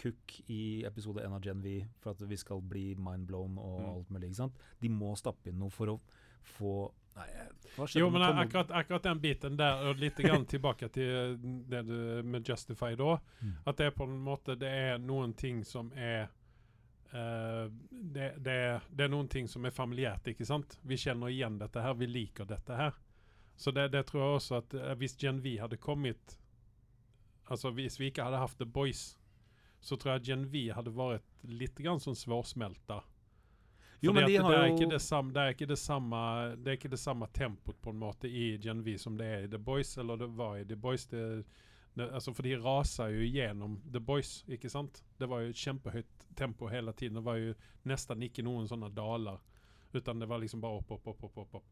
[0.01, 3.91] kukk i episode 1 av Gen V for at vi skal bli mindblown og Mm.
[3.95, 4.29] alt mulig.
[4.31, 4.55] ikke sant?
[4.81, 6.01] De må stappe inn noe for å
[6.43, 7.29] få Nei,
[7.95, 11.37] Jo, men akkurat, akkurat den biten der, og litt grann tilbake til
[11.71, 13.55] det du med Justify da, Mm.
[13.67, 16.29] at det er på en måte Det er noen ting som er
[17.15, 20.79] uh, det, det, det er noen ting som er familiært, ikke sant?
[20.83, 22.93] Vi kjenner igjen dette her, vi liker dette her.
[23.57, 26.39] Så det, det tror jeg også at eh, hvis Gen V hadde kommet
[27.51, 29.19] Altså hvis vi ikke hadde hatt The Boys,
[29.81, 33.01] så tror jeg Gen V hadde vært litt grann sånn svårsmelta.
[34.01, 36.21] Jo, men de det, er jo- det, samme, det er ikke det samme
[36.57, 39.43] Det er ikke det samme tempoet på en måte i Gen V som det er
[39.45, 41.07] i The Boys, eller det var i The Boys.
[41.07, 41.45] Det,
[41.95, 45.03] det, altså for de raser jo gjennom The Boys, ikke sant?
[45.19, 47.15] Det var jo kjempehøyt tempo hele tiden.
[47.21, 47.55] Det var jo
[47.85, 49.39] nesten ikke noen sånne daler.
[49.93, 51.65] Utan det var liksom bare opp, opp, opp, opp, opp.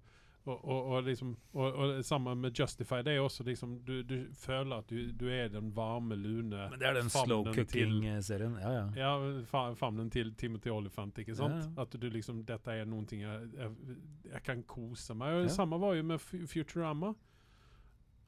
[0.48, 3.02] Og, og, og, liksom, og, og det samme med Justify.
[3.04, 6.78] Det er også liksom Du, du føler at du, du er den varme, lune Men
[6.80, 8.54] det er den slow cooking-serien.
[8.62, 8.84] Ja, ja.
[8.96, 9.10] ja,
[9.50, 11.58] fa famnen til Timothy Olyphant, ikke sant?
[11.58, 11.82] Ja, ja.
[11.84, 13.98] At du liksom, dette er noen ting jeg, jeg,
[14.32, 15.34] jeg kan kose meg.
[15.34, 15.50] Og Ja.
[15.50, 17.12] det samme var jo med Futurama.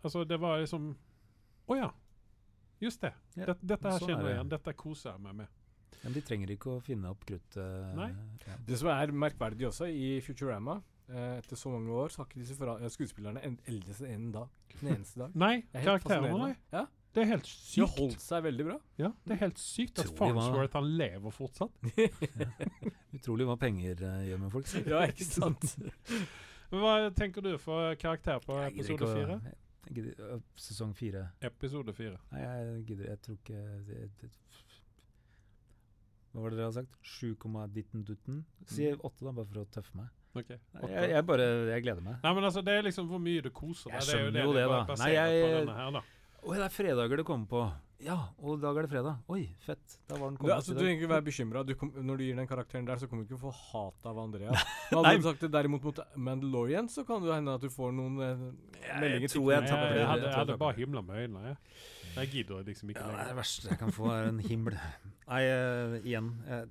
[0.05, 0.93] Altså, det var liksom
[1.71, 1.89] Å ja.
[2.81, 3.13] Just det.
[3.37, 4.53] Ja, Det, dette her kjenner jeg igjen.
[4.53, 5.57] Dette koser jeg meg med.
[6.01, 7.91] Men de trenger ikke å finne opp kruttet.
[7.97, 8.09] Nei.
[8.47, 8.55] Ja.
[8.67, 10.79] Det som er merkverdig også i Futurama
[11.11, 14.49] Etter så mange år så har ikke disse eh, skuespillerne en- seg en dag.
[14.81, 15.35] Den eneste dag.
[15.45, 16.53] Nei, er karakterene, nei.
[16.73, 16.85] Ja,
[17.15, 18.77] Det er helt De har holdt seg veldig bra.
[19.01, 21.73] Ja, det er helt sykt at Farnsworth han lever fortsatt.
[23.19, 24.71] Utrolig hva penger uh, gjør med folk.
[24.87, 25.67] ja, ikke sant?
[26.71, 29.41] Hva tenker du for karakter på Jeg episode fire?
[30.55, 31.25] Sesong fire.
[31.43, 32.21] Episode fire.
[32.31, 34.31] Nei, jeg gidder Jeg tror ikke det, det,
[36.31, 36.95] Hva var det dere har sagt?
[37.03, 37.35] 7,
[37.75, 38.45] ditten dutten?
[38.71, 39.01] Si Mm.
[39.03, 40.09] åtte, da, bare for å tøffe meg.
[40.31, 42.17] Ok, Nei, jeg, jeg bare Jeg gleder meg.
[42.23, 44.09] Nei, men altså, det er liksom hvor mye du koser Jeg deg.
[44.09, 44.99] Jeg er jo skjønner det jo det det, da.
[45.03, 46.03] Nei, jeg- her, da.
[46.41, 47.63] Oi, det er fredager det kommer på.
[48.01, 49.17] Ja, og i dag er det fredag.
[49.29, 49.97] Oi, fett.
[50.09, 50.85] Da var den Du, kommet altså, du dag.
[50.87, 51.65] trenger ikke være bekymra.
[52.01, 54.55] Når du gir den karakteren der, så kommer du ikke få hat av Andrea.
[54.91, 57.93] Men hadde du sagt det derimot mot Mandalorian, så kan det hende at du får
[57.93, 58.47] noen eh,
[58.87, 59.29] Jeg meldinger.
[59.35, 61.43] tror jeg Jeg, jeg, hadde, Jeg jeg hadde bare himla med øynene.
[61.51, 61.57] Jeg,
[62.17, 64.79] jeg gidder liksom ikke Ja, det er det verste jeg kan få, er en himmel.
[65.29, 66.33] Nei, uh, igjen.
[66.49, 66.69] Jeg,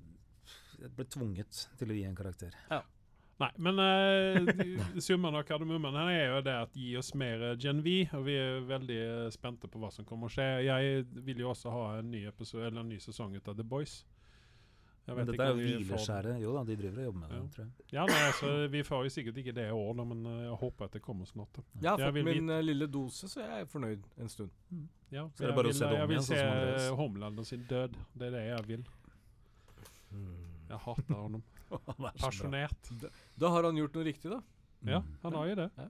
[0.82, 2.58] jeg ble tvunget til å gi en karakter.
[3.40, 7.56] Nei, men uh, summen av kardemummen her er jo det at gi oss mer eh,
[7.60, 10.48] Gen V, og vi er veldig eh, spente på hva som kommer å skje.
[10.66, 13.64] Jeg vil jo også ha en ny, episode, eller en ny sesong ut av The
[13.64, 14.02] Boys.
[15.06, 16.42] Jeg Men dette ikke er jo vi får hvileskjæret.
[16.42, 17.46] Jo da, de driver og jobber med det, Ja.
[17.54, 17.86] tror jeg.
[17.94, 20.84] Ja, nei, altså, Vi får jo sikkert ikke det i år, da, men jeg håper
[20.84, 21.56] at det kommer snart.
[21.56, 21.64] da.
[21.80, 24.52] Jeg har fått min uh, lille dose, så jeg er fornøyd en stund.
[25.10, 27.48] Ja, Så er det bare å se det om jeg vil igjen, sånn se eh,
[27.48, 27.96] sin død.
[28.20, 28.84] Det er det jeg vil.
[30.68, 31.42] Jeg hater honom.
[32.10, 32.12] Er.
[32.18, 32.90] Pasjonert.
[33.38, 34.40] Da har han gjort noe riktig, da.
[34.82, 35.16] Ja, Mm.
[35.22, 35.70] han har jo det.
[35.76, 35.88] Ja.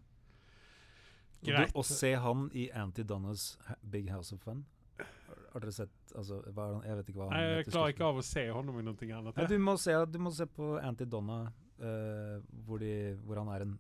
[1.42, 1.72] Greit.
[1.72, 3.56] Å se han i Anti Donnas
[3.88, 4.64] Big House of Fun
[4.98, 7.56] Har- dere sett altså, hva er han, Jeg vet ikke hva han heter.
[7.56, 9.36] jeg klarer ikke av å se honom i noe annet.
[9.40, 11.38] Ja, du, må se, du må se på Anti Donna,
[11.80, 13.78] uh, hvor, de, hvor han er en,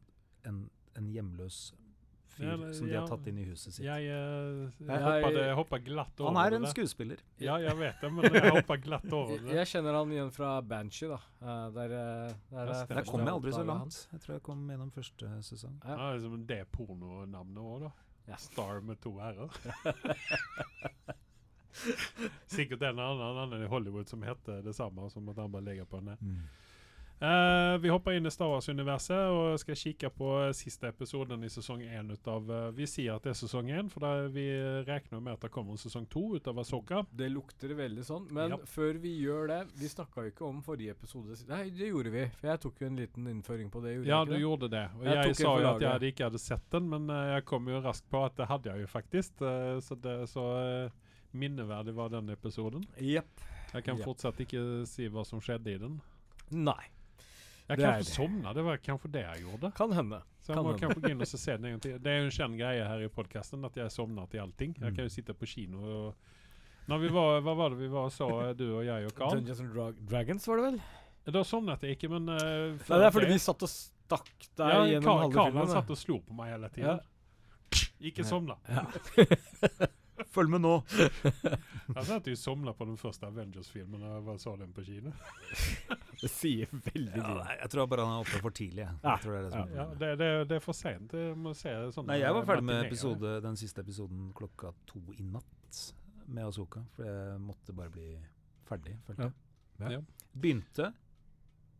[0.48, 1.72] en, en hjemløs
[2.34, 3.00] fyr Ja, det- som de ja.
[3.00, 3.84] har tatt inn i huset sitt.
[3.84, 6.70] Jeg, eh, jeg, Jeg- jeg hoppa glatt over han er en det.
[6.74, 7.16] skuespiller.
[7.38, 9.54] Ja, jeg vet det, men jeg hoppa glatt over det.
[9.54, 11.20] jeg kjenner han igjen fra Banshee, da.
[11.42, 12.86] Eh, der, eh, der, Ja, er.
[12.86, 14.06] Der kom jeg aldri så langt.
[14.12, 15.80] Jeg tror jeg kom gjennom første sesong.
[15.84, 15.96] Ja.
[15.96, 17.92] Ja, liksom det pornonavnet òg, da.
[18.28, 18.36] Ja.
[18.36, 19.50] Star med to r-er.
[22.50, 25.84] Sikkert en annen, annen i Hollywood som heter det samme, som at han bare ligger
[25.88, 26.42] på den.
[27.20, 31.50] Eh, vi hopper inn i Star Wars-universet og skal kikke på eh, siste episoden i
[31.52, 34.46] sesong én av eh, Vi sier at det er sesong én, for da vi
[34.86, 37.02] regner med at det kommer en sesong to av Asoka.
[37.12, 38.28] Det lukter veldig sånn.
[38.32, 38.56] Men Ja.
[38.64, 41.36] før vi gjør det Vi snakka jo ikke om forrige episode.
[41.50, 42.24] Nei, det gjorde vi.
[42.40, 43.92] For jeg tok jo en liten innføring på det.
[44.08, 44.40] Ja, du det?
[44.40, 44.86] gjorde det.
[44.96, 47.68] Og Jeg jeg, sa jo at jeg ikke hadde sett den, men uh, jeg kom
[47.68, 49.42] jo raskt på at det hadde jeg jo faktisk.
[49.42, 50.44] eh, så det, så
[50.86, 50.90] eh,
[51.32, 52.86] minneverdig var den episoden.
[52.96, 53.44] Yep.
[53.74, 54.04] Jeg kan yep.
[54.08, 56.00] fortsatt ikke si hva som skjedde i den.
[56.50, 56.80] Nei.
[57.70, 58.64] Jeg Det er kanskje det.
[58.66, 59.70] var kanskje det jeg gjorde.
[59.78, 60.18] Kan hende.
[60.42, 61.80] Så jeg Kan kanskje gå og så se den en.
[61.80, 64.74] Det er jo en kjent greie her i podkasten at jeg sovner til allting.
[64.80, 66.14] Jeg kan jo sitte på kino og
[66.90, 68.26] Når vi var, Hva var det vi var og så,
[68.58, 69.36] du og jeg og Carl?
[69.38, 70.80] Dungeons and Drag Dragons, var det vel?
[71.30, 74.80] Da sovnet jeg ikke, men uh, det er fordi vi satt og stakk deg Ja,
[74.88, 75.66] gjennom halve filmen.
[75.66, 75.72] da.
[75.76, 77.00] satt og slo på meg hele tiden.
[78.00, 78.56] Ikke somna.
[80.28, 80.72] Følg med nå!
[81.96, 85.12] Jeg satt jo somna på den første Avengers-filmen da jeg var- så den på kino.
[86.20, 87.36] Det sier veldig mye.
[87.40, 88.82] Ja, jeg tror bare han er oppe for tidlig.
[88.84, 88.96] Jeg.
[89.02, 91.14] Ja, tror det er det som Ja, det, det, det er for.
[91.16, 95.80] Jeg se Nei, jeg var ferdig med episode, den siste episoden klokka to i natt
[96.28, 96.82] med Asoka.
[96.96, 98.10] For jeg måtte bare bli
[98.68, 99.32] ferdig, følte jeg.
[99.80, 99.94] Ja.
[99.96, 100.02] Ja.
[100.36, 100.90] Begynte,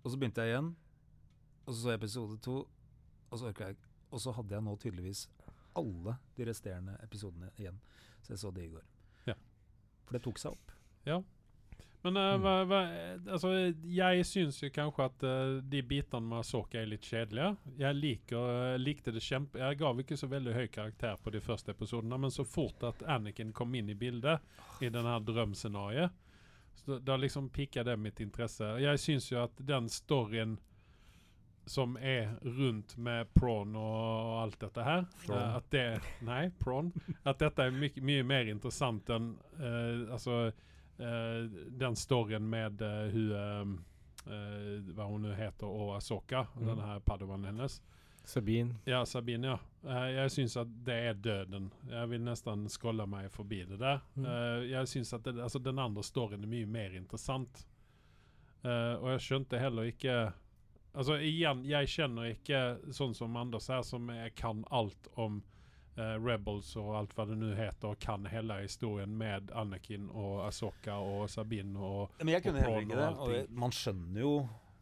[0.01, 0.73] og så begynte jeg igjen.
[1.67, 2.57] Og så så jeg episode to,
[3.31, 3.91] og så orka jeg ikke.
[4.11, 5.27] Og så hadde jeg nå tydeligvis
[5.79, 7.77] alle de resterende episodene igjen.
[8.23, 8.87] Så jeg så det i går.
[9.31, 9.37] Ja.
[10.07, 10.73] For det tok seg opp.
[11.09, 11.23] Ja.
[12.03, 12.41] Men uh, Mm.
[12.41, 12.79] hva, hva,
[13.29, 13.51] altså,
[13.85, 17.51] jeg syns jo kanskje at uh, de bitene med Asoka er litt kjedelige.
[17.77, 19.61] Jeg liker, likte det kjempe...
[19.61, 23.05] Jeg gav ikke så veldig høy karakter på de første episodene, men så fort at
[23.05, 24.41] Anakin kom inn i bildet,
[24.81, 26.17] i den her drømscenarioet,
[27.05, 28.65] da liksom pikka det mitt interesse.
[28.81, 30.57] Jeg syns jo at den storyen
[31.67, 35.85] som er rundt med prawn og alt dette her eh, At det
[36.27, 36.93] Nei, prawn.
[37.25, 41.45] At dette er my mye mer interessant enn uh, Altså uh,
[41.85, 43.79] den storyen med uh, hun
[44.95, 46.67] Hva hun nå heter, og Asoka, Mm.
[46.67, 47.79] den her padovanen hennes.
[48.25, 48.75] Sabine.
[48.85, 49.59] Ja, Sabine, ja.
[49.89, 51.71] Eh, jeg syns at det er døden.
[51.89, 54.03] Jeg vil nesten skrolle meg forbi det der.
[54.15, 54.27] Mm.
[54.29, 57.63] Eh, jeg syns at det, altså, den andre storyen er mye mer interessant.
[58.63, 60.19] Eh, og jeg skjønte heller ikke
[60.95, 62.61] Altså igjen, jeg kjenner ikke
[62.97, 65.37] sånn som Anders her, som kan alt om
[65.99, 70.41] uh, Rebels og alt hva det nå heter, og kan hele historien med Anakin og
[70.49, 73.13] Asoka og Sabine og Men jeg kunne heller ikke det.
[73.13, 74.35] og Og man skjønner jo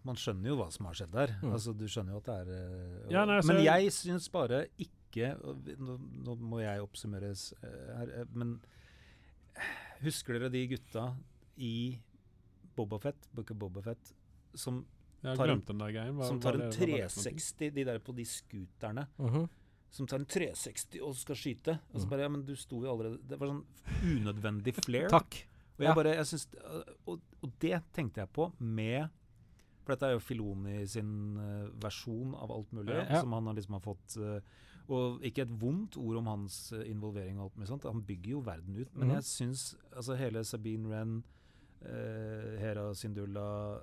[0.09, 1.33] man skjønner jo hva som har skjedd der.
[1.43, 1.51] Mm.
[1.53, 4.61] Altså, du skjønner jo at det er eh, Ja, nei, altså- Men jeg syns bare
[4.79, 8.59] ikke og nå, nå må jeg oppsummeres eh, her, men
[10.05, 11.09] husker dere de gutta
[11.57, 11.99] i
[12.79, 14.13] Bobafett, Book of Bobafett,
[14.55, 14.85] som,
[15.23, 16.21] Jeg har glemt den der greien.
[16.25, 17.33] Som tar en det- hva var det for noe?
[17.35, 19.49] 360, de der på de scooterne, Mhm.
[19.91, 21.79] som tar en 360 og skal skyte.
[21.93, 22.11] Og så Mm.
[22.11, 23.65] bare Ja, men du sto jo allerede Det var sånn
[24.05, 25.09] unødvendig flair.
[25.09, 25.47] Takk.
[25.79, 25.95] Og, jeg Ja.
[25.95, 26.47] bare, jeg synes,
[27.07, 29.09] og, og det tenkte jeg på med
[29.85, 33.21] For dette er jo Filoni sin uh, versjon av alt mulig, Ja.
[33.21, 34.41] som han har liksom har fått uh,
[34.91, 37.83] Og ikke et vondt ord om hans uh, involvering og alt mulig sånt.
[37.85, 38.95] Han bygger jo verden ut.
[38.95, 39.15] Men mm.
[39.15, 41.25] jeg syns altså hele Sabine Wren,
[41.83, 43.81] eh, Hera Syndulla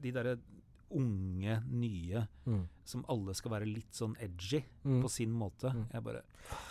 [0.00, 0.38] De derre
[0.90, 2.64] unge, nye, Mm.
[2.84, 5.02] som alle skal være litt sånn edgy Mm.
[5.04, 5.70] på sin måte.
[5.70, 5.86] Mm.
[5.92, 6.22] Jeg bare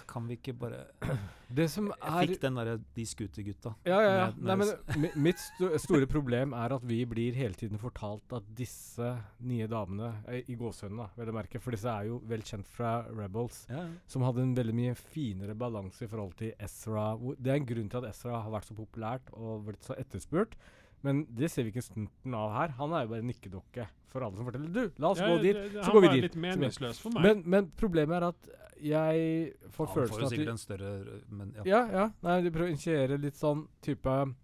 [0.07, 0.87] Kan vi ikke bare
[1.53, 3.75] Det som Jeg fikk den derre De scootergutta.
[3.85, 4.33] Ja, ja, ja.
[4.37, 9.11] Nei, men mitt st store problem er at vi blir hele tiden fortalt at disse
[9.39, 13.03] nye damene, eh, i gåsehudene, vel å merke, for disse er jo vel kjent fra
[13.07, 13.87] Rebels, Ja, ja.
[14.07, 17.15] som hadde en veldig mye finere balanse i forhold til Ezra.
[17.39, 20.55] Det er en grunn til at Ezra har vært så populært og blitt så etterspurt.
[21.03, 22.73] Men det ser vi ikke snurten av her.
[22.79, 25.41] Han er jo bare en nikkedokke for alle som forteller Du, la oss Ja, gå
[25.41, 25.53] dit.
[25.55, 26.21] det- det- så går vi dit.
[26.23, 27.21] litt meningsløs for meg.
[27.23, 28.49] Men, men problemet er at
[28.81, 31.63] jeg får Han får følelsen jo at vi- sikkert en større Men ja.
[31.65, 32.09] ja, ja.
[32.23, 34.35] Nei, de prøver å initiere litt sånn type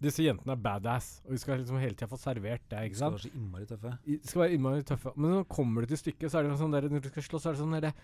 [0.00, 2.78] Disse jentene er badass, og vi skal liksom hele tida få servert det.
[2.78, 3.98] De ikke skal være så innmari tøffe.
[4.06, 5.12] I- skal være innmari tøffe.
[5.16, 7.42] Men når kommer det til stykket, så er det sånn der Når du skal slåss,
[7.42, 7.94] så er det sånn derre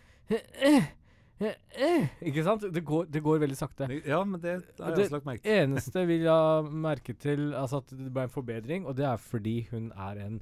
[1.42, 2.62] Ikke sant?
[2.72, 3.88] Det går, det går veldig sakte.
[4.06, 5.52] Ja, men det har jeg Det- også lagt merke til.
[5.64, 9.66] Eneste vil jeg merke til Altså at det ble en forbedring, og det er fordi
[9.70, 10.40] hun er en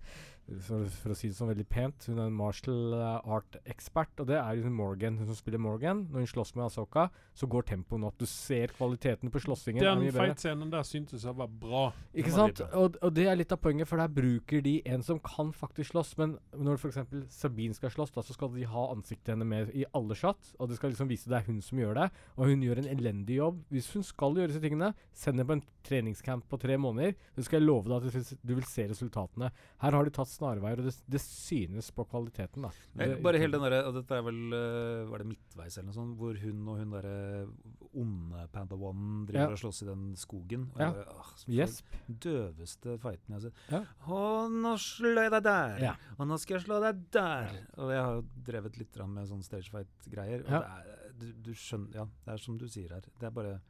[0.60, 4.38] for, for å si det sånn veldig pent, hun er en martial art-ekspert, og det
[4.40, 5.18] er hun Morgan.
[5.20, 6.04] Hun som spiller Morgan.
[6.12, 8.18] Når hun slåss med Asoka, så går tempoen opp.
[8.20, 9.82] Du ser kvaliteten på slåssingen.
[9.82, 11.84] Den fightscenen der syntes jeg var bra.
[12.12, 12.62] Ikke var sant?
[12.78, 15.92] Og, og det er litt av poenget, for der bruker de en som kan faktisk
[15.92, 16.14] slåss.
[16.20, 17.00] Men når f.eks.
[17.32, 20.54] Sabine skal slåss, da, så skal de ha ansiktet henne med i alle shot.
[20.58, 22.08] Og det skal liksom vise det er hun som gjør det.
[22.36, 23.62] Og hun gjør en elendig jobb.
[23.72, 27.16] Hvis hun skal gjøre disse tingene, send henne på en treningscamp på tre måneder.
[27.36, 29.50] Så skal jeg love deg at du vil se resultatene.
[29.82, 32.66] Her har de tatt snarveier, og det, det synes på kvaliteten.
[32.66, 32.70] da.
[32.98, 36.16] Det- bare hele den derre Dette er vel øh, Var det midtveis eller noe sånt?
[36.18, 37.16] Hvor hun og hun derre
[37.94, 39.52] onde Panda One driver Ja.
[39.54, 40.68] og slåss i den skogen.
[40.74, 40.90] Og Ja.
[40.92, 43.54] bare, åh, for døveste fighten jeg har sett.
[43.70, 43.82] Ja.
[44.08, 45.78] Å, nå slår jeg deg der!
[45.82, 45.94] Ja.
[46.18, 47.60] Og nå skal jeg slå deg der!
[47.78, 50.42] Og jeg har jo drevet litt med sånn stagefight-greier.
[50.46, 53.04] Og det er, du, du skjønner Ja, det er som du sier her.
[53.20, 53.60] Det er bare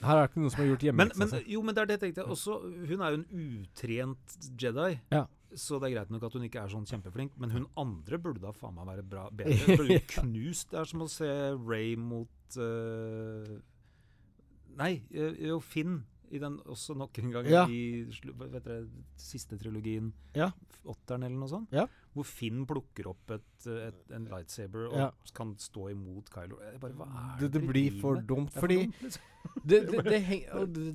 [0.00, 1.40] Her er det ikke noen som har gjort men, hjemmeleksa men, si.
[1.52, 2.24] jo, men det er det jeg tenkte.
[2.32, 2.54] Også,
[2.88, 3.26] hun er jo en
[3.64, 5.00] utrent Jedi.
[5.12, 5.26] Ja.
[5.58, 8.42] Så det er greit nok at hun ikke er sånn kjempeflink, men hun andre burde
[8.44, 9.56] da faen meg være bra, bedre.
[9.66, 10.70] Hun burde knust.
[10.70, 13.56] Det er som å se Ray mot uh,
[14.78, 15.98] Nei, øh, jo, Finn
[16.30, 17.64] i den også nok en gang Ja.
[17.66, 18.06] i
[18.54, 18.84] dere,
[19.18, 20.12] siste trilogien.
[20.36, 20.52] Ja.
[20.86, 21.72] Åtteren eller noe sånt.
[21.74, 21.88] Ja.
[22.14, 25.10] Hvor Finn plukker opp et, et, en lightsaber og Ja.
[25.36, 26.58] kan stå imot Kylo.
[26.82, 29.22] Bare, hva er Det, det det blir for dumt, fordi liksom.
[29.64, 30.18] det, det, det,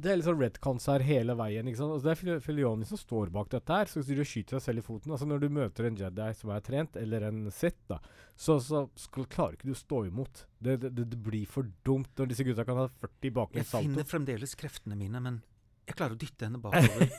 [0.04, 1.66] det er litt sånn redcons her hele veien.
[1.68, 1.96] ikke sant?
[1.96, 3.90] Altså, det er Filioni som står bak dette her.
[3.90, 6.62] Så du skyter deg selv i foten altså Når du møter en Jedi som er
[6.68, 8.02] trent, eller en Sith, da,
[8.36, 10.46] så, så skal, klarer ikke du å stå imot.
[10.60, 10.78] Det,
[11.26, 14.98] blir for dumt når disse gutta kan ha 40 bak en Jeg finner fremdeles kreftene
[15.00, 15.42] mine, men
[15.86, 17.12] jeg klarer å dytte henne bakover.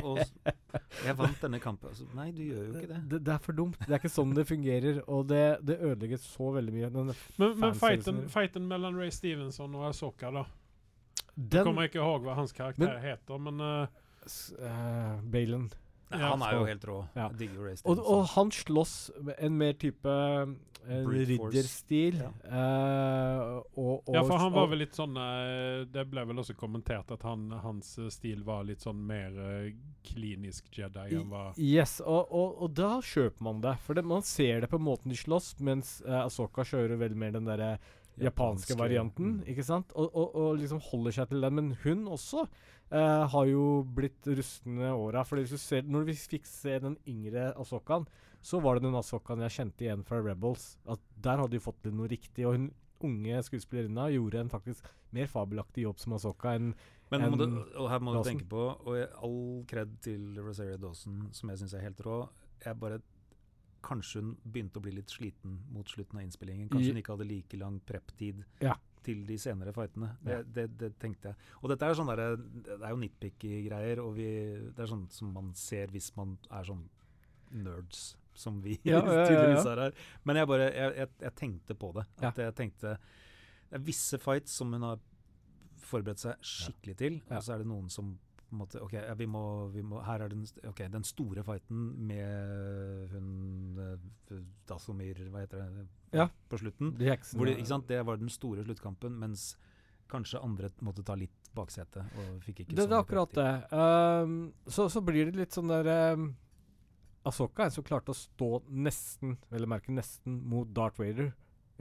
[0.00, 0.20] Og
[1.04, 1.92] jeg vant denne kampen.
[1.92, 3.00] Altså, nei, du gjør jo ikke det.
[3.12, 3.78] Det, det er for dumt.
[3.82, 6.90] Det er ikke sånn det fungerer, og det, det ødelegger så veldig mye.
[6.96, 7.12] Men,
[7.60, 10.46] men fighten, fighten mellom Ray Stevenson og Asoka da?
[11.36, 13.60] Den, jeg kommer ikke ihåg hva hans karakter Men- heter men...
[13.60, 15.68] uh, uh eh, Balen
[16.10, 17.00] Nei, Ja, han er jo helt rå.
[17.16, 17.28] ja.
[17.34, 18.06] Digger Ray Og, Stevenson.
[18.14, 18.94] og han slåss
[19.26, 20.12] med en mer type
[20.86, 22.20] eh, ridderstil.
[22.20, 22.30] Ja.
[22.46, 26.42] Uh, og, og, ja for han var vel litt sånn sån, eh, det ble vel
[26.42, 29.68] også kommentert at han, hans stil var litt sånn mer uh,
[30.06, 31.58] klinisk jedi enn vad...
[31.58, 33.76] Yes, og, og, og da kjøper man det.
[33.84, 37.36] For det, man ser det på måten de slåss, mens uh, Asoka kjører veldig mer
[37.38, 37.76] den derre
[38.16, 39.48] japanske varianten, mm.
[39.52, 39.92] ikke sant?
[39.94, 41.58] Og, og, og liksom holder seg til den.
[41.58, 42.46] Men hun også
[42.92, 45.24] eh, har jo blitt rustne åra.
[45.24, 48.06] Når vi fikk se den yngre Asokaen,
[48.42, 50.76] så var det den Asokaen jeg kjente igjen fra Rebels.
[50.86, 52.46] At Der hadde de fått til noe riktig.
[52.46, 52.70] Og hun
[53.02, 56.74] unge skuespillerinna gjorde en faktisk mer fabelaktig jobb som Asoka enn
[57.10, 57.44] Men må du,
[57.76, 58.32] og her må du Dawson.
[58.38, 62.28] tenke på, og jeg, all kred til Rosario Dawson, som jeg syns er helt rå.
[62.64, 63.00] Jeg bare
[63.86, 66.68] Kanskje hun begynte å bli litt sliten mot slutten av innspillingen.
[66.68, 68.74] Kanskje I- hun ikke hadde like lang prep-tid Ja.
[69.06, 70.12] Til de senere fightene.
[70.26, 71.48] Det, det, det tenkte jeg.
[71.62, 74.28] Og dette er sånn der, Det er jo nitpicky greier, og vi,
[74.74, 76.84] det er sånn som man ser hvis man er sånn
[77.64, 78.14] nerds.
[78.36, 79.94] Som vi Ja, tydeligvis er her.
[80.28, 82.04] Men jeg bare jeg, jeg, jeg tenkte på det.
[82.20, 85.00] At jeg tenkte Det er visse fights som hun har
[85.86, 88.16] forberedt seg skikkelig til, og så er det noen som
[88.56, 89.42] på en måte, ok, vi må,
[89.74, 94.38] vi må, her er den, okay, den store fighten med hun eh,
[94.68, 96.28] Dasomir, hva heter det, Ja.
[96.48, 96.94] på slutten.
[96.96, 97.38] de heksene.
[97.38, 97.88] Hvor ikke sant?
[97.88, 99.56] det var den store sluttkampen, mens
[100.08, 102.06] kanskje andre måtte ta litt baksete.
[102.16, 103.52] og fikk ikke Det, det er akkurat det.
[103.72, 106.30] Um, så, så blir det litt sånn der um,
[107.26, 111.32] Asoka er en som klarte å stå nesten, vel å merke nesten, mot Darth Vader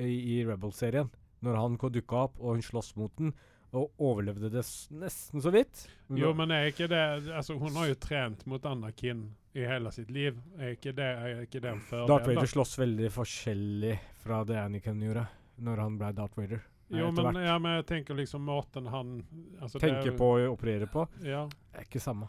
[0.01, 1.11] i, i Rebel-serien.
[1.45, 3.35] Når han dukka opp, og hun slåss mot den,
[3.75, 4.63] og overlevde det
[4.95, 5.85] nesten så vidt.
[6.15, 7.01] Jo men er ikke det,
[7.35, 9.25] altså, Hun har jo trent mot Anakin
[9.55, 10.37] i hele sitt liv.
[10.59, 12.07] Er ikke det, er ikke det en fordel?
[12.11, 12.29] Darth?
[12.29, 15.27] Vader slåss veldig forskjellig fra det Anakin gjorde,
[15.63, 16.63] når han ble Darth Vader.
[16.93, 19.15] Jo men, ja, men jeg tenker liksom måten han...
[19.59, 22.27] altså, Tenker det, på å operere på, Ja, er ikke samme.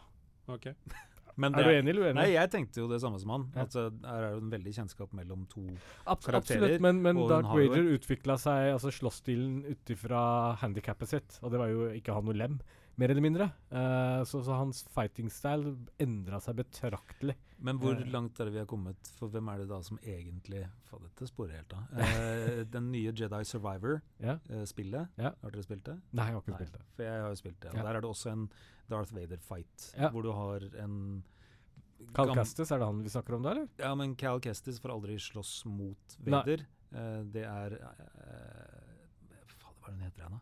[0.49, 0.73] okej.
[1.37, 2.17] Men Er det du enig eller uenig?
[2.17, 3.45] Nei, jeg tenkte jo det samme som han.
[3.53, 3.65] Ja.
[3.67, 5.63] Altså, her er jo en veldig kjennskap mellom to
[6.09, 10.21] Abs karakterer, absolutt, men, men Dark Vader utvikla seg, altså slåsstilen ut ifra
[10.63, 12.57] handikappet sitt, og det var jo ikke å ha noe lem,
[12.97, 13.51] mer eller mindre.
[13.69, 17.37] Uh, så, så hans fighting style endra seg betraktelig.
[17.59, 18.05] Men hvor Eh.
[18.11, 18.97] langt er det vi har kommet?
[19.17, 21.87] For hvem er det da som egentlig Faen, dette sporer helt av.
[21.99, 25.09] Eh, den nye Jedi Survivor-spillet.
[25.17, 25.31] Ja.
[25.41, 25.95] Har dere spilt det?
[26.13, 26.81] Nei, jeg har ikke Nei, spilt det.
[26.95, 27.69] For jeg har jo spilt det.
[27.71, 27.83] Og Ja.
[27.83, 28.49] Der er det også en
[28.89, 30.09] Darth Vader-fight, Ja.
[30.09, 31.23] hvor du har en
[32.13, 33.67] Cal Kestis, er det han vi snakker om da, eller?
[33.79, 36.59] Ja, men Cal Kestis får aldri slåss mot Vader.
[36.93, 38.77] Eh, det er uh,
[39.57, 40.39] Faen, hva er det hun heter igjen, da?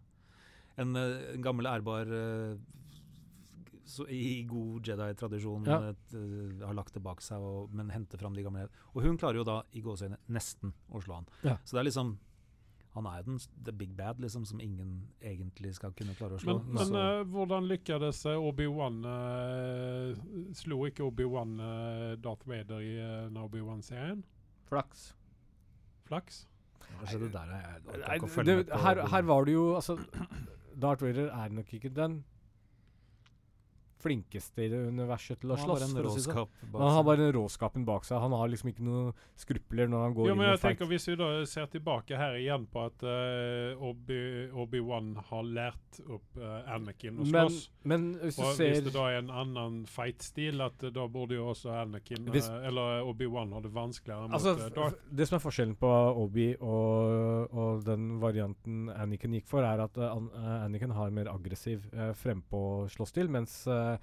[0.78, 2.85] En, eh, en gammel ærbar eh, så
[4.10, 5.80] I god Jedi-tradisjon Ja.
[5.90, 9.18] et, eh, har lagt det bak seg, og, men henter fram de gamle Og hun
[9.18, 11.28] klarer jo da i gåseøyne nesten å slå han.
[11.44, 11.58] Ja.
[11.64, 12.18] Så det er liksom
[12.96, 16.40] Han er jo den the big bad, liksom, som ingen egentlig skal kunne klare å
[16.40, 16.62] slå.
[16.64, 22.80] Men, men uh, eh, hvordan lyckades uh, Obi-Wan, uh, slo ikke Obi-Wan uh, Darth Vader
[22.80, 22.94] i
[23.28, 24.24] uh, Obi-Wan-serien?
[24.70, 25.10] Flaks.
[26.08, 26.46] Flaks?
[26.86, 29.98] Kanskje det der er jeg jeg, jeg, jeg, det, her, her var det jo Altså,
[30.82, 32.24] Darth Vader er nok ikke den
[34.06, 36.16] flinkeste i det universet til å Han slåss.
[36.16, 36.48] si sånn.
[36.76, 38.20] Han har bare den råskapen bak seg.
[38.22, 40.78] Han har liksom ikke noen skrupler når han går Jo, inn men i fight.
[40.78, 46.00] tenker Hvis vi da ser tilbake her igjen på at uh, Obi- Obi-Wan har lært
[46.08, 49.18] opp uh, Anakin å Men, slåss men hvis du Og ser hvis det da er
[49.24, 53.74] en annen fight-stil, at uh, da burde jo også Anakin Hvis- Eller Obi-Wan ha det
[53.74, 55.00] vanskeligere mot Altså, Darth.
[55.10, 55.92] det som er forskjellen på
[56.26, 62.12] Obi og, og den varianten Anakin gikk for, er at Anakin har mer aggressiv uh,
[62.14, 63.95] frempå-slåssstil, mens eh,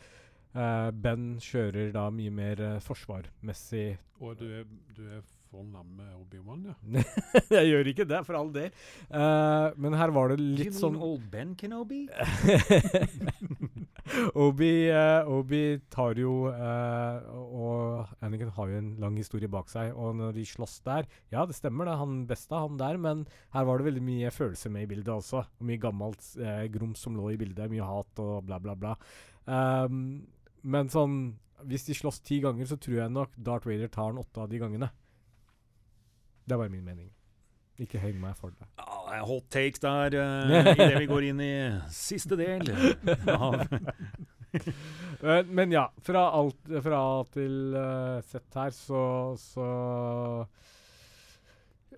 [0.53, 6.67] Ben kjører da mye mer eh, forsvarmessig Og du er, du er fornavn med Obi-Wan,
[6.69, 7.05] ja?
[7.57, 8.69] Jeg gjør ikke det, for all del.
[9.09, 12.05] Eh, men her var det litt sånn Old Ben Kenobi?
[14.35, 17.23] Obi, uh, Obi tar jo uh,
[17.55, 21.45] Og Anakin har jo en lang historie bak seg, og når de slåss der Ja,
[21.47, 23.25] det stemmer, det er han beste, han der, men
[23.55, 25.45] her var det veldig mye følelser med i bildet også.
[25.47, 28.97] Og mye gammelt uh, grums som lå i bildet, mye hat og bla, bla, bla.
[29.47, 30.27] Um,
[30.63, 31.17] men sånn
[31.67, 34.49] Hvis de slåss ti ganger, så tror jeg nok Darth Vader tar den åtte av
[34.51, 34.89] de gangene.
[36.43, 37.11] Det er bare min mening.
[37.83, 38.67] Ikke heng meg for det.
[38.79, 41.53] Ja, det er hot takes der uh, idet vi går inn i
[41.95, 42.67] siste del
[45.23, 49.03] Eh, Men ja, fra alt fra A til uh, Z her, så,
[49.41, 49.67] så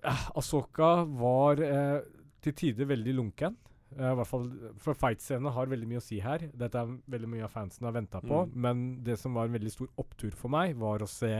[0.05, 1.99] uh, Asoka var eh,
[2.45, 3.57] til tider veldig lunken.
[3.93, 4.47] Eh, I hvert fall
[4.81, 6.47] For fight-scenene har veldig mye å si her.
[6.57, 8.45] Dette er veldig mye av fansen har venta på.
[8.47, 8.57] Mm.
[8.65, 11.31] Men det som var en veldig stor opptur for meg, var å se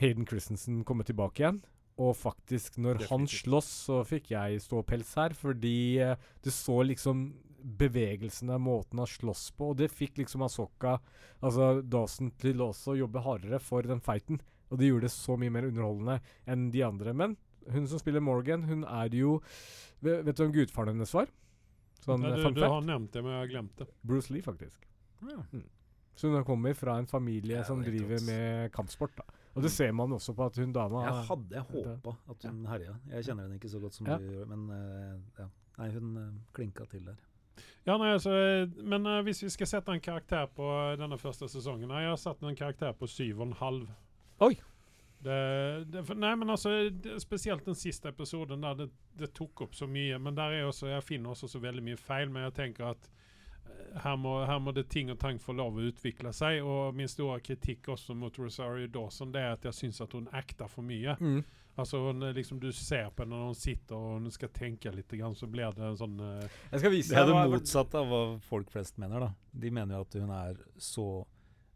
[0.00, 1.62] Hayden Christensen komme tilbake igjen.
[2.02, 7.28] Og faktisk, når han slåss, så fikk jeg ståpels her, fordi uh, du så liksom
[7.64, 10.98] bevegelsene, måten han slåss på, og det fikk liksom Asoka,
[11.40, 14.42] altså Dawson, til også å jobbe hardere for den fighten.
[14.72, 16.18] Og det gjorde det så mye mer underholdende
[16.50, 17.14] enn de andre.
[17.16, 17.36] Men
[17.72, 19.40] hun som spiller Morgan, hun er jo
[20.04, 21.30] Vet, vet du hvem gudfaren hennes var?
[22.04, 23.86] Sånn Nei, eh, du, du har nevnt det, men jeg har glemt det.
[24.04, 24.82] Bruce Lee, faktisk.
[25.24, 25.40] Ja.
[26.14, 28.26] Så hun kommer fra en familie Ja, som er driver rått.
[28.28, 29.16] med kampsport.
[29.16, 29.24] da.
[29.54, 32.96] Og det ser man også på at hun dama Jeg hadde håpa at hun herja.
[33.08, 34.18] Jeg kjenner henne ikke så godt som Ja.
[34.18, 35.46] du gjør, men uh, ja.
[35.78, 37.16] Nei, hun uh, klinka til der.
[37.86, 41.18] Ja, nei, altså, eh, men uh, hvis vi skal sette en karakter på eh, denne
[41.20, 43.88] første sesongen Jeg har satt en karakter på syv og en halv.
[44.40, 44.54] Oi.
[45.24, 49.66] Det, det, for, nei, men altså, det, Spesielt den siste episoden der det, det tok
[49.66, 50.18] opp så mye.
[50.20, 52.30] Men der er også, jeg finner også så veldig mye feil.
[52.32, 55.80] Men jeg tenker at eh, her må, her må det ting og tang få lov
[55.80, 56.60] å utvikle seg.
[56.62, 60.30] Og min store kritikk også mot Rosario Dawson det er at jeg syns at hun
[60.32, 61.16] acter for mye.
[61.20, 61.44] mm.
[61.74, 64.92] Altså hun, er liksom Du ser på henne når hun sitter og hun skal tenke
[64.94, 67.98] litt, grann, så blir det en sånn uh, Jeg skal vise Det er det motsatte
[67.98, 69.32] av hva folk flest mener, da.
[69.50, 71.08] De mener jo at hun er så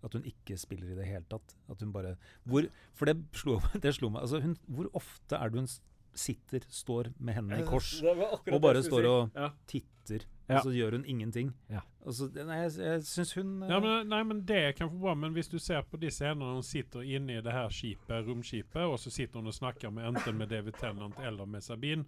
[0.05, 1.57] At hun ikke spiller i det hele tatt.
[1.71, 2.17] At hun bare
[2.47, 4.23] hvor, For det slo, det slo meg.
[4.23, 5.71] Altså hun, hvor ofte er det hun
[6.19, 9.39] sitter, står med hendene i kors, var akkurat og bare står og si.
[9.39, 9.49] ja.
[9.71, 10.57] titter, Ja.
[10.57, 11.51] og så gjør hun ingenting?
[11.71, 11.83] Ja.
[12.07, 15.13] Altså, nei, jeg, jeg syns hun eh, Ja, men, nei, men Det er kanskje bra,
[15.15, 18.81] men hvis du ser på de scenene hun sitter inne i det her skipet, romskipet,
[18.89, 22.07] og så sitter hun og snakker med enten med David Tennant eller med Sabine,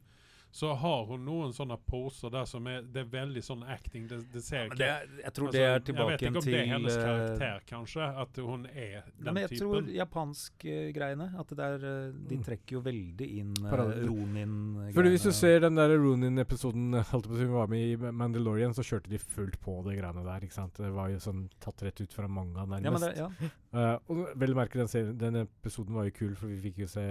[0.53, 4.09] så har hun noen sånne poser der som er Det er veldig sånn acting.
[4.11, 6.41] Det, det ser det er, Jeg tror altså, det er tilbake til Jeg vet ikke
[6.41, 8.09] om det er hennes eh, karakter, kanskje.
[8.25, 9.61] At hun er den den men jeg typen.
[9.61, 12.45] tror japansk-greiene At det der, eh, de Mm.
[12.45, 14.93] trekker jo veldig inn uh, Ronin-greiene.
[14.95, 17.97] For Hvis du ser den der Ronin-episoden eh, holdt på å si, var med i
[17.97, 20.41] Mandalorian, så kjørte de fullt på det greiene der.
[20.47, 20.75] ikke sant?
[20.81, 22.85] Det var jo sånn tatt rett ut fra manga, nærmest.
[23.17, 23.95] ja, men det, ja.
[23.95, 26.79] uh, og vel å merke den, serien, den episoden var jo kul, for vi fikk
[26.85, 27.07] jo se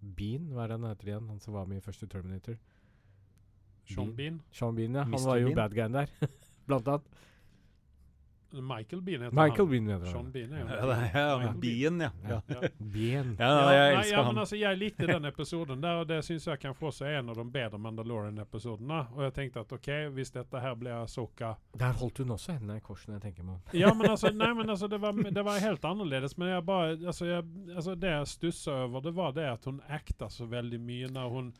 [0.00, 1.28] Bean, hva er det han heter igjen?
[1.32, 2.58] Han som var med i første Terminator.
[3.86, 4.40] Sean Bean.
[4.52, 5.04] Sean Bean, ja.
[5.06, 5.26] Han Mr.
[5.26, 5.56] var jo Bean.
[5.56, 6.12] bad guyen der,
[6.66, 7.22] blant annet.
[8.62, 9.70] Michael Bean heter Michael han.
[9.70, 10.30] Bean heter Sean.
[10.32, 12.10] Bean er jo Ja, det ja, Michael ja.
[12.28, 12.40] ja.
[12.48, 12.60] Ja.
[12.62, 12.68] Ja.
[12.94, 13.36] Bean.
[13.38, 14.34] Ja, ja, jeg elsker ja, han.
[14.34, 17.30] men altså, jeg likte den episoden der, og det syns jeg kanskje også er en
[17.32, 19.00] av de bedre Mandalorian-episodene.
[19.16, 22.80] Og jeg tenkte at OK, hvis dette her blir Soka Der holdt hun også hendene
[22.80, 23.62] i kors, når jeg tenker meg om.
[23.76, 26.36] Ja, men altså, nei, men altså det, var, det var helt annerledes.
[26.38, 29.80] Men jeg bare, altså, jeg, altså det jeg stussa over, det var det at hun
[29.88, 31.54] acta så veldig mye når hun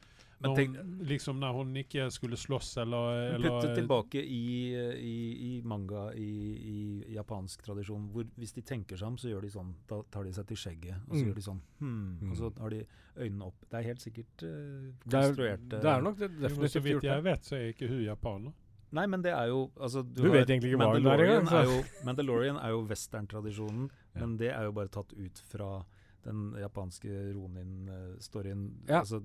[0.45, 5.15] når tenk, hun, liksom når hun ikke skulle slåss eller, eller Putte tilbake i, i,
[5.47, 6.27] i manga, i,
[6.73, 9.71] i japansk tradisjon, hvor hvis de tenker seg om, så gjør de sånn.
[9.89, 11.27] Da tar de seg til skjegget, og så Mm.
[11.31, 12.83] gjør de sånn hmm, Og så har de
[13.17, 13.65] øynene opp.
[13.71, 15.67] Det er helt sikkert uh, Det er, konstruert.
[15.73, 16.71] det er nok det, definitivt gjort.
[16.77, 18.53] Så vidt jeg vet, så er ikke hun japaner.
[18.97, 22.57] Nei, men det er jo altså, Du vet egentlig ikke hva hun er engang, Mandalorian
[22.61, 24.21] er jo, er western-tradisjonen, Ja.
[24.21, 25.85] men det er jo bare tatt ut fra
[26.25, 28.63] den japanske Ronin-storyen.
[28.89, 29.01] Ja.
[29.01, 29.21] Altså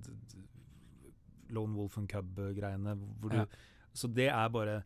[1.51, 2.97] Lone Wolf and Cub-greiene.
[3.33, 3.45] Ja.
[3.93, 4.81] Så det er bare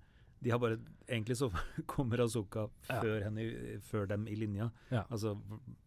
[0.45, 0.77] de har bare,
[1.07, 1.47] Egentlig så
[1.85, 2.17] kommer
[2.89, 2.99] Ja.
[3.01, 5.03] før, henne, før dem i linja, Ja.
[5.09, 5.35] altså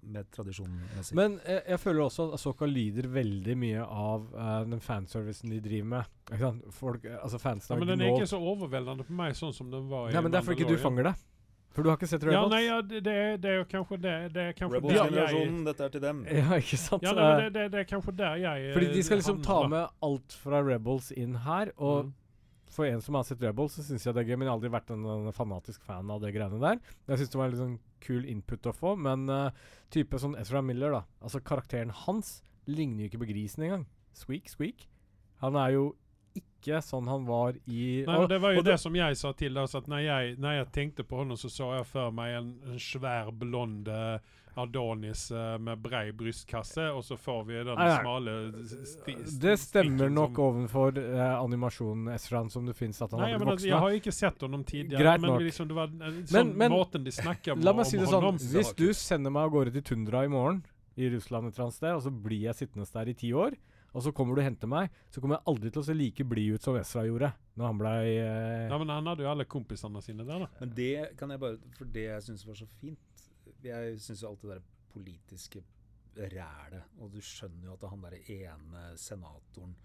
[0.03, 1.15] med tradisjonmessig.
[1.15, 5.61] Men jeg, jeg føler også at Azuka lider veldig mye av uh, den fanservicen de
[5.61, 6.05] driver med.
[6.31, 6.65] Ikke sant?
[6.75, 9.55] Folk, eh, altså fansen Ja, har men den er ikke så overveldende for meg, sånn
[9.55, 11.15] som den var i Nei, men det er ikke du fanger det.
[11.75, 12.51] For du har ikke sett Ja, Rebels?
[12.51, 15.85] nei, ja, det, det, er, jo kanskje det, det er kanskje der jeg Rebels-generasjonen, dette
[15.85, 16.23] er til dem.
[16.41, 17.03] Ja, ikke sant?
[17.07, 19.43] ja, nei, Eh, det, det, det er kanskje der jeg fordi de skal eh, liksom
[19.45, 21.71] ta med alt fra Rebels inn her.
[21.77, 22.15] Og Mm.
[22.71, 24.37] for en som har sett Rebels, så syns jeg det er gøy.
[24.39, 26.81] Men jeg har aldri vært en, en fanatisk fan av det greiene der.
[27.09, 28.97] Jeg syns det var en litt sånn kul input å få.
[28.99, 29.51] Men uh,
[29.95, 31.05] type sånn Ezra Miller, da.
[31.23, 33.87] Altså karakteren hans ligner jo ikke på grisen engang.
[34.15, 34.89] Squeak, squeak.
[35.45, 35.87] Han er jo
[36.61, 39.33] ikke sånn han var i Nei, og- det var jo det, det som jeg sa
[39.33, 39.75] til deg.
[39.75, 42.79] at når jeg, når jeg tenkte på honom så så jeg for meg en, en
[42.79, 44.19] svær, blond eh,
[44.59, 48.33] Adonis eh, med brei brystkasse, og så får vi den Nei, smale
[49.41, 53.45] Det stemmer nok som- ovenfor uh, animasjonen Esran som det fins at han Nei, hadde
[53.45, 53.69] blitt altså, voksen.
[53.69, 55.41] jeg har ikke sett ham tidligere, Greit men nok.
[55.47, 58.15] liksom det var en sånn men- måten de snakker om, meg si det sånn.
[58.23, 58.39] honom.
[58.39, 60.65] Hvis du sender meg av gårde til Tundra i morgen,
[60.99, 63.55] i Russland et eller annet sted, og så blir jeg sittende der i ti år,
[63.93, 66.27] og så kommer du og henter meg, så kommer jeg aldri til å se like
[66.29, 69.49] blid ut som Ezra gjorde når han blei eh, Ja, men han hadde jo alle
[69.49, 70.51] kompisene sine der, da.
[70.61, 73.25] Men det kan jeg bare For det jeg syns var så fint
[73.65, 75.65] Jeg syns jo alt det der politiske
[76.19, 79.77] rælet, og du skjønner jo at han derre ene senatoren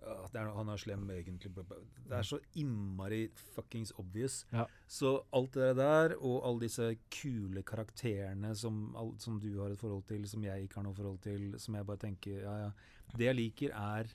[0.00, 1.50] det er, Han er slem egentlig.
[1.54, 4.44] Det er så innmari fuckings obvious.
[4.52, 4.64] Ja.
[4.88, 10.06] Så alt det der, og alle disse kule karakterene som, som du har et forhold
[10.08, 12.70] til, som jeg ikke har noe forhold til, som jeg bare tenker Ja, ja.
[13.16, 14.10] Det jeg liker, er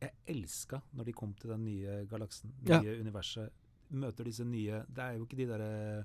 [0.00, 2.80] Jeg elska når de kom til den nye galaksen, Ja.
[2.80, 3.50] nye universet.
[3.90, 6.04] Møter disse nye Det er jo ikke de derre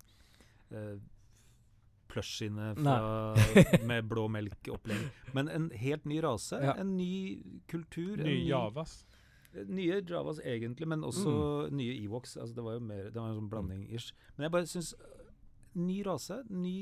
[0.71, 0.99] uh,
[2.15, 2.95] plushiene fra,
[3.91, 5.05] med blå melk-opplegg,
[5.35, 6.57] men en helt ny rase.
[6.63, 6.73] Ja.
[6.81, 7.11] En ny
[7.71, 8.15] kultur.
[8.23, 8.95] Ny en Javas.
[9.71, 11.31] Nye Javas egentlig, men også
[11.71, 12.33] nye Ewoks.
[12.41, 14.09] Altså det var jo mer, det var en sånn blanding-ish.
[14.35, 15.11] Men jeg bare syns øh,
[15.75, 16.75] Ny rase, ny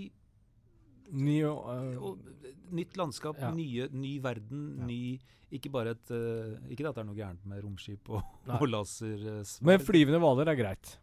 [1.13, 3.51] Ny øh, øh, Nytt landskap, Ja.
[3.53, 4.85] nye, ny verden, Ja.
[4.89, 5.19] ny
[5.53, 8.57] Ikke bare et uh, Ikke at det er noe gærent med romskip og, Nei.
[8.57, 9.61] og lasersverd.
[9.69, 10.95] Men flyvende hvaler er greit.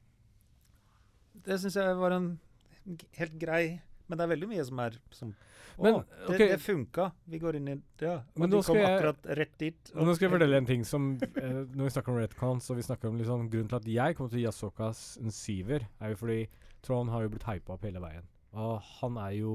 [1.47, 2.33] Det syns jeg var en
[3.19, 3.65] helt grei
[4.11, 5.31] Men det er veldig mye som er som
[5.81, 6.41] Å, Men, det, ok.
[6.51, 7.05] det funka.
[7.31, 8.17] Vi går inn i Ja.
[8.35, 9.93] Og Men de kom jeg- akkurat rett dit.
[9.95, 12.83] Nå skal jeg fortelle en ting som eh, Når vi snakker om retcons, og vi
[12.85, 16.11] snakker om liksom Grunnen til at jeg kommer til å gi Asokas en syver, er
[16.13, 16.41] jo fordi
[16.83, 18.27] Tron har jo blitt hypa opp hele veien.
[18.53, 19.55] Og han er jo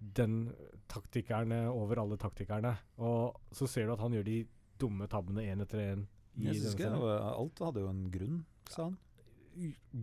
[0.00, 0.52] den
[0.88, 2.76] taktikeren over alle taktikerne.
[2.98, 4.46] Og så ser du at han gjør de
[4.78, 6.06] dumme tabbene én etter én.
[6.38, 8.98] Jeg synes ikke, det alt hadde jo en grunn, sa han.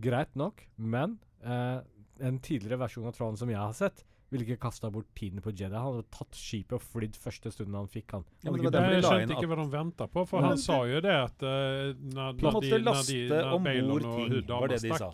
[0.04, 1.80] Greit nok, men eh,
[2.20, 5.52] en tidligere versjon av Tron som jeg har sett, ville ikke kasta bort tiden på
[5.54, 5.74] Jedi.
[5.74, 8.16] Han hadde tatt skipet og flydd første stunden han fikk.
[8.16, 8.26] Han.
[8.42, 10.80] Ja, men det var Jeg skjønte ikke hva de venta på, for Men han sa
[10.90, 14.70] jo det at uh, når, De måtte de, når, de, laste om bord ting, var
[14.72, 15.10] det de sa.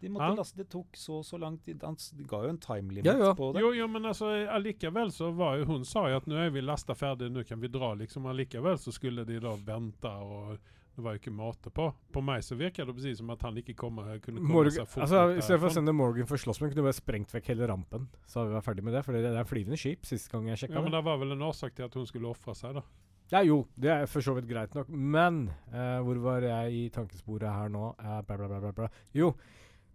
[0.00, 0.36] De måtte ja?
[0.40, 1.82] laste, Det tok så så lang tid.
[1.84, 1.96] Han
[2.28, 3.32] ga jo en time limit Ja, ja.
[3.36, 3.64] på det.
[3.64, 6.64] Jo, jo, men altså allikevel så var jo Hun sa jo at nå er vi
[6.64, 7.94] lasta ferdig, nå kan vi dra.
[7.94, 10.56] liksom Allikevel så skulle de da vente, og
[11.00, 11.88] det var jo ikke måte på.
[12.12, 14.88] På meg så virker det precis som at han ikke kom, kunne komme Morgan, seg
[14.90, 17.52] fort altså, I stedet for å sende Morgan for slåssmenn, kunne du bare sprengt vekk
[17.54, 18.08] hele rampen.
[18.28, 19.04] Så hadde vi vært ferdig med det.
[19.06, 21.04] For det det er flyvende skip, sist gang jeg sjekka Ja, men det.
[21.08, 22.84] var vel en årsak til at hun skulle ofre seg, da.
[23.30, 24.88] Ja, jo, det er for så vidt greit nok.
[24.90, 27.92] Men eh, hvor var jeg i tankesporet her nå?
[27.98, 28.88] Eh, bla, bla, bla, bla, bla.
[29.14, 29.30] Jo,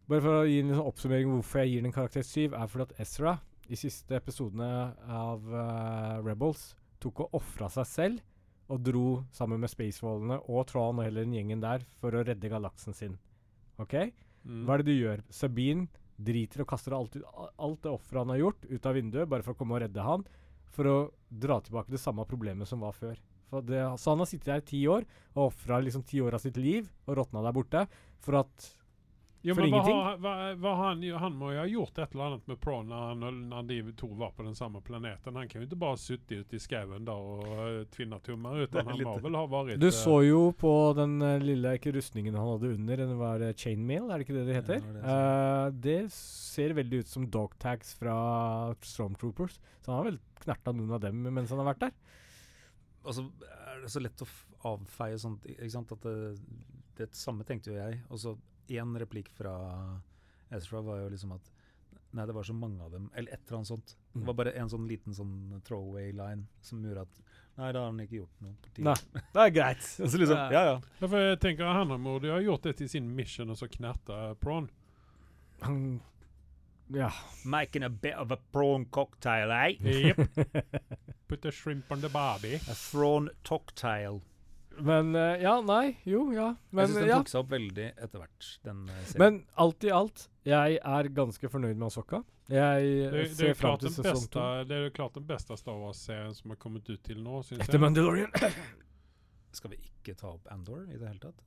[0.08, 2.88] bare for å gi en liksom oppsummering hvorfor jeg gir den karakter 7, er fordi
[2.88, 4.70] at Ezra i siste episodene
[5.10, 8.24] av uh, Rebels tok og ofra seg selv
[8.72, 12.50] og dro sammen med Spacewallene og Tron og hele den gjengen der for å redde
[12.52, 13.20] galaksen sin.
[13.82, 13.94] OK?
[14.46, 14.64] Mm.
[14.66, 15.24] Hva er det du gjør?
[15.34, 17.18] Sabine driter og kaster alt,
[17.60, 20.06] alt det offeret han har gjort, ut av vinduet, bare for å komme og redde
[20.06, 20.26] han,
[20.76, 20.98] for å
[21.30, 23.20] dra tilbake det samme problemet som var før.
[23.66, 25.06] Det, så han har sittet der i ti år
[25.36, 27.84] og ofra liksom ti år av sitt liv og råtna der borte
[28.26, 28.66] for at
[29.46, 30.22] Jo, for men hva ingenting.
[30.26, 30.32] hva,
[30.64, 33.44] hva har han, han må jo ha gjort et eller annet med Prawn når, han-
[33.52, 35.36] når de to var på den samme planeten.
[35.38, 38.98] Han kan jo ikke bare sitte ute i skauen og uh, tvinne tummer, utan han
[38.98, 42.34] litt- må vel ha vært Du eh, så jo på den uh, lille ikke rustningen
[42.36, 44.82] han hadde under, den var uh, chainmail, er det ikke det det heter?
[44.82, 50.20] det det Eh, det ser veldig ut som dogtags fra Stormtroopers, så han har vel
[50.42, 51.94] knerta noen av dem mens han har vært der.
[53.06, 53.28] Altså,
[53.70, 55.92] er det så lett å f avfeie sånt, ikke sant?
[55.94, 56.16] At det,
[56.98, 58.00] det samme tenkte jo jeg.
[58.10, 58.32] Og så
[58.70, 59.56] én replikk fra
[60.52, 61.52] Ezra var jo liksom at
[62.16, 63.10] Nei, det var så mange av dem.
[63.14, 63.96] Eller et eller annet sånt.
[64.14, 64.26] Det Mm.
[64.28, 67.10] var bare en sånn liten sånn throwaway line som gjorde at
[67.58, 68.54] Nei, da har han ikke gjort noe.
[68.62, 68.84] på tide.
[68.86, 69.78] Nei, det er greit.
[70.00, 70.82] altså så liksom, ja, ja.
[71.02, 73.58] Ja, for jeg tenker Han har borde har ha gjort det til sin mission og
[73.58, 74.70] så knerte Prawn.
[75.62, 76.02] Han
[76.94, 77.12] Ja.
[77.44, 79.76] Making a bit of a prawn cocktail, eh?
[79.82, 80.18] Yep.
[81.28, 82.56] Put the shrimp on the barbie.
[82.70, 84.22] A prawn cocktail.
[84.80, 86.54] Men eh, Ja, nei, jo, ja.
[86.56, 87.18] jeg Men, syns den ja.
[87.24, 89.12] tok seg opp veldig etter hvert, den eh.
[89.22, 92.24] Men alt i alt, jeg er ganske fornøyd med Asoka.
[92.52, 94.48] Jeg Det, eh, det, er ser fram til den sesong to.
[94.70, 97.64] det er jo klart den beste Star Wars-serien som har kommet ut til nå, syns
[97.64, 97.86] Etter jeg.
[97.88, 98.36] Mandalorian.
[99.56, 101.42] Skal vi ikke ta opp Andor i det hele tatt?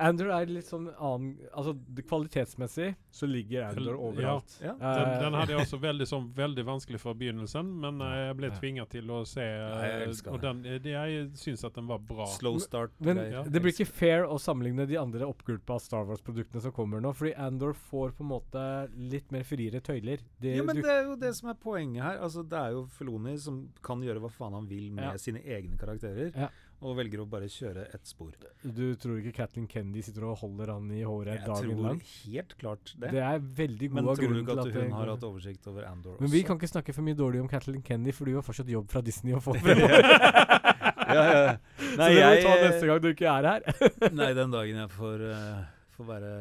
[0.00, 1.74] Andor er litt sånn annen Altså
[2.08, 4.54] kvalitetsmessig så ligger Andor overalt.
[4.62, 4.72] Ja.
[4.78, 8.36] Den, Eh, den hadde jeg også veldig, sånn, veldig vanskelig fra begynnelsen, men eh, jeg
[8.38, 8.54] ble Ja.
[8.58, 12.26] tvinga til å se Ja, jeg eh, Og den, jeg syns at den var bra.
[12.26, 12.92] Slow start.
[13.00, 13.42] Men men Ja.
[13.42, 17.34] det blir ikke fair å sammenligne de andre oppgulpa Star Wars-produktene som kommer nå, fordi
[17.36, 18.64] Andor får på en måte
[18.96, 20.20] litt mer friere tøyler.
[20.40, 22.18] Det, Ja, men du, det er jo det som er poenget her.
[22.18, 25.16] Altså, det er jo Filoni som kan gjøre hva faen han vil med Ja.
[25.16, 26.48] sine egne karakterer, Ja.
[26.80, 28.32] Og velger å bare kjøre ett spor.
[28.62, 32.54] du tror ikke Kathleen Kennedy sitter og holder han i håret Jeg dagen tror helt
[32.60, 33.10] klart det.
[33.12, 35.68] Det er veldig men god tror du ikke til at at hun har hatt oversikt
[35.68, 38.38] over Andor Men vi kan ikke snakke for mye dårlig om Kathleen Kennedy, for du
[38.38, 40.08] har fortsatt jobb fra Disney å få fremover.
[41.10, 41.58] ja.
[42.00, 43.68] Nei, Så det må vi ta neste gang du ikke er her.
[44.22, 45.60] Nei, den dagen jeg får, uh,
[45.98, 46.32] får være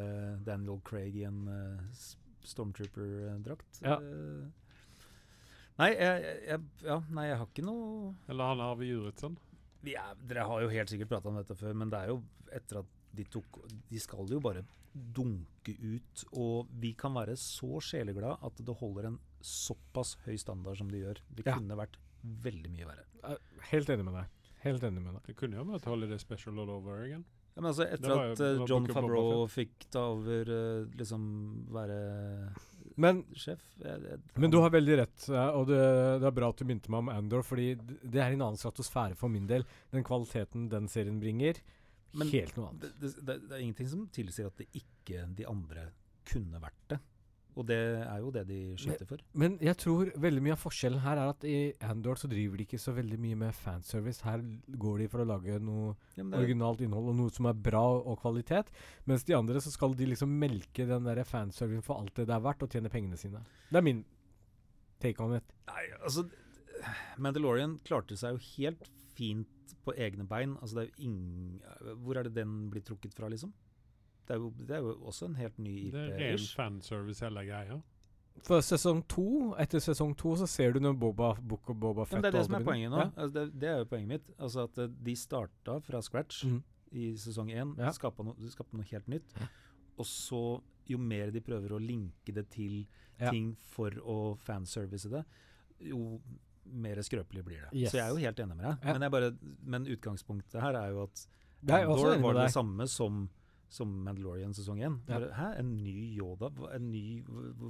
[0.47, 1.99] Daniel Craig i en uh,
[2.47, 3.83] Stormtrooper-drakt.
[3.83, 3.99] Ja.
[3.99, 4.47] Uh,
[5.79, 9.35] nei, jeg, jeg, jeg, ja, nei, jeg har ikke noe Eller han Arve Juritzen.
[9.83, 12.21] Vi er, Dere har jo helt sikkert prata om dette før, men det er jo
[12.51, 12.85] etter at
[13.15, 18.61] de tok De skal jo bare dunke ut, og vi kan være så sjeleglade at
[18.65, 21.19] det holder en såpass høy standard som de gjør.
[21.33, 21.53] Det Ja.
[21.55, 23.05] kunne vært veldig mye verre.
[23.23, 23.37] Eh,
[23.71, 24.25] Helt enig med deg.
[24.63, 25.23] Helt enig med deg.
[25.27, 27.23] Det kunne jo vært Holiday Special all over again.
[27.55, 32.53] Ja, men altså, etter jo- at eh, John Favreau fikk ta over eh, liksom være
[32.99, 35.79] Men, sjef jeg, jeg, men du har veldig rett, og det,
[36.19, 39.15] det er bra at du minte meg om Andor, fordi det er en annen stratosfære
[39.19, 39.63] for min del.
[39.93, 41.61] Den kvaliteten den serien bringer,
[42.19, 42.87] Men helt noe annet.
[42.87, 45.89] det, det, det, det er ingenting som tilsier at det ikke de andre
[46.29, 46.99] kunne vært det.
[47.59, 49.21] Og det er jo det de skyter for.
[49.41, 51.57] Men jeg tror veldig mye av forskjellen her er at i
[51.89, 54.23] Andor så driver de ikke så veldig mye med fanservice.
[54.23, 54.43] Her
[54.79, 58.21] går de for å lage noe Ja, originalt innhold og noe som er bra og
[58.23, 58.71] kvalitet.
[59.09, 62.37] Mens de andre så skal de liksom melke den der fanservicen for alt det det
[62.37, 63.43] er verdt, og tjene pengene sine.
[63.69, 64.03] Det er min
[65.03, 65.55] take on it.
[65.67, 66.27] Nei, altså
[67.19, 68.87] Mandalorian klarte seg jo helt
[69.17, 70.55] fint på egne bein.
[70.61, 73.51] Altså det er jo ingen Hvor er det den blir trukket fra, liksom?
[74.29, 75.95] Det er jo, det er jo også en helt ny IP.
[75.95, 77.79] Det er ren fanservice hele greia.
[78.45, 79.23] For sesong to,
[79.59, 82.37] etter sesong to så ser du når Boba, Book og Boba Fett men det er
[82.37, 82.99] det som er poenget nå.
[83.01, 83.07] Ja.
[83.15, 84.29] Altså det, det er jo poenget mitt.
[84.37, 86.59] Altså at eh, De starta fra scratch mm.
[87.01, 87.73] i sesong én.
[87.81, 87.89] Ja.
[87.95, 89.33] Skapte no, noe helt nytt.
[89.99, 90.43] Og så,
[90.87, 92.83] jo mer de prøver å linke det til
[93.19, 93.33] Ja.
[93.33, 95.25] ting for å fanservice det,
[95.89, 96.21] jo
[96.63, 97.71] mer skrøpelig blir det.
[97.73, 97.91] Yes.
[97.91, 98.77] Så jeg er jo helt enig med deg.
[98.85, 98.93] Ja.
[98.93, 99.31] Men, jeg bare,
[99.73, 101.25] men utgangspunktet her er jo at
[101.67, 103.25] Andor var det samme som,
[103.69, 104.99] som Mandalorian sesong 1.
[105.07, 105.19] Ja.
[105.37, 106.49] Hæ, en ny Yoda?
[106.73, 107.21] En ny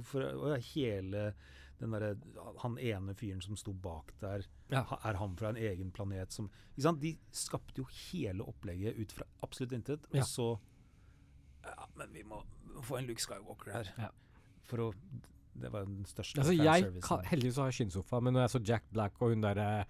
[0.02, 1.34] For Hvorfor hele
[1.80, 2.14] den derre
[2.62, 4.84] Han ene fyren som sto bak der, Ja.
[5.04, 7.00] er han fra en egen planet som Ikke sant?
[7.00, 10.22] De skapte jo hele opplegget ut fra absolutt intet, og Ja.
[10.24, 10.58] så
[11.64, 12.42] Ja, men vi må
[12.82, 14.10] få en Luke Skywalker her.
[14.64, 14.94] For å
[15.60, 17.24] Det var den største Altså fanservicen.
[17.26, 19.84] Heldigvis så har jeg skinnsofa, men når jeg så Jack Black og hun derre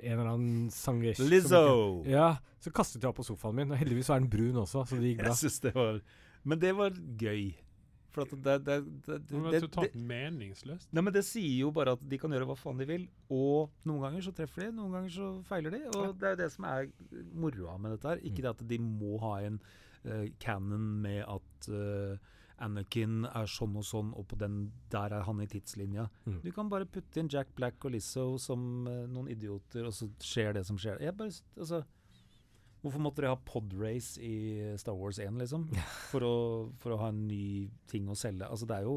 [0.00, 1.60] en eller annen sanger Lizzo!
[2.02, 3.70] ikke- Ja, så kastet jeg opp på sofaen min.
[3.72, 5.30] Og heldigvis var er den brun også, så det gikk bra.
[5.32, 6.00] Jeg synes det var
[6.44, 7.54] Men det var gøy.
[8.16, 10.88] For at det, det, det, det, Det totalt det meningsløst.
[10.92, 13.08] Nei, men Det sier jo bare at de kan gjøre hva faen de vil.
[13.28, 15.82] Og noen ganger så treffer de, noen ganger så feiler de.
[15.92, 16.88] Og det er jo det som er
[17.34, 18.22] moroa med dette her.
[18.24, 19.60] Ikke det at de må ha en
[20.06, 22.16] uh, canon med at eh,
[22.64, 26.06] Anakin er sånn og sånn, og på den der er han i tidslinja.
[26.24, 26.38] Mm.
[26.44, 30.08] Du kan bare putte inn Jack Black og Lizzo som uh, noen idioter, og så
[30.22, 31.02] skjer det som skjer.
[31.04, 31.82] Jeg bare, altså,
[32.80, 34.36] hvorfor måtte dere ha podrace i
[34.80, 35.68] Star Wars 1, liksom?
[36.12, 36.36] For å,
[36.80, 38.48] for å ha en ny ting å selge.
[38.48, 38.96] Altså, det er jo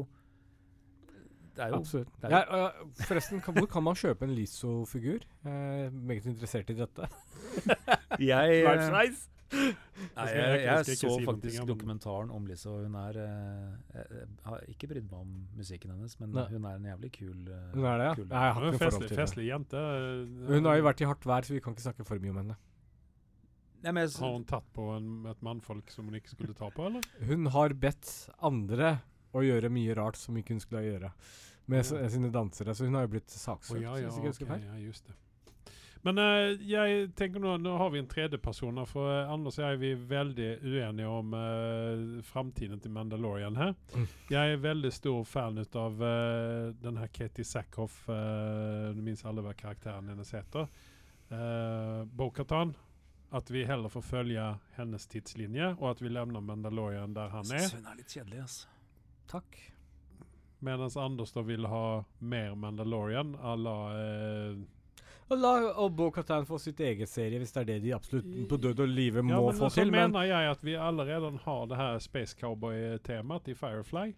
[1.50, 2.12] Det er jo Absolutt.
[2.22, 5.26] det er Ja, øh, forresten, kan, hvor kan man kjøpe en Lizzo-figur?
[5.44, 7.10] Jeg er meget interessert i dette.
[8.30, 9.12] Jeg, eh!
[9.50, 12.76] Nei, jeg, jeg jeg, så si faktisk om- dokumentaren om Lizzo.
[12.84, 16.44] Hun er eh, Jeg, jeg har ikke brydd meg om musikken hennes, men Nei.
[16.52, 18.14] hun er en jævlig kul eh, Hun er det, ja?
[18.20, 19.84] kul Nei, jeg har ikke en noe forhold festlig, til festlig jente.
[20.54, 22.40] Hun har jo vært i hardt vær, så vi kan ikke snakke for mye om
[22.44, 22.56] henne.
[23.80, 26.86] Nei, men Har hun tatt på en, et mannfolk som hun ikke skulle ta på,
[26.90, 27.06] eller?
[27.30, 28.10] Hun har bedt
[28.44, 28.98] andre
[29.32, 31.12] å gjøre mye rart som ikke hun skulle gjøre
[31.70, 32.08] med Ja.
[32.12, 33.82] sine dansere, så hun har jo blitt saksøkt, saksøkt.
[33.82, 34.64] ja, hvis jeg ikke husker feil.
[34.66, 35.14] ja, just det.
[36.06, 39.66] Men uh, jeg tenker nå, nå har vi en tredjeperson her, for eh, Anders og
[39.66, 43.74] jeg vi er veldig uenige om uh, framtiden til Mandalorian her.
[43.92, 44.06] Mm.
[44.32, 49.26] Jeg er veldig stor fan ut av uh, den her Katie Sackhoff, uh, du minns
[49.28, 50.70] alle hva karakteren hennes heter,
[51.34, 52.72] uh, Bo-Katan.
[53.30, 54.44] At vi heller får følge
[54.74, 57.68] hennes tidslinje, og at vi levner Mandalorian der han er.
[57.76, 58.72] hun er litt kjedelig, altså.
[59.30, 59.60] Takk.
[60.60, 64.58] Mens Anders da vil ha mer Mandalorian à la eh,
[65.30, 68.56] Og la og Bo-Katan få sitt eget serie, hvis det er det de absolutt på
[68.58, 69.92] død og live må Ja, men få så til.
[69.92, 74.08] Men mener jeg at vi allerede har det her Space Cowboy-temaet i Firefly.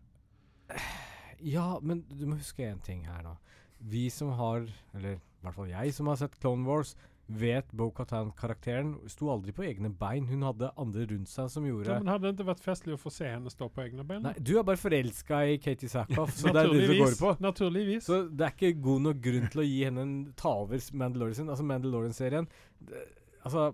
[1.43, 3.33] Ja, men du må huske én ting her da.
[3.83, 4.63] Vi som har,
[4.95, 6.93] eller i hvert fall jeg som har sett Clone Wars,
[7.39, 10.27] vet Bo-Katan-karakteren sto aldri på egne bein.
[10.31, 13.01] Hun hadde andre rundt seg som gjorde Ja, men hadde det ikke vært festlig å
[13.01, 14.23] få se henne stå på egne bein?
[14.27, 17.35] Nei, du er bare forelska i Katie Sackhoff, så det er det du går på.
[17.43, 18.07] Naturligvis.
[18.09, 21.53] Så det er ikke god nok grunn til å gi henne en ta over Mandalorian-serien.
[21.53, 22.51] Altså Mandalorian-serien
[23.43, 23.73] Altså,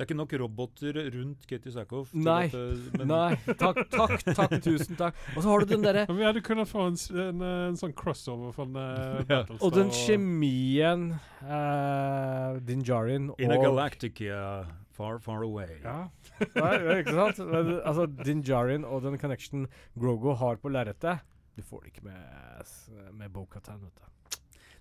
[0.00, 2.14] Det er ikke nok roboter rundt Katie Sackhoff.
[2.16, 2.46] Nei.
[2.46, 3.34] at, eh, men- nei.
[3.60, 4.54] Takk, takk, takk.
[4.64, 5.14] Tusen takk.
[5.36, 7.92] Og så har du den derre vi hadde kunnet få en, en, eh, en sånn
[7.92, 9.42] crossover fra uh, Ja.
[9.60, 11.04] Og den kjemien
[11.44, 15.76] uh, Din Djarin In a galactic galactica far, far away.
[15.84, 16.08] Ja.
[16.40, 16.72] Nei,
[17.02, 17.44] ikke sant?
[17.44, 19.68] Men, altså, Din Jarin og den connection
[19.98, 21.20] Grogo har på lerretet,
[21.56, 22.72] du får det ikke med,
[23.20, 23.84] med Bo-Katan.
[23.84, 24.38] vet du.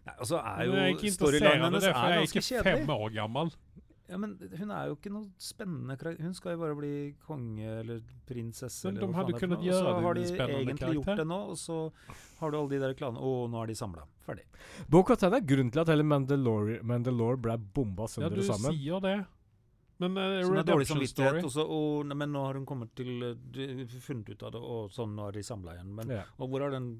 [0.07, 2.51] Nei, og så er er jo ikke storylinen hennes er ganske kjedelig.
[2.51, 3.51] jeg er ikke fem år gammel.
[4.09, 6.25] Ja, men hun er jo ikke noe spennende karakter.
[6.25, 6.93] Hun skal jo bare bli
[7.27, 7.99] konge eller
[8.29, 8.87] prinsesse.
[8.89, 9.67] Men de eller hadde gjøre det.
[9.69, 11.79] Og så har de egentlig egentlig gjort det nå, og så
[12.39, 13.21] har du alle de der klanene.
[13.21, 14.05] Å, nå er de samla.
[14.25, 14.45] Ferdig.
[14.89, 18.79] Bo-Katan er grunnen til at hele Mandalore, Mandalore ble bomba Ja, sønder du og sammen.
[18.79, 19.17] sier det.
[19.99, 21.41] Men uh, Som er dårlig samvittighet.
[21.41, 24.55] Story Og så, og, nei, men nå har hun kommet til uh, funnet ut av
[24.55, 25.91] det, og sånn nå er de samla igjen.
[25.97, 26.23] Men, Ja.
[26.39, 26.93] Og hvor er den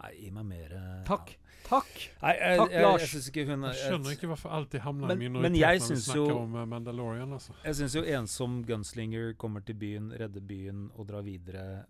[0.00, 0.72] Nei, gi meg mer
[1.06, 1.28] Takk.
[1.30, 1.38] ja.
[1.62, 1.90] Takk!
[2.22, 3.12] Nei, jeg, Takk, jeg, jeg, Lars.
[3.14, 5.88] Jeg, ikke hun Jeg skjønner ikke hvorfor alltid havner Men- i men minoritet jeg når
[5.88, 7.32] vi snakker jo- om eh, Mandalorian.
[7.32, 7.52] Altså.
[7.64, 11.84] Jeg syns jo ensom gunslinger kommer til byen, redder byen og drar videre.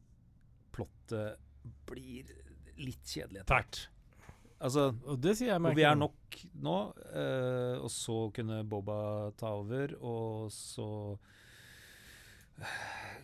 [0.72, 1.38] Plottet
[1.88, 2.24] blir
[2.78, 3.80] litt kjedelig etter hvert.
[4.62, 8.60] Altså, Og det sier jeg meg og vi er nok nå, uh, og så kunne
[8.68, 10.86] Boba ta over, og så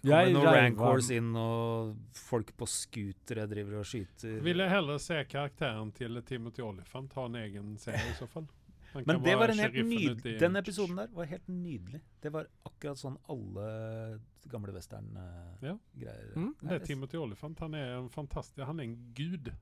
[0.03, 4.39] kommer noen rancors inn, og folk på scootere driver og skyter.
[4.45, 8.47] Vil jeg heller se karakteren til Timothy Olyphant ha en egen serie i så fall?
[8.95, 12.01] Men det var en helt nydelig Den episoden der var helt nydelig.
[12.25, 14.79] Det var akkurat sånn alle gamle Ja.
[14.79, 16.37] western-greier.
[16.37, 17.59] Mm, Det er Timothy Olyphant.
[17.61, 19.53] Han er en fantastisk Han er en gud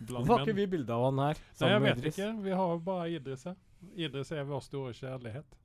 [0.00, 1.40] blant var ikke vi bilde av han her?
[1.60, 2.28] Nei, jeg vet ikke.
[2.44, 3.56] Vi har bare Idris her.
[3.96, 5.58] Idris er vår store kjærlighet.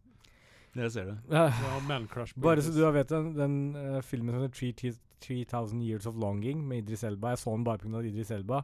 [0.78, 1.18] Dere ser det.
[1.28, 6.16] På Bare så du vet den, den uh, filmen som heter 3000 3000 Years of
[6.16, 7.30] Longing med Idris Elba.
[7.34, 8.02] Jeg så den bare pga.
[8.06, 8.64] Idris Elba.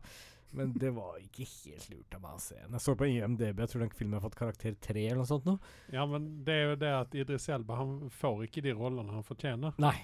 [0.53, 2.76] Men det var ikke helt lurt av meg å se den.
[2.76, 5.48] Jeg så på IMDb, jeg tror den filmen har fått karakter 3 eller noe sånt
[5.49, 5.56] nå.
[5.95, 9.26] Ja, men det er jo det at Idris Elba han får ikke de rollene han
[9.26, 9.73] fortjener.
[9.81, 9.95] Nei.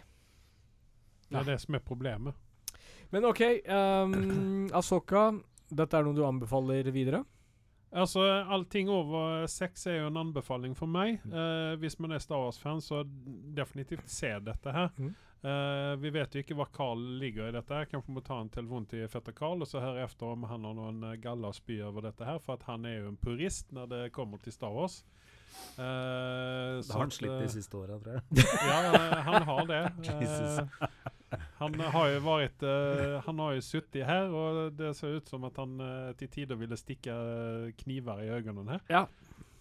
[1.30, 2.34] Det er det som er problemet.
[3.14, 5.30] Men OK, um, Asoka.
[5.70, 7.22] Dette er noe du anbefaler videre?
[7.92, 11.24] Altså, allting over sex er jo en anbefaling for meg.
[11.26, 13.02] Eh, hvis man er Star Wars-fan, så
[13.58, 14.94] definitivt se dette her.
[14.98, 15.16] Mm.
[15.40, 17.74] Uh, vi vet jo ikke hva Carl ligger i dette.
[17.74, 17.88] her.
[17.88, 20.76] Kanskje må ta en telefon til fetter Carl og så høre efter om han har
[20.76, 22.42] noen galla spy over dette her.
[22.44, 25.00] For at han er jo en purist når det kommer til Star Wars.
[25.80, 28.46] Eh, Det har han slitt eh, de siste åra, tror jeg.
[28.70, 29.82] Ja, eh, han har det.
[30.10, 30.60] Jesus.
[30.60, 30.90] Eh,
[31.60, 35.44] han har jo vært uh, Han har jo sittet her, og det ser ut som
[35.46, 38.82] at han eh, til tider ville stikke eh, kniver i øynene her.
[38.90, 39.04] Ja.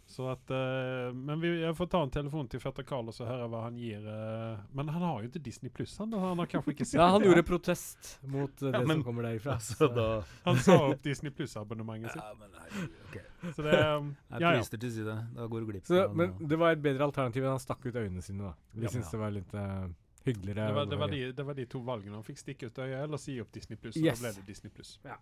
[0.08, 3.26] Så at eh, Men vi, jeg får ta en telefon til fetter Carl og så
[3.28, 4.00] høre hva han gir.
[4.08, 6.14] eh, men han har jo ikke Disney Pluss, han.
[6.16, 9.04] Han har kanskje ikke sett Ja, han gjorde protest mot eh, det Ja, men- som
[9.04, 9.58] kommer derifra.
[9.60, 10.06] Så så- da
[10.48, 12.22] Han sa opp Disney Pluss-abonnementet sitt.
[12.24, 13.18] Ja, men nei, ok.
[13.54, 14.62] Så det um, Jeg Ja, ja.
[14.62, 15.16] Til side.
[15.36, 17.84] Da går du glipp Så, av men det var et bedre alternativ enn han stakk
[17.84, 18.48] ut øynene sine.
[18.48, 18.94] da Vi Ja.
[18.96, 19.88] syntes det var litt uh,
[20.24, 20.66] hyggeligere.
[20.72, 22.14] Det var, det, var de, det var de to valgene.
[22.16, 23.96] Han fikk stikke ut øyet eller si opp Disney Pluss.
[24.00, 24.20] Yes.
[24.20, 24.96] Da ble det Disney Pluss.
[25.04, 25.16] Ja.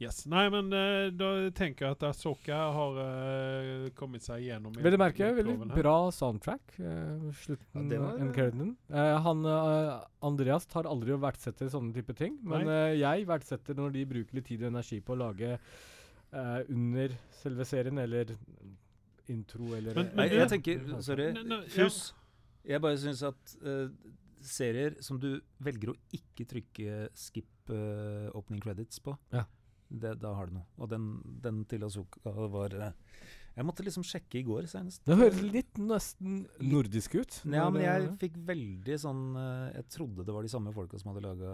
[0.00, 0.24] Yes.
[0.26, 4.98] Nei, men uh, da tenker jeg at Asoka har uh, kommet seg igjennom Vil du
[5.00, 6.74] merke, veldig bra soundtrack.
[6.80, 9.44] Uh, slutten Ja, det var- han
[10.22, 12.66] Andreas tar aldri og verdsetter sånne type ting, men
[12.98, 15.56] jeg verdsetter når de bruker litt tid og energi på å lage
[16.32, 17.12] under
[17.42, 18.32] selve serien, eller
[19.28, 21.30] intro, eller Men- men, Nei, jeg tenker Sorry.
[21.68, 22.12] Fuss.
[22.64, 23.56] Jeg bare syns at
[24.42, 27.70] serier som du velger å ikke trykke skip
[28.34, 29.44] opening credits på, Ja.
[30.00, 30.66] Det, da har du noe.
[30.78, 31.06] Og den,
[31.44, 32.92] den til Azuka var eh,
[33.56, 35.02] Jeg måtte liksom sjekke i går senest.
[35.04, 37.40] Det høres litt nesten nordisk ut.
[37.52, 41.12] Ja, men jeg fikk veldig sånn eh, Jeg trodde det var de samme folka som
[41.12, 41.52] hadde laga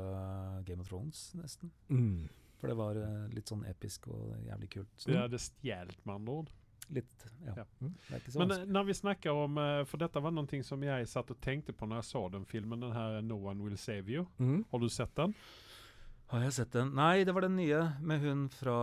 [0.69, 1.73] Game of Thrones, nesten.
[1.90, 2.28] mm.
[2.59, 4.89] For det var eh, litt sånn episk og jævlig kult.
[4.98, 5.12] Sånn.
[5.15, 6.48] Det hadde det stjålet, med andre ord.
[6.90, 7.52] litt, ja.
[7.60, 7.65] Ja.
[7.78, 8.66] Det er ikke så Men vanskelig.
[8.69, 11.74] eh, når vi snakker om eh, For dette var noe som jeg satt og tenkte
[11.77, 14.27] på når jeg så den filmen, den her 'No One Will Save You'.
[14.39, 14.65] Mm.
[14.73, 15.35] Har du sett den?
[16.28, 16.90] Har jeg sett den?
[16.94, 18.76] Nei, det var den nye med hun fra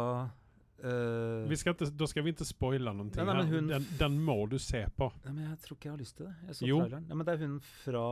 [0.84, 3.06] uh, Vi skal ikke, da skal vi ikke spoile noe.
[3.12, 5.12] Nei, nei, men hun- Den, den må du se på.
[5.26, 6.36] Nei, men jeg tror ikke jeg har lyst til det.
[6.48, 6.80] Jeg så Jo.
[6.82, 7.08] traileren.
[7.08, 8.06] Nei, men det er hun fra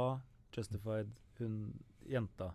[0.55, 1.73] Justified, hun
[2.07, 2.51] jenta.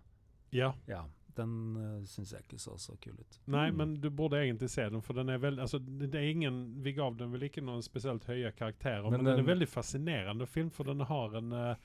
[0.55, 0.71] Ja.
[0.87, 1.03] Ja,
[1.35, 3.39] den uh, syns jeg ikke så så kul ut.
[3.47, 3.77] Nei, Mm.
[3.77, 6.93] men du burde egentlig se den, for den er veldig altså, det er ingen, Vi
[6.93, 10.47] gav den vel ikke noen spesielt høye karakterer, men, Men den, den- er veldig fascinerende
[10.47, 11.75] film, for den har en eh,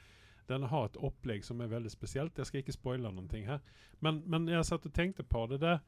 [0.50, 2.38] den har et opplegg som er veldig spesielt.
[2.38, 3.62] Jeg skal ikke spoile noen ting her.
[4.04, 5.60] Men, men jeg satt og tenkte på det.
[5.62, 5.80] Der,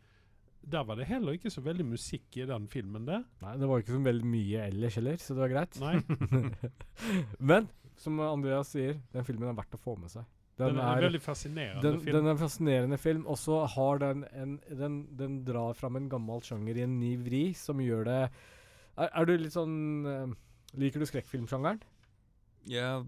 [0.67, 3.27] der var det heller ikke så veldig musikk i den filmen der.
[3.43, 5.77] Nei, det var ikke så veldig mye ellers heller, så det var greit.
[5.83, 6.01] Nei,
[7.53, 7.69] Men
[8.01, 10.27] som Andreas sier, den filmen er verdt å få med seg.
[10.59, 12.17] den, er, en veldig fascinerende den, film.
[12.17, 16.09] den er en fascinerende film, og så har den en den, den drar fram en
[16.13, 18.21] gammel sjanger i en ny vri som gjør det
[18.97, 19.77] Er, er du litt sånn
[20.09, 20.35] eh,
[20.81, 21.81] Liker du skrekkfilmsjangeren?
[22.69, 23.05] Ja,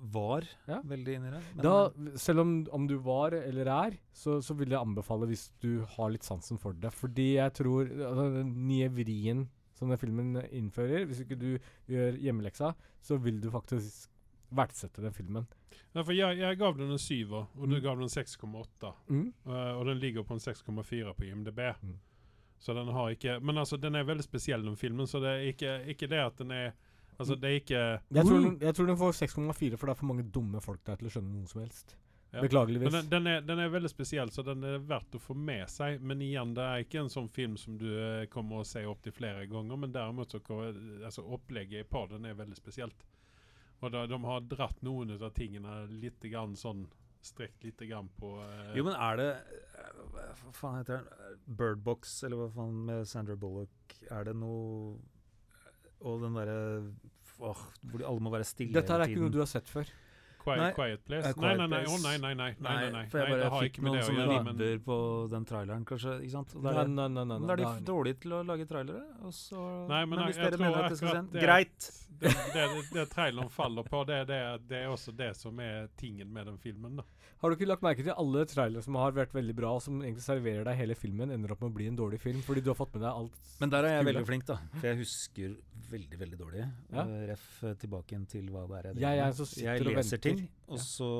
[0.00, 0.80] var Ja.
[0.82, 1.42] veldig inni det.
[1.56, 5.50] men- Da, selv om, om du var eller er, så, så vil jeg anbefale hvis
[5.60, 6.92] du har litt sansen for det.
[6.92, 11.58] Fordi jeg tror altså, den nye vrien som den filmen innfører Hvis ikke du
[11.88, 14.08] gjør hjemmeleksa, så vil du faktisk
[14.50, 15.46] verdsette den filmen.
[15.94, 17.82] Ja, for jeg, jeg gav den en syver, og du Mm.
[17.82, 18.94] gav den 6,8.
[19.08, 19.32] Mm.
[19.46, 21.58] Uh, og den ligger på en 6,4 på IMDb.
[21.82, 21.98] Mm.
[22.58, 25.52] Så den har ikke Men altså, den er veldig spesiell, den filmen, så det er
[25.52, 26.72] ikke, ikke det at den er
[27.16, 30.00] Altså, det er ikke Jeg, tror den, jeg tror den får 6,4, for det er
[30.00, 31.96] for mange dumme folk der til å skjønne noe som helst.
[32.34, 32.42] Ja.
[32.42, 32.92] Beklageligvis.
[32.92, 35.64] Men den, den, er, den er veldig spesiell, så den er verdt å få med
[35.72, 36.02] seg.
[36.04, 39.14] Men igjen, det er ikke en sånn film som du eh, kommer å se opptil
[39.16, 39.80] flere ganger.
[39.80, 43.06] Men derimot så altså, opplegget i den er veldig spesielt.
[43.80, 46.86] Og da, de har dratt noen av tingene litt grann sånn
[47.26, 50.02] Strekt litt grann på eh, Jo, men er det eh,
[50.44, 51.40] Hva faen heter den?
[51.58, 53.96] Birdbox, eller hva faen, med Sandra Bullock.
[54.14, 54.94] Er det noe
[56.02, 56.58] Og den derre
[57.36, 59.88] Hvor de alle må være stille Dette er ikke noe du har sett før.
[60.46, 61.30] Quiet, Nei, quiet Place?
[61.42, 62.02] nei, nei, nei, Place.
[62.04, 64.76] nei, nei, nei, nei, nei, nei, for jeg bare fikk noen sånne gjøre.
[64.86, 64.98] På
[65.32, 66.12] den traileren, kanskje.
[66.22, 66.54] ikke sant?
[66.54, 69.02] Og Nei, nei, nei, nei, da er de dårlige til å lage trailere.
[69.26, 71.42] Og så, Nei, men hvis dere tror mener at det skal se akkurat en det-
[71.42, 71.90] Greit!
[72.20, 74.40] det, det, det traileren faller på, det, det,
[74.70, 77.02] det er også det som er tingen med den filmen.
[77.02, 77.02] da.
[77.46, 80.00] Har du ikke lagt merke til alle trailere som har vært veldig bra, og som
[80.02, 82.72] egentlig serverer deg hele filmen, ender opp med å bli en dårlig film fordi du
[82.72, 84.56] har fått med deg alt Men der er jeg veldig flink, da.
[84.74, 85.54] For jeg husker
[85.92, 86.64] veldig, veldig dårlig.
[86.90, 87.04] Ja.
[87.30, 87.46] Ref
[87.84, 89.62] tilbake til hva det er jeg er driver med.
[89.62, 91.10] Jeg, Jeg leser ting, og så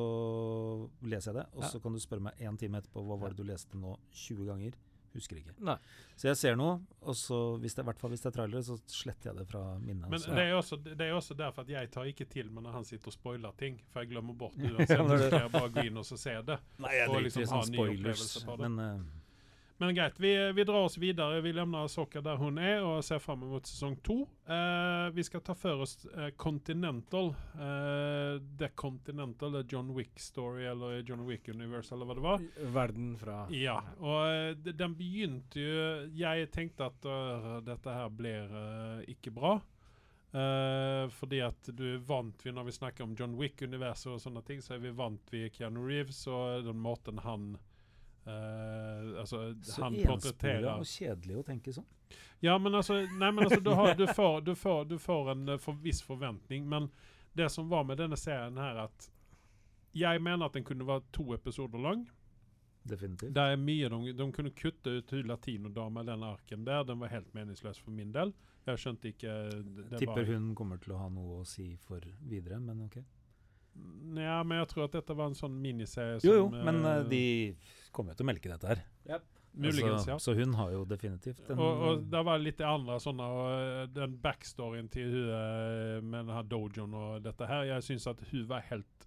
[1.07, 1.47] leser jeg det.
[1.55, 3.95] Og så kan du spørre meg en time etterpå hva var det du leste nå
[4.27, 4.75] 20 ganger.
[5.17, 5.55] Husker ikke.
[5.65, 5.75] Nei.
[6.21, 8.63] Så jeg ser noe, og så hvis det, i hvert fall hvis det er trailere,
[8.67, 10.09] så sletter jeg det fra minnet.
[10.13, 12.73] Men det er, også, det er også derfor at jeg tar ikke til meg når
[12.81, 13.79] han sitter og spoiler ting.
[13.93, 14.97] For jeg glemmer bort det Ja, uansett.
[14.99, 16.59] Så det- skal jeg bare gå inn og så se det.
[16.85, 17.97] Nei, jeg og driter liksom i sånne spoilers.
[17.97, 18.71] opplevelse på det.
[18.71, 19.07] Men eh,
[19.79, 21.41] Men greit, vi, vi drar oss videre.
[21.41, 24.23] Vi lemner Soka der hun er, og ser fram mot sesong to.
[24.49, 27.29] Eh, vi skal ta for oss eh, Continental.
[27.53, 32.49] Eh, The Continental, eller John Wick Story, eller John Wick Universe, eller hva det var.
[32.79, 35.87] Verden fra Ja, og eh, den begynte jo
[36.17, 39.59] Jeg tenkte at uh, dette her blir uh, ikke bra.
[40.33, 44.43] Uh, fordi at du er vant vi når vi snakker om John Wick-universet og sånne
[44.49, 47.57] ting, så er vi vant vi Keanu Reeves og den måten han
[48.27, 51.87] eh, Altså, så portretterer og kjedelig å tenke sånn.
[52.45, 55.49] Ja, men altså, nei, men altså du, har, du, får, du, får, du får en
[55.55, 56.69] eh, for, viss forventning.
[56.69, 56.91] Men
[57.37, 59.11] det som var med denne serien her, at
[59.97, 62.05] jeg mener at den kunne være to episoder lang.
[62.87, 63.35] Definitivt.
[63.35, 66.85] Det er mye de, de kunne kutte ut hun latinodama, den arken der.
[66.85, 68.35] Den var helt meningsløs for min del.
[68.67, 69.33] Jeg skjønte ikke
[69.63, 72.85] det, det Tipper var, hun kommer til å ha noe å si for videre, men
[72.87, 72.99] ok.
[74.17, 77.01] Ja, men jeg tror at dette var en sånn miniserie som Jo, jo, men eh,
[77.03, 78.85] eh, de kommer jo til å melke dette her.
[79.57, 80.17] Muligens, Altså, ja.
[80.21, 83.87] Så hun har jo definitivt en Og, og det var litt andre sånne og eh,
[83.89, 88.45] Den backstoryen til hun med den her dojoen og dette her Jeg syns at hun
[88.51, 89.07] var helt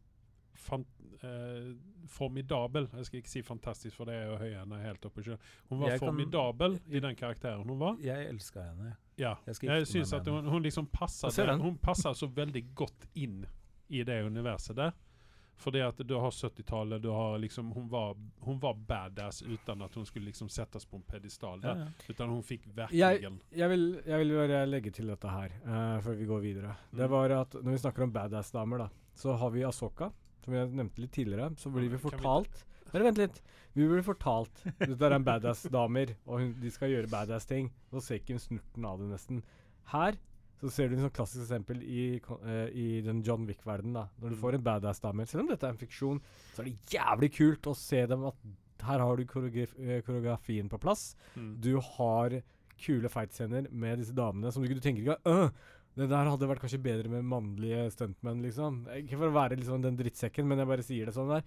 [0.60, 0.86] fan,
[1.22, 1.70] eh,
[2.10, 2.90] formidabel.
[2.98, 5.22] Jeg skal ikke si fantastisk, for det er jo høye henne helt oppe.
[5.22, 5.40] i sjøen.
[5.70, 7.96] Hun var Jeg kan- formidabel i den karakteren hun var.
[8.02, 8.96] Jeg elska henne.
[9.18, 9.36] Ja.
[9.46, 11.62] Jeg Jeg syns at hun, hun liksom den.
[11.62, 13.46] Hun passa så veldig godt inn
[13.90, 14.92] i det universet der.
[15.60, 18.14] Fordi at du har 70-tallet, du har liksom hun var,
[18.46, 21.82] hun var badass uten at hun skulle liksom settes på en pedestal Ja, der.
[21.82, 22.06] ja.
[22.14, 25.98] Utan hun fikk Jeg, virkelig jeg, vil, jeg vil bare legge til dette her uh,
[26.06, 26.76] før vi går videre.
[26.94, 27.12] Det Mm.
[27.12, 30.12] var at Når vi snakker om badass-damer, da, så har vi Asoka,
[30.46, 31.52] som jeg nevnte litt tidligere.
[31.60, 32.64] Så blir vi fortalt
[32.94, 33.42] Bare vent litt.
[33.76, 37.68] Vi blir fortalt Dette er en badass-damer, og hun, de skal gjøre badass-ting.
[37.92, 39.44] Nå ser ikke hun snurten av det, nesten.
[39.92, 40.16] Her
[40.62, 43.94] så ser du en sånn klassisk eksempel i, eh, i den John Wick-verdenen.
[43.94, 44.42] da Når du Mm.
[44.42, 46.22] får en badass-damer, selv om dette er en fiksjon,
[46.56, 48.36] så er det jævlig kult å se dem at
[48.84, 51.16] her har du eh, koreografien på plass.
[51.36, 51.60] Mm.
[51.62, 52.42] Du har
[52.80, 55.50] kule fightscener med disse damene som du, du tenker ikke øh,
[55.98, 58.86] Det der hadde vært kanskje bedre med mannlige stuntmenn, liksom.
[58.88, 61.44] Ikke for å være liksom den drittsekken, men jeg bare sier det sånn der.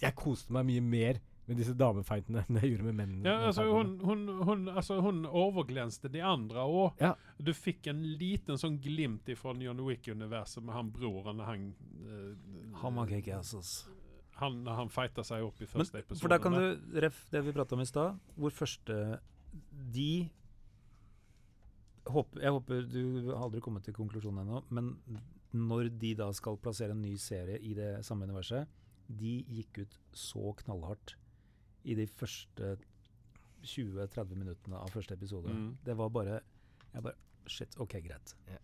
[0.00, 1.18] Jeg koste meg mye mer
[1.50, 3.26] med disse damefightene enn jeg gjorde med mennene.
[3.26, 7.00] Ja, altså hun, hun, hun, altså hun overglenste de andre òg.
[7.02, 7.16] Ja.
[7.42, 11.64] Du fikk en liten sånn glimt fra John Wick-universet med han broren og han
[12.06, 13.96] uh, Han var kickass, altså.
[14.38, 16.22] han, han fighta seg opp i Men, første episode.
[16.22, 19.00] for der kan du, ref det vi prata om i stad, hvor første
[19.90, 20.12] De
[22.06, 23.02] håper, Jeg håper du
[23.32, 24.94] har aldri kommet til konklusjonen ennå, men
[25.50, 28.70] når de da skal plassere en ny serie i det samme universet
[29.10, 31.16] De gikk ut så knallhardt
[31.84, 32.76] i de første
[33.64, 35.52] 20-30 minuttene av første episode.
[35.52, 35.72] Mm.
[35.84, 36.40] Det var bare
[36.94, 37.14] Jeg bare
[37.50, 38.34] Shit, OK, greit.
[38.48, 38.58] Yeah.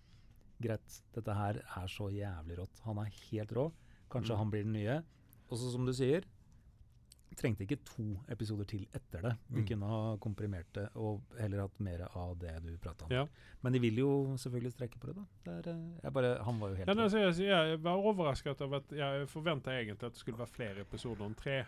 [0.63, 1.01] Greit.
[1.15, 2.81] Dette her er så jævlig rått.
[2.85, 3.73] Han er helt rå.
[4.13, 4.39] Kanskje Mm.
[4.39, 5.03] han blir den nye.
[5.51, 6.23] Og så som du sier,
[7.37, 9.33] trengte ikke to episoder til etter det.
[9.51, 9.67] De Mm.
[9.67, 13.11] kunne ha komprimert det og heller hatt mer av det du prata om.
[13.11, 13.27] Ja.
[13.63, 15.25] Men de vil jo selvfølgelig strekke på det, da.
[15.45, 17.97] Det er, eh, jeg bare, han var jo helt Ja, nei, så jeg, jeg var
[17.97, 21.67] overrasket av at jeg forventa egentlig at det skulle være flere episoder enn tre.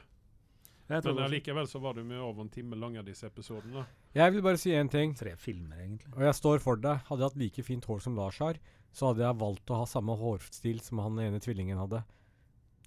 [0.89, 3.85] Men allikevel så var du med over en time av disse episodene.
[4.16, 6.12] Jeg vil bare si én ting, tre filmer, egentlig.
[6.16, 6.94] og jeg står for det.
[7.09, 8.56] Hadde jeg hatt like fint hår som Lars har,
[8.93, 12.02] så hadde jeg valgt å ha samme hårstil som han ene tvillingen hadde.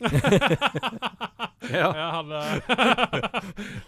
[1.72, 1.94] Ja.
[1.95, 2.32] Ja, han,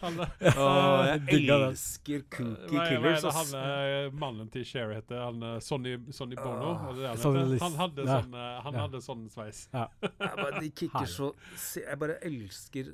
[0.02, 0.20] han
[0.58, 4.92] Åh, jeg elsker Cookie hva er, hva er Killers, det han eh, mannen til Cher
[4.94, 5.18] heter?
[5.20, 6.76] Han eh, Sonny, Sonny Bono?
[6.80, 7.64] Han, Sonny heter?
[7.66, 8.20] Han hadde ja.
[8.22, 8.84] sånn, eh, han Ja.
[8.86, 9.64] hadde sånn sveis.
[9.74, 12.92] Jeg bare, de kicker så se- Jeg bare elsker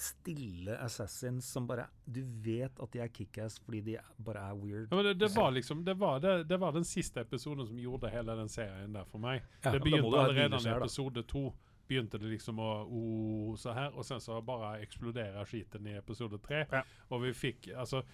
[0.00, 4.86] stille assassins som bare Du vet at de er kickass fordi de bare er weird.
[4.90, 7.78] Ja, men det, det var liksom det var, det, det var den siste episoden som
[7.82, 9.42] gjorde hele den serien der for meg.
[9.64, 11.50] Ja, det begynte allerede i episode to.
[11.90, 16.38] Begynte det liksom å oh, så her, og sen så bare eksplodere skiten i episode
[16.44, 16.62] tre.
[16.70, 16.84] Ja.
[17.10, 18.04] Og vi fikk altså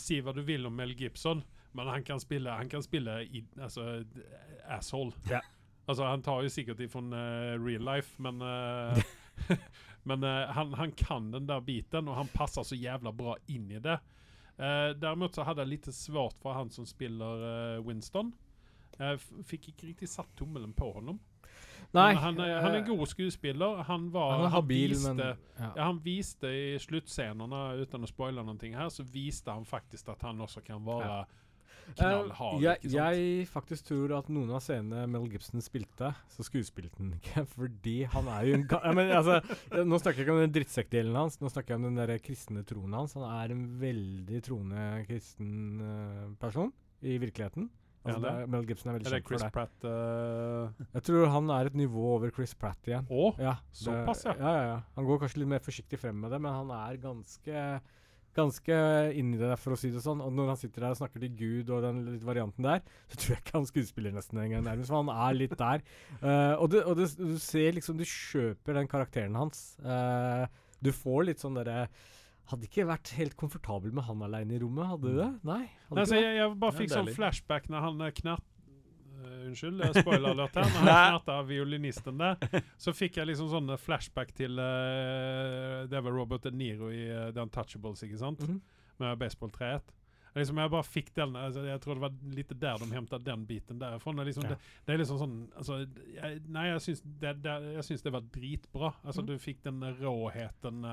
[0.00, 1.44] Si hva du vil om Mel Gibson,
[1.76, 4.00] men han kan spille Han kan spille i, altså,
[4.72, 5.12] asshole.
[5.30, 5.44] Ja.
[5.86, 7.04] Altså, han tar jo sikkert ifra
[7.62, 8.96] real life, men uh,
[10.06, 13.70] Men uh, han, han kan den der biten, og han passer så jævla bra inn
[13.74, 13.98] i det.
[14.56, 18.30] Uh, derimot så hadde jeg litt svårt for han som spiller eh, Winston.
[18.96, 21.18] Jeg fikk ikke riktig satt tommelen på honom.
[21.96, 22.10] Nei.
[22.20, 23.80] Han, er, han er en god skuespiller.
[23.88, 25.32] Han var Han habil, viste, men ja.
[25.64, 30.24] ja, han viste i sluttscenerna, uten å spoile noe her, så viste han faktisk at
[30.28, 31.24] han også kan være
[31.94, 32.58] knallhard.
[32.58, 32.96] Eh, jeg, ikke sant?
[32.98, 37.46] jeg faktisk tror at noen av scenene Mel Gibson spilte, så skuespilte han ikke.
[37.56, 39.40] Fordi han er jo en ga men, altså,
[39.86, 42.64] Nå snakker jeg ikke om den drittsekkdelen hans, nå snakker jeg om den der kristne
[42.66, 43.16] troen hans.
[43.18, 46.72] Han er en veldig troende kristen uh, person
[47.06, 47.70] i virkeligheten.
[48.06, 49.50] Altså, Ja, er, Mel Gibson er veldig kjent for Chris det.
[49.56, 50.86] Pratt uh...
[50.94, 53.06] Jeg tror han er et nivå over Chris Pratt igjen.
[53.10, 53.28] Å?
[53.42, 54.36] Ja, Såpass, ja.
[54.40, 54.80] ja, ja, ja.
[54.96, 57.68] Han går kanskje litt mer forsiktig frem med det, men han er ganske
[58.36, 58.74] Ganske
[59.16, 60.20] inni det, for å si det sånn.
[60.20, 63.16] Og når han sitter der og snakker til Gud og den litt varianten der, så
[63.16, 64.92] tror jeg ikke han skuespiller nesten engang, nærmest.
[64.92, 65.84] For han er litt der.
[66.20, 69.62] Uh, og du, og du, du ser liksom Du kjøper den karakteren hans.
[69.80, 70.44] Uh,
[70.84, 71.86] du får litt sånn derre
[72.46, 75.30] Hadde ikke vært helt komfortabel med han aleine i rommet, hadde du det?
[75.48, 75.62] Nei?
[75.88, 78.44] Hadde Nei, ikke jeg, jeg bare fikk sånn flashback når han eh, knert...
[79.24, 80.68] eh, unnskyld, uh, spoiler alert her.
[80.70, 86.02] Når han knerta violinisten der, så fikk jeg liksom sånn eh, flashback til uh, Det
[86.06, 88.42] var Robert De Niro i uh, The Untouchables, ikke sant?
[88.46, 88.60] Mhm.
[89.02, 89.90] Med baseballtreet.
[90.36, 93.42] Liksom jeg bare fikk den altså Jeg tror det var litt der de hentet den
[93.48, 94.12] biten derifra.
[94.24, 94.50] Liksom Ja.
[94.54, 95.78] det, det er liksom sånn altså,
[96.12, 98.90] jeg, Nei, jeg syns det, det, jeg syns det var dritbra.
[99.02, 99.30] Altså, Mm.
[99.32, 100.84] Du fikk den råheten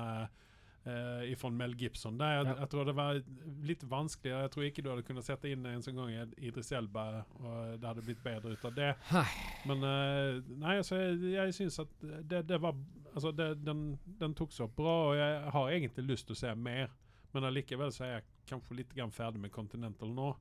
[0.86, 2.18] uh, ifrån Mel Gibson.
[2.18, 2.54] Der, jeg, Ja.
[2.60, 3.20] jeg tror det var
[3.62, 4.32] litt vanskelig.
[4.32, 7.80] Jeg tror ikke du hadde kunnet sette inn en sånn gang i Idris Elba, og
[7.80, 8.90] det hadde blitt bedre ut av det.
[9.12, 9.24] Nei.
[9.70, 12.74] Men eh, nei, altså, jeg, jeg syns at det, det var
[13.14, 16.48] Altså, det, den, den tok så bra, og jeg har egentlig lyst til å se
[16.58, 16.88] mer.
[17.32, 20.32] Men allikevel så er jeg kanskje litt ferdig med Continental nå.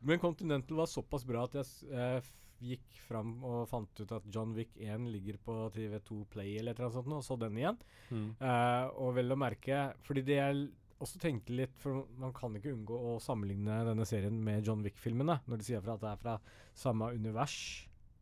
[0.00, 2.18] Men Continental var såpass bra at jeg eh,
[2.60, 6.96] gikk fram og fant ut at John Wick 1 ligger på TV2 Play eller annet
[6.96, 7.80] sånt, og så den igjen.
[8.10, 10.64] Eh, og vel å merke Fordi det jeg
[11.00, 15.40] også tenkte litt For man kan ikke unngå å sammenligne denne serien med John Wick-filmene,
[15.46, 16.36] når de sier at det er fra
[16.76, 17.56] samme univers.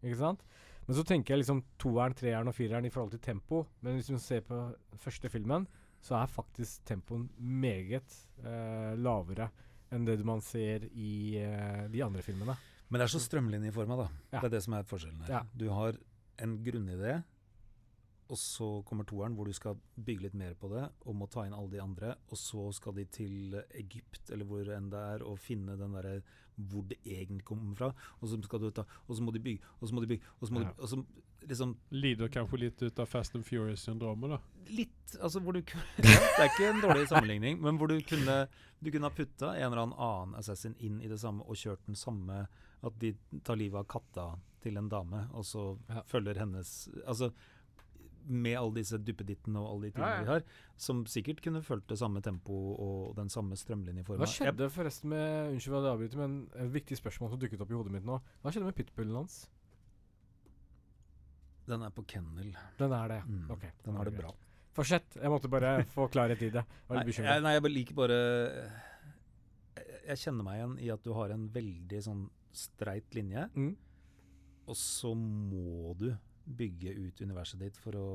[0.04, 0.44] Ikke sant?
[0.86, 3.64] Men så tenker jeg liksom toeren, treeren og fireren i forhold til tempo.
[3.84, 4.60] Men hvis man ser på
[5.02, 5.66] første filmen,
[6.00, 9.50] så er faktisk tempoen meget eh, lavere
[9.92, 12.56] enn det man ser i eh, de andre filmene.
[12.88, 14.06] Men det er så strømlinjeforma, da.
[14.32, 14.40] Ja.
[14.40, 15.34] Det er det som er forskjellen her.
[15.38, 15.42] Ja.
[15.60, 15.98] Du har
[16.40, 17.18] en grunnidé,
[18.28, 21.46] og så kommer toeren hvor du skal bygge litt mer på det, og må ta
[21.48, 22.14] inn alle de andre.
[22.28, 26.18] Og så skal de til Egypt, eller hvor enn det er, og finne den derre
[26.58, 27.88] hvor det egentlig kommer fra.
[28.20, 30.24] Og så skal du ta Og så må de bygge, og så må de bygge,
[30.40, 30.72] og så må Ja.
[30.72, 31.04] de Og så
[31.48, 34.38] liksom Lider kanskje litt ut av Fast and Furious-syndromet, da.
[34.74, 38.48] Litt Altså hvor du kunne Det er ikke en dårlig sammenligning, men hvor du kunne
[38.82, 41.86] Du kunne ha putta en eller annen annen assassin inn i det samme og kjørt
[41.86, 42.46] den samme
[42.82, 43.12] At de
[43.44, 46.02] tar livet av katta til en dame, og så Ja.
[46.02, 47.32] følger hennes Altså
[48.28, 50.22] med alle disse duppedittene og alle de tingene Ja, ja.
[50.22, 50.42] vi har,
[50.76, 54.18] som sikkert kunne fulgt det samme tempo og den samme strømlinjeforma.
[54.20, 57.70] Hva skjedde forresten med Unnskyld hva jeg avbryter, men et viktig spørsmål som dukket opp
[57.70, 58.20] i hodet mitt nå.
[58.42, 59.48] Hva skjedde med pitbullen hans?
[61.68, 62.54] Den er på kennel.
[62.78, 63.22] Den er det.
[63.28, 63.64] Mm, Ok.
[63.84, 64.30] den har det bra.
[64.74, 65.16] Fortsett.
[65.16, 66.64] Jeg måtte bare få klarhet i det.
[66.88, 68.18] Var Nei, jeg, nei, jeg liker bare
[69.76, 73.76] jeg, jeg kjenner meg igjen i at du har en veldig sånn streit linje, Mm.
[74.68, 76.10] og så må du
[76.48, 78.08] bygge ut universet ditt for å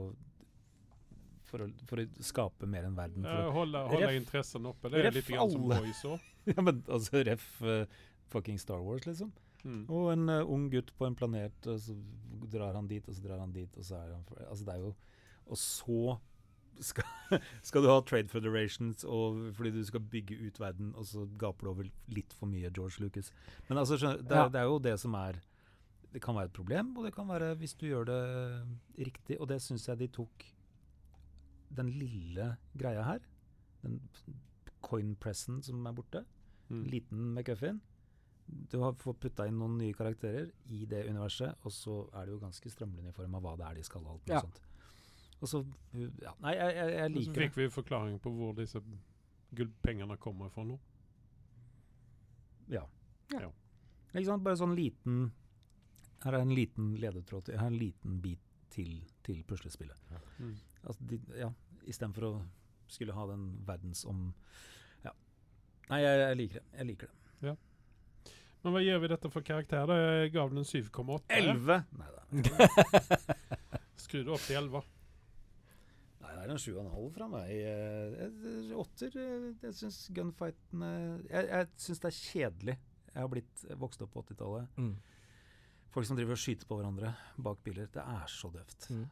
[1.54, 3.26] for å, for å skape mer enn verden.
[3.28, 4.90] For å, holde holde Ref- interessen oppe.
[4.90, 5.68] Det er litt grann som.
[5.70, 6.20] Boys òg.
[6.50, 7.84] ja, men altså ref uh,
[8.34, 9.30] fucking Star Wars, liksom.
[9.64, 9.84] Mm.
[9.94, 11.94] Og en uh, ung gutt på en planet, og så
[12.50, 14.74] drar han dit, og så drar han dit, og så er han for- Altså, det
[14.74, 14.96] er jo
[15.46, 16.18] Og så
[16.80, 17.04] skal,
[17.62, 21.66] skal du ha Trade Federations og, fordi du skal bygge ut verden, og så gaper
[21.66, 23.32] du over litt for mye George Lucas.
[23.70, 25.40] Men altså, skjønner, det, er- det er jo det som er
[26.14, 29.48] Det kan være et problem, og det kan være hvis du gjør det riktig, og
[29.50, 30.44] det syns jeg de tok
[31.74, 33.20] Den lille greia her,
[33.82, 34.00] den
[34.86, 36.26] coin-pressen som er borte,
[36.70, 36.84] Mm.
[36.90, 37.82] liten McGuffin.
[38.72, 42.32] Du har fått putta inn noen nye karakterer i det universet, og så er det
[42.34, 44.02] jo ganske strømlinjeforma hva det er de skal.
[44.06, 44.40] og alt Ja.
[44.42, 44.60] sånt.
[45.42, 45.60] Og så
[46.22, 47.42] ja, Nei, jeg, jeg, jeg Så liker det.
[47.48, 48.80] fikk vi forklaring på hvor disse
[49.54, 50.78] gullpengene kommer fra nå.
[52.72, 52.86] Ja.
[53.34, 53.50] Ja.
[54.14, 54.44] Ikke sant?
[54.46, 55.32] Bare sånn liten
[56.24, 58.40] Her er en liten ledetråd til Her er en liten bit
[58.74, 60.00] til, til puslespillet.
[60.40, 60.54] Mm.
[60.88, 61.50] Altså, de, ja,
[61.86, 62.32] Istedenfor å
[62.90, 64.32] skulle ha den verdensom...
[65.04, 65.12] Ja.
[65.92, 66.66] Nei, jeg, jeg liker det.
[66.80, 67.20] Jeg liker det.
[68.64, 69.84] Men hva gir vi dette for karakter?
[69.90, 69.96] da?
[70.24, 71.18] Jeg gav den 7,8.
[71.36, 71.82] Elleve!
[72.00, 72.22] Nei da.
[74.00, 74.82] Skru det opp til 11.
[76.44, 77.50] Er en sju og en halv fra meg.
[78.84, 79.16] Åtter.
[79.64, 80.90] Jeg syns gunfightene
[81.30, 82.76] Jeg, jeg syns det er kjedelig.
[83.14, 84.78] Jeg har blitt vokst opp på 80-tallet.
[84.82, 84.94] Mm.
[85.94, 87.12] Folk som driver og skyter på hverandre
[87.46, 87.90] bak biler.
[87.94, 88.88] Det er så døvt.
[88.94, 89.04] Mm.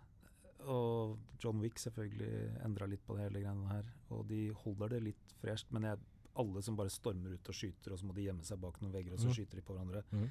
[0.71, 2.31] Og John Wick selvfølgelig
[2.65, 3.91] endra litt på det hele greiene her.
[4.13, 5.69] Og de holder det litt fresht.
[5.73, 6.01] Men jeg,
[6.41, 8.93] alle som bare stormer ut og skyter, og så må de gjemme seg bak noen
[8.95, 9.35] vegger, og så Mm.
[9.37, 10.03] skyter de på hverandre.
[10.11, 10.29] Mm.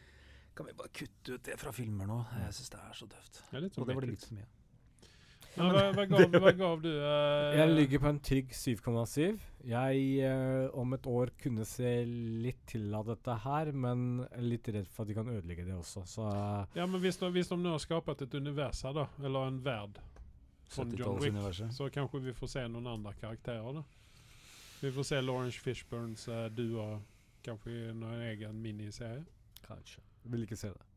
[0.56, 2.18] Kan vi bare kutte ut det fra filmer nå?
[2.43, 3.40] Jeg syns det er så døvt.
[3.51, 4.47] Det er Og det var det litt for mye.
[5.56, 6.90] Hva, hva, gav, hva gav du?
[6.94, 9.40] Uh, Jeg ligger på en trygg 7,7.
[9.68, 14.70] Jeg uh, om et år kunne se litt til av dette her, men er litt
[14.70, 16.05] redd for at de kan ødelegge det også.
[16.09, 19.09] Så uh, Ja, men hvis de, hvis de nå har skapat et univers her, da,
[19.22, 20.01] eller en verd,
[20.70, 21.32] Från John Wick.
[21.35, 21.72] 70-tallsuniverset.
[21.74, 23.81] så kanskje vi får se noen andre karakterer.
[23.81, 23.82] da.
[24.81, 27.01] Vi får se Lawrence Fishburns uh, duo
[27.44, 29.24] kanskje i en egen miniserie.
[29.66, 30.01] kanskje.
[30.31, 30.89] Vil ikke se det.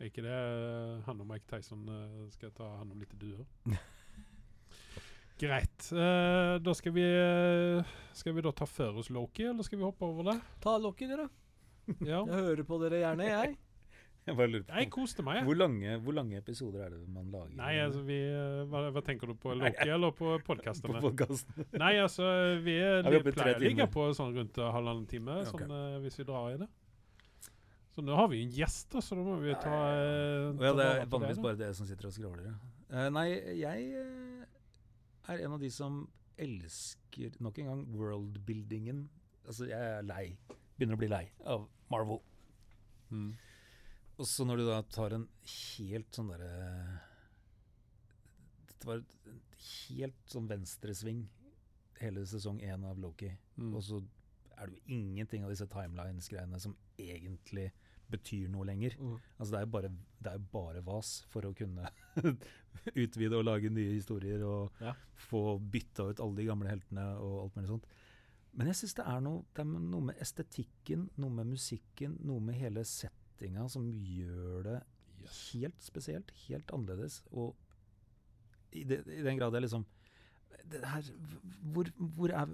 [0.00, 3.44] Er ikke det eh, han og Mike Tyson eh, skal ta hand om litt duer?
[5.40, 5.90] Greit.
[5.92, 7.04] Uh, da skal vi
[8.16, 10.38] Skal vi da ta for oss Loki, eller skal vi hoppe over det?
[10.64, 11.28] Ta Loki, dere.
[12.00, 12.22] Ja.
[12.30, 13.58] Jeg hører på dere gjerne, jeg.
[14.28, 15.38] Jeg bare lurer på Jeg koste meg.
[15.40, 15.48] jeg.
[15.48, 17.54] hvor lange, hvor lange episoder er det man lager?
[17.60, 18.18] Nei, altså vi
[18.72, 20.96] hva, hva tenker du på Loki, eller på podkastene?
[20.96, 21.68] på podkastene?
[21.80, 22.28] Nei, altså
[22.64, 25.64] vi, vi pleier å ligge på sånn rundt halvannen time, okay.
[25.64, 26.68] sånn, hvis vi drar i det.
[28.00, 30.84] Så nå har vi en gjest, da, så da må vi ta, eh, ja, det
[30.88, 32.46] er vanligvis bare dere som sitter og skråler.
[32.46, 32.52] ja.
[32.96, 33.26] Eh, nei,
[33.60, 34.46] jeg eh,
[35.28, 35.98] er en av de som
[36.40, 39.02] elsker nok en gang worldbuildingen.
[39.44, 40.22] Altså, jeg er lei.
[40.78, 42.22] Begynner å bli lei av Marvel.
[43.10, 43.34] Mm.
[44.16, 46.48] Og så når du da tar en helt sånn derre
[48.70, 51.26] Dette var en helt sånn venstresving
[52.00, 53.28] hele sesong én av Loki.
[53.60, 53.74] Mm.
[53.74, 54.00] Og så
[54.56, 57.68] er det jo ingenting av disse timelines-greiene som egentlig
[58.10, 58.96] betyr noe lenger.
[58.98, 59.16] Mm.
[59.38, 61.88] Altså det er jo bare, det er bare vas for å kunne
[63.02, 64.94] utvide og lage nye historier og Ja.
[65.30, 67.86] få bytta ut alle de gamle heltene og alt mulig sånt.
[68.52, 72.82] Men jeg syns det det er noe med estetikken, noe med musikken, noe med hele
[72.84, 74.78] settinga som gjør det
[75.52, 77.20] helt spesielt, helt annerledes.
[77.30, 77.54] Og
[78.72, 79.86] i, det, i den grad jeg liksom
[80.70, 81.06] det her,
[81.72, 82.50] hvor, hvor er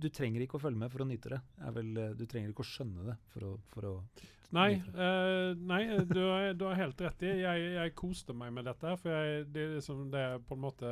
[0.00, 1.40] Du trenger ikke å følge med for å nyte det.
[1.76, 3.96] Vel, eh, du trenger ikke å skjønne det for å, for å
[4.50, 7.28] Nei, uh, nei du, har, du har helt rett i.
[7.44, 8.96] Jeg, jeg koste meg med dette.
[8.98, 10.90] For jeg, det, er liksom, det er på en måte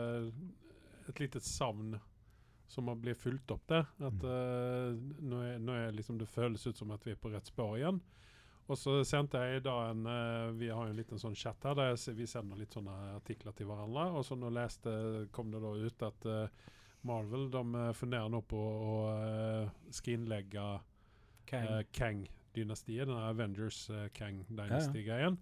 [1.11, 1.97] et lite savn
[2.69, 3.89] som har blitt fulgt opp der.
[3.99, 7.33] At uh, nå, er, nå er liksom, det føles ut som at vi er på
[7.33, 7.99] rett spor igjen.
[8.69, 11.65] Og så sendte jeg i dag en uh, Vi har jo en liten sånn chat
[11.65, 14.11] her der vi sender litt sånne artikler til hverandre.
[14.15, 14.93] Og så nå leste,
[15.35, 16.67] kom det da ut at eh,
[17.07, 20.65] Marvel de eh, funderer nå på å uh, skrinlegge
[21.49, 21.67] Kang.
[21.67, 25.39] eh, Kang-dynastiet, den Avengers uh, Kang Dynasty-greien.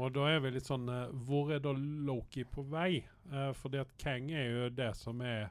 [0.00, 3.02] Og da er vi litt sånn uh, Hvor er da Loki på vei?
[3.32, 5.50] Uh, fordi at Kang er jo det som er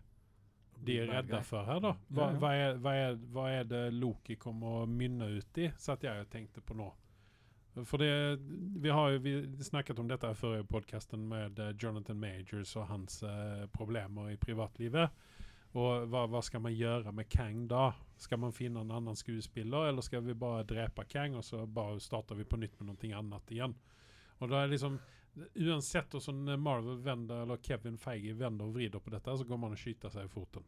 [0.80, 1.92] de er redda redde for her, da.
[2.08, 2.40] Hva, Ja, ja.
[2.40, 5.68] hva, er, hva, er, hva er det Loki kommer å mynne ut i?
[5.78, 6.88] Satt jeg og tenkte på nå.
[7.86, 8.40] For det,
[8.82, 12.88] vi har jo vi snakket om dette før i podkasten med eh, Jonathan Majors og
[12.90, 15.14] hans uh, problemer i privatlivet.
[15.78, 17.92] Og hva, hva skal man gjøre med Kang da?
[18.18, 22.00] Skal man finne en annen skuespiller, eller skal vi bare drepe Kang, og så bare
[22.02, 23.76] starter vi på nytt med noe annet igjen?
[24.42, 25.00] Og da er liksom
[25.56, 29.72] Uansett hvordan Marvel vender, eller Kevin Feige vender og vrider på dette, så går man
[29.72, 30.66] og skyter seg i foten.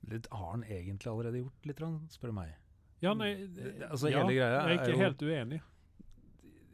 [0.00, 2.54] Det har han egentlig allerede gjort, litt, spør du meg.
[3.04, 5.60] Ja, nei Det- altså, ja, hele greia Jeg er er ikke jo- helt uenig.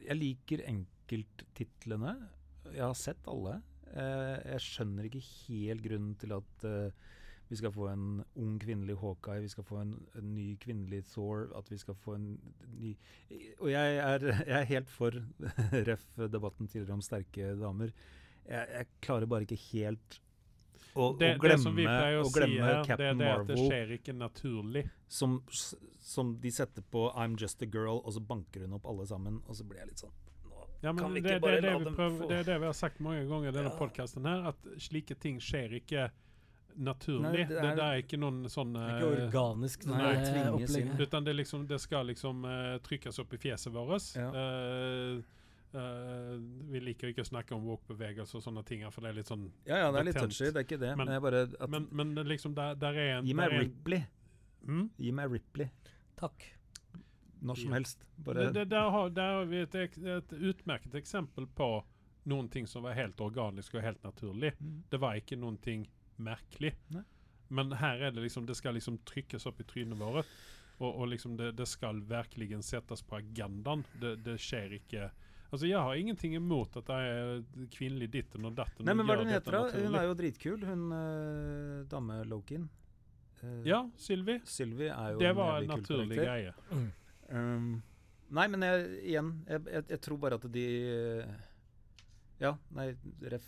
[0.07, 2.15] Jeg liker enkelttitlene.
[2.73, 3.61] Jeg har sett alle.
[3.93, 6.91] Eh, jeg skjønner ikke helt grunnen til at eh,
[7.49, 8.05] vi skal få en
[8.35, 12.17] ung kvinnelig Hawkeye, vi skal få en, en ny kvinnelig Thor, at vi skal få
[12.17, 12.29] en
[12.77, 12.93] ny
[13.59, 15.11] Og jeg er, jeg er helt for
[15.89, 17.93] ref debatten tidligere om sterke damer.
[18.47, 20.19] Jeg, jeg klarer bare ikke helt
[20.97, 23.91] å, Det, å glemme, det å, å si glemme er Captain det at det skjer
[23.97, 24.85] ikke naturlig.
[25.07, 25.39] som,
[26.01, 29.41] som de setter på 'I'm just a girl', og så banker hun opp alle sammen,
[29.47, 30.15] og så blir jeg litt sånn
[30.81, 32.59] Ja, men kan vi det, ikke bare det, la vi dem få det er det
[32.61, 33.77] vi har sagt mange ganger i denne Ja.
[33.77, 36.09] podkasten her, at slike ting skjer ikke
[36.77, 37.21] naturlig.
[37.21, 40.01] Nei, det, det det, er- er ikke noen sånn Det er ikke eh, organisk, Nei,
[40.13, 40.91] det tvinges inn.
[41.01, 44.13] Utan det, liksom, det skal liksom uh, trykkes opp i fjeset vårt.
[44.15, 44.29] Ja.
[44.31, 45.23] Uh,
[45.75, 46.37] Uh,
[46.71, 49.43] vi liker ikke å snakke om walk-bevegelse og sånne ting, for det er litt sånn
[49.67, 50.93] Ja, ja, det er litt touchy, det er ikke det.
[50.95, 53.55] Men- Men, jeg bare at, Men, men liksom, der, der er en Gi meg er
[53.57, 53.99] en- Ripley.
[54.65, 54.89] Mm?
[54.97, 55.67] Gi meg Ripley.
[56.15, 56.47] Takk.
[57.43, 57.73] Når som Ja.
[57.75, 58.05] helst.
[58.17, 61.83] Bare Det, det, der, har, der har vi et, et utmerket eksempel på
[62.25, 64.53] noen ting som var helt organisk og helt naturlig.
[64.61, 64.83] Mm.
[64.89, 65.85] Det var ikke noen ting
[66.17, 66.73] merkelig.
[66.93, 67.03] Nei.
[67.47, 70.23] Men her er det liksom, det skal liksom trykkes opp i trynet våre.
[70.77, 73.85] Og, og liksom det, det skal virkelig settes på agendaen.
[74.01, 75.09] Det, det skjer ikke
[75.47, 78.83] Altså Jeg har ingenting imot at det er kvinnelig ditten og datten.
[78.83, 79.83] Nei, men hva er det hun heter, da?
[79.85, 82.65] Hun er jo dritkul, hun uh, dame-Lokin.
[83.39, 84.41] Uh, Ja, Sylvi.
[84.43, 86.51] Sylvi er jo Det var en naturlig greie.
[87.31, 87.77] Um,
[88.27, 91.31] nei, men jeg, igjen, jeg, jeg, jeg tror bare at de eh,
[92.43, 92.91] Ja, nei,
[93.31, 93.47] ref.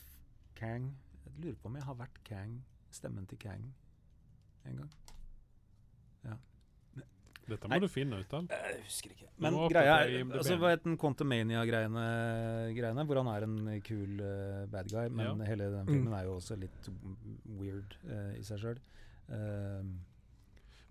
[0.60, 1.09] Kang Jeg
[1.44, 2.58] lurer på om jeg har vært Kang,
[2.92, 3.70] stemmen til Kang,
[4.66, 4.90] en gang.
[7.50, 7.80] Dette må Nei.
[7.82, 8.44] du finne ut av.
[8.54, 9.28] Jeg husker ikke.
[9.42, 12.04] Men greia er altså, Hva het den Quantumania-greiene,
[12.78, 15.48] greiene, hvor han er en kul uh, bad guy, men Ja.
[15.50, 15.90] hele den Mm.
[15.96, 16.90] filmen er jo også litt
[17.58, 18.78] weird uh, i seg sjøl.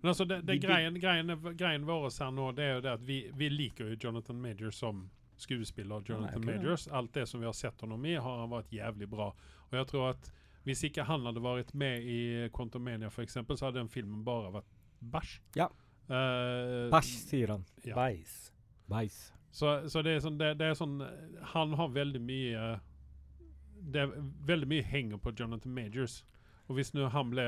[0.01, 3.07] Men altså, det, det greien, greien, greien vår her nå, det er jo det at
[3.07, 5.09] vi, vi liker jo Jonathan Major som
[5.41, 6.03] skuespiller.
[6.05, 6.45] Jonathan.
[6.45, 6.87] Majors.
[6.87, 9.29] Alt det som vi har sett honom i, har han vært jævlig bra.
[9.69, 10.31] Og jeg tror at
[10.67, 12.19] hvis ikke han hadde vært med i
[12.53, 15.39] Quantumania eksempel, så hadde den filmen bare vært bæsj.
[15.55, 15.69] Ja.
[16.09, 17.65] Uh, Bæsj, sier han.
[17.85, 17.95] Ja.
[17.95, 18.51] bæs.
[18.89, 19.19] Beis.
[19.51, 20.99] Så, så det er sånn, det, det er sånn
[21.53, 22.79] Han har veldig mye
[23.81, 24.11] Det er
[24.45, 26.19] veldig mye henger på Jonathan Majors.
[26.67, 27.45] Og hvis nå han ble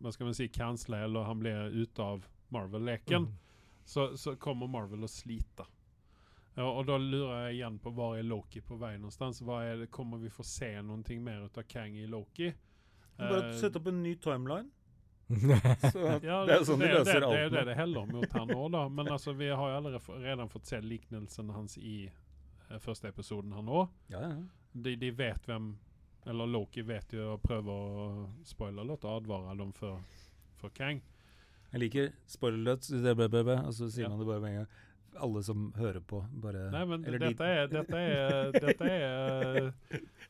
[0.00, 1.52] Hva skal man si cancela, eller han ble
[1.82, 3.34] ute av Marvel-leken, Mm.
[3.84, 5.66] så, så kommer Marvel å slite.
[6.56, 9.38] Ja, og da lurer jeg igjen på hvor er Loki på vei någonstans?
[9.46, 12.50] Hva er det, kommer vi få se noe mer ut av Kang i Loki?
[13.20, 14.70] Bare uh, sette opp en ny timeline.
[15.92, 17.74] Så ja, det er jo det, de det, løser det, alt det er det det
[17.78, 18.88] heller mot her nå, da.
[18.90, 23.54] Men altså, vi har jo allerede redan fått se liknelsen hans i eh, første episoden
[23.54, 23.84] her nå.
[24.10, 24.32] Ja, ja.
[24.72, 25.72] De, de vet hvem
[26.30, 30.02] Eller Loki vet jo og prøver å spoile litt og advare dem for,
[30.60, 31.00] for Kang.
[31.70, 34.10] Jeg liker spoiler-løt, og så sier Ja.
[34.10, 34.70] man det bare med en gang.
[35.18, 39.70] Alle som hører på, bare Nei, men eller dette er Dette er Dette er,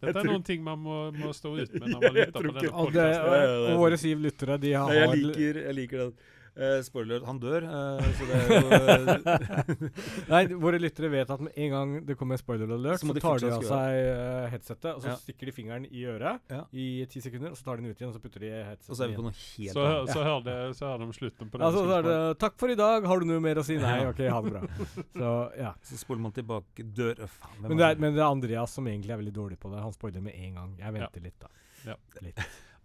[0.01, 2.85] dette er noen ting man må, må stå ut med når man lytter på denne
[2.97, 6.15] det, det og våre syv lyttere, de har jeg liker, jeg liker den.
[6.59, 9.90] Uh, spoiler, han dør, Uh, så det er jo
[10.32, 13.14] Nei, våre lyttere vet at med en gang det kommer en spoiler alert, Så så,
[13.14, 15.16] de tar de av seg uh, headsetet, og så Ja.
[15.22, 16.64] stikker de fingeren i øret Ja.
[16.74, 18.90] i ti sekunder, og så tar de den ut igjen, og så putter de headsetet
[18.90, 19.31] Og så er vi på igjen.
[19.31, 20.12] noe helt Så, annet.
[20.14, 21.64] så, hører de, så hører de slutten på det.
[21.68, 23.98] Altså, så, er det 'Takk for i dag, har du noe mer å si?' Nei,
[24.06, 24.62] OK, ha det bra.
[25.20, 25.74] Så ja.
[25.82, 27.39] Så spoler man tilbake, dør øff.
[27.62, 29.81] Men det, er, men det er Andreas som egentlig er veldig dårlig på det.
[29.82, 30.74] Han spoiler med en gang.
[30.78, 31.48] Jeg venter litt, da.
[31.86, 31.94] Ja.
[32.20, 32.36] Litt.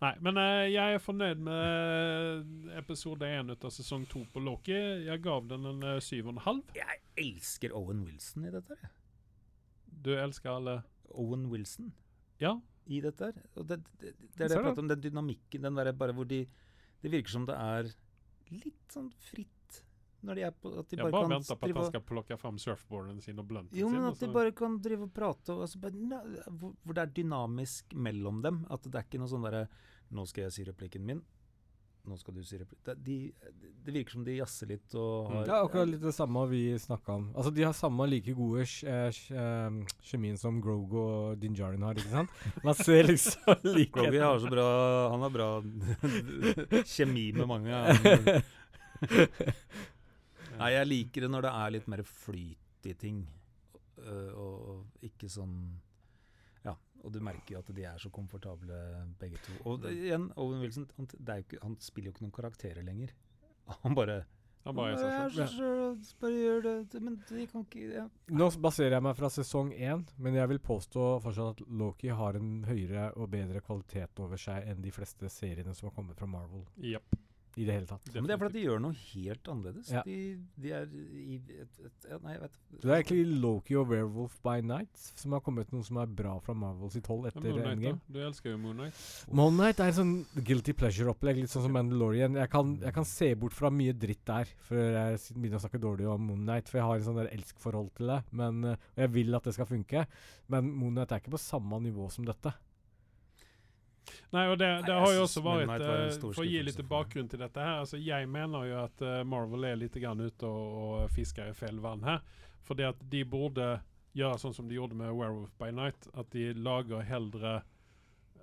[0.03, 4.75] Nei, men uh, jeg er fornøyd med episode én av sesong to på Loki.
[5.07, 6.73] Jeg gav den en uh, syv og en halv.
[6.75, 8.75] Jeg elsker Owen Wilson i dette.
[8.81, 8.91] her.
[10.05, 10.81] Du elsker alle
[11.15, 11.93] Owen Wilson
[12.43, 12.57] Ja.
[12.91, 13.31] i dette.
[13.31, 13.47] her.
[13.55, 16.27] Og det, det, det er det jeg prater om, den dynamikken, den derre bare hvor
[16.29, 16.43] de
[17.01, 17.89] Det virker som det er
[18.51, 19.54] litt sånn fritt
[20.25, 22.37] når de er på At de bare, bare kan venter på at han skal plukke
[22.41, 23.99] fram surfboarden sin og blunten Jo, sin.
[23.99, 27.93] men at de bare kan drive og prate, og altså bare, hvor, det er dynamisk
[27.95, 28.63] mellom dem.
[28.69, 29.67] At det er ikke noe sånn derre
[30.15, 31.23] Nå skal jeg si replikken min.
[32.05, 33.15] Nå skal du si replikken det, de,
[33.81, 36.59] det virker som de jazzer litt og har Det er akkurat litt det samme vi
[36.77, 37.23] snakka om.
[37.33, 41.81] Altså, De har samme like gode eh, sj- eh, kjemien som Grogo og Din Djarin
[41.81, 42.29] har, ikke sant?
[42.63, 44.05] Man ser liksom likheten.
[44.05, 44.67] Grogo har så bra
[45.15, 45.49] Han har bra
[46.93, 47.73] kjemi med mange.
[50.59, 53.25] Nei, jeg liker det når det er litt mer flyt i ting.
[53.95, 55.53] Uh, og, og ikke sånn
[56.65, 58.75] Ja, og du merker jo at de er så komfortable
[59.21, 59.55] begge to.
[59.71, 62.35] Og det, igjen, Owen Wilson han, det er jo ikke, han spiller jo ikke noen
[62.35, 63.13] karakterer lenger.
[63.85, 64.25] Han bare
[64.65, 65.47] Han bare er «Jeg selv.
[65.47, 67.01] så sjøl, bare gjør det.
[67.05, 68.03] Men de kan ikke ja.
[68.33, 72.37] Nå baserer jeg meg fra sesong én, men jeg vil påstå fortsatt at Loki har
[72.39, 76.27] en høyere og bedre kvalitet over seg enn de fleste seriene som har kommet fra
[76.29, 76.65] Marvel.
[76.81, 77.15] Japp.
[77.55, 78.09] I det hele tatt.
[78.13, 79.91] Men det er fordi de gjør noe helt annerledes.
[79.93, 80.01] Ja.
[80.03, 80.15] De,
[80.59, 84.35] de er i et, et, ja, Nei, jeg vet Det er egentlig Loki og Werewolf
[84.43, 87.61] by Night som har kommet noe som er bra fra Marvel sitt hold etter Moon
[87.61, 88.01] Knight, Endgame.
[88.03, 88.15] da?
[88.17, 88.99] Du elsker jo Moon Knight.
[89.39, 90.13] Moon Knight er en sånn
[90.51, 92.35] guilty pleasure-opplegg, litt sånn som Mandalorian.
[92.41, 95.83] Jeg kan, jeg kan se bort fra mye dritt der, før jeg begynner å snakke
[95.87, 96.67] dårlig om Moon Knight.
[96.71, 99.47] For jeg har en sånn der elsk-forhold til det, men, eh, og jeg vil at
[99.47, 100.05] det skal funke.
[100.51, 102.51] Men Moon Knight er ikke på samme nivå som dette.
[104.35, 107.41] Nei, og det, det har jo også vært eh, For å gi litt bakgrunn til
[107.41, 107.81] dette her.
[107.83, 111.57] Altså, jeg mener jo at uh, Marvel er litt grann ute og, og fisker i
[111.57, 112.21] feil vann her.
[112.65, 113.69] Fordi at de burde
[114.15, 116.07] gjøre sånn som de gjorde med Werewolf by Night.
[116.15, 117.59] At de lager heldre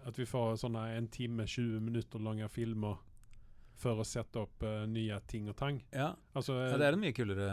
[0.06, 2.98] At vi får sånne en time, 20 minutter lange filmer
[3.82, 5.80] for å sette opp uh, nye ting og tang.
[5.90, 7.46] Ja, Altså, ja, det er en mye kulere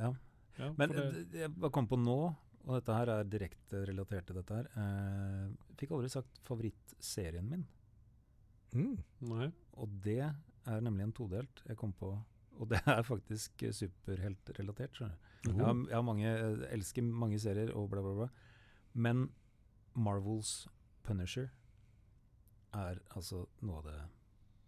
[0.00, 0.10] Ja.
[0.58, 1.04] ja, Men det,
[1.36, 2.18] jeg bare kom på nå,
[2.66, 4.66] og dette her er direkte relatert til dette her.
[4.76, 7.66] Eh, fikk aldri sagt favorittserien min,
[8.74, 8.96] Mm.
[9.30, 9.46] Nei.
[9.78, 10.18] og det
[10.66, 12.10] er nemlig en todelt jeg kom på.
[12.58, 14.92] Og det er faktisk eh, superheltrelatert.
[14.98, 15.14] skjønner
[15.44, 15.50] du.
[15.52, 18.28] Jeg, har, jeg har mange, jeg elsker mange serier og bla, bla, bla.
[18.94, 19.28] Men
[19.94, 20.66] Marvels
[21.06, 21.48] Punisher
[22.74, 23.98] er altså noe av det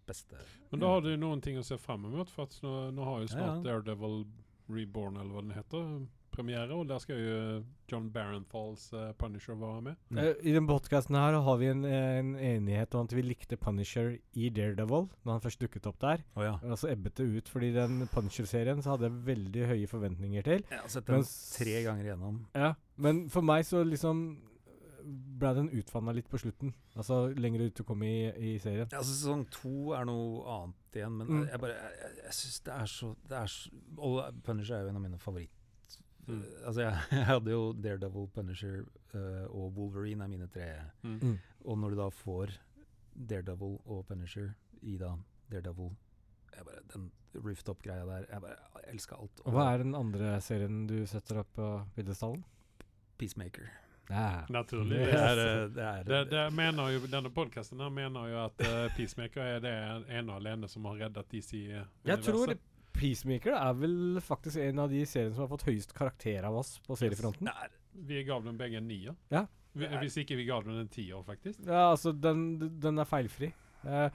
[0.09, 0.39] beste.
[0.71, 3.21] Men da har du noen ting å se frem mot, for att nå, nu har
[3.21, 3.73] jo snart ja.
[3.73, 4.23] Daredevil
[4.69, 6.07] Reborn eller hva den heter
[6.39, 7.39] premiär og der skal jo
[7.91, 9.99] John Barenthals uh, Punisher være med.
[10.11, 10.19] Mm.
[10.23, 14.15] Uh, I den podkasten her har vi en, en enighet om at vi likte Punisher
[14.39, 16.23] i Daredevil, når han først dukket opp der.
[16.39, 16.57] Oh, ja.
[16.63, 20.63] Og så ebbet det ut, fordi den Punisher-serien så hadde jeg veldig høye forventninger til.
[20.71, 22.45] Jeg har sett den Mens- tre ganger igjennom.
[22.55, 24.29] Ja, men for meg så liksom
[25.39, 26.75] ble den utvanna litt på slutten.
[26.99, 28.89] Altså lenger ut du kom i, i serien.
[28.93, 31.47] Ja, altså, sesong to er noe annet igjen, men Mm.
[31.49, 34.97] jeg bare Jeg, jeg, syns det er så Det er så Punisher er jo en
[34.99, 35.55] av mine favoritt...
[36.29, 36.43] Mm.
[36.65, 38.83] Altså, jeg, jeg hadde jo Daredevil, Punisher
[39.15, 40.69] uh, og Wolverine er mine tre.
[41.03, 41.19] Mm.
[41.23, 41.39] Mm.
[41.65, 42.53] Og når du da får
[43.31, 44.53] Daredevil og Punisher
[44.83, 45.15] i da
[45.51, 45.95] Daredevil
[46.55, 49.43] jeg bare, Den rooftop-greia der Jeg bare elska alt.
[49.45, 52.45] Og hva er den andre serien du setter opp på Viddestallen?
[53.19, 53.69] Peacemaker.
[54.09, 54.47] Ja.
[54.49, 54.99] Naturlig.
[54.99, 58.61] Det er, eh, det er Det, det menar ju, denna podcasten här menar ju att
[58.61, 61.57] eh, Peacemaker er det ena alene som har reddet DC
[62.03, 62.57] Jeg tror
[62.99, 66.77] Peacemaker er vel faktisk en av de seriene som har fått høyest karakter av oss
[66.87, 67.49] på seriefronten.
[67.49, 67.71] er
[68.09, 69.17] Vi gav dem begge en nier.
[69.33, 69.47] Ja.
[69.79, 71.61] Hvis ikke vi gav dem en tier, faktisk.
[71.67, 73.53] Ja, altså, den, den er feilfri.
[73.87, 74.09] Eh,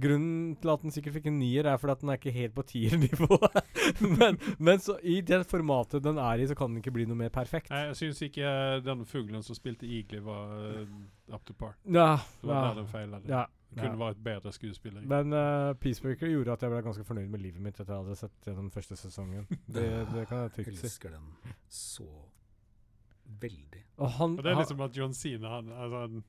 [0.00, 2.54] grunnen til at den sikkert fikk en nier, er fordi at den er ikke helt
[2.56, 3.38] på tiernivå.
[4.18, 7.18] men men så, i det formatet den er i, så kan den ikke bli noe
[7.18, 7.70] mer perfekt.
[7.70, 8.54] Nei, jeg syns ikke
[8.86, 11.76] den fuglen som spilte Eagly var uh, up to par.
[11.86, 13.28] Ja, Det var ja, der den feilade.
[13.30, 13.44] ja,
[13.74, 14.00] kunne ja.
[14.04, 15.06] vært bedre skuespiller.
[15.14, 18.18] Men uh, Peacemaker gjorde at jeg ble ganske fornøyd med livet mitt etter jeg hadde
[18.24, 19.46] sett gjennom første sesongen.
[19.74, 20.86] Det, det kan jeg Jeg trygt si.
[20.90, 21.32] elsker den
[21.68, 22.08] så
[23.40, 23.83] veldig.
[23.96, 26.22] Og han, Og det er han, liksom at John Cena han, altså, han,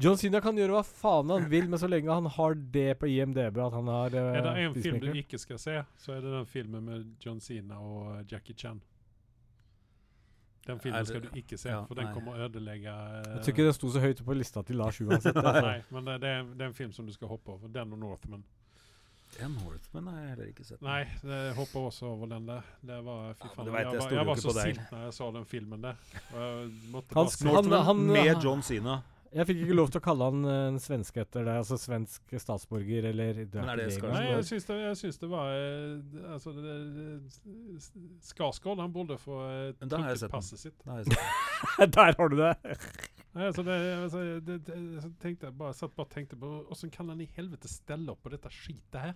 [0.00, 3.10] John Cena kan gjøre hva faen han vil, men så lenge han har det på
[3.12, 6.22] IMDb at han har uh, Er det en film du ikke skal se, så er
[6.24, 8.80] det den filmen med John Cena og eh, Jackie Chan.
[10.66, 12.14] Den filmen det- skal du ikke se, ja, for den nei.
[12.14, 15.00] kommer å ødelegge uh, Jeg tror ikke den sto så høyt på lista til Lars
[15.04, 15.36] uansett.
[15.36, 15.66] altså.
[15.66, 17.68] Nei, men det, det, er, det er en film som du skal hoppe over.
[17.68, 18.44] Den og Northman.
[19.38, 20.80] Den Northman har jeg heller ikke sett.
[20.84, 22.66] Nei, jeg hopper også over den der.
[22.82, 25.14] Det var, fy Ja, faen, vet, jeg jeg, var, jeg var så sint når jeg
[25.20, 25.94] så den filmen der.
[26.34, 27.26] Han
[27.70, 29.00] han- han- med John Cena.
[29.30, 32.32] Jeg fikk ikke lov til å kalle han eh, en svenske etter det, altså svensk
[32.42, 34.16] statsborger eller det Men er det Skarsgård?
[34.16, 36.54] Nei, jeg syns det, jeg syns det var eh, Altså,
[38.26, 40.82] Skarsgård, han burde få eh, Men da har jeg trukket passet sitt.
[41.94, 42.54] Der har du det!
[43.30, 46.48] Nei, altså, det, altså, det, det, så tenkte jeg bare, satt bare og tenkte på
[46.74, 49.14] Åssen kan han i helvete stelle opp på dette skitet her?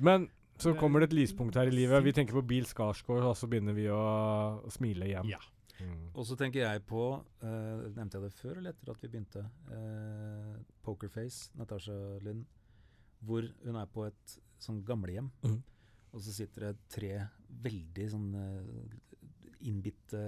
[0.00, 2.02] Men så kommer det et lyspunkt her i livet.
[2.02, 4.00] Vi tenker på Bil Skarsgård, og så begynner vi å,
[4.64, 5.28] å smile igjen.
[5.30, 5.42] Ja.
[5.78, 6.08] Mm.
[6.18, 9.44] Og så tenker jeg på uh, Nevnte jeg det før eller etter at vi begynte?
[9.70, 11.94] Uh, Pokerface, Natasha
[12.24, 12.42] Lynn.
[13.22, 15.30] Hvor hun er på et sånn gamlehjem.
[15.46, 15.60] Mm.
[16.16, 17.12] Og så sitter det tre
[17.64, 18.92] veldig sånn eh,
[19.68, 20.20] innbitte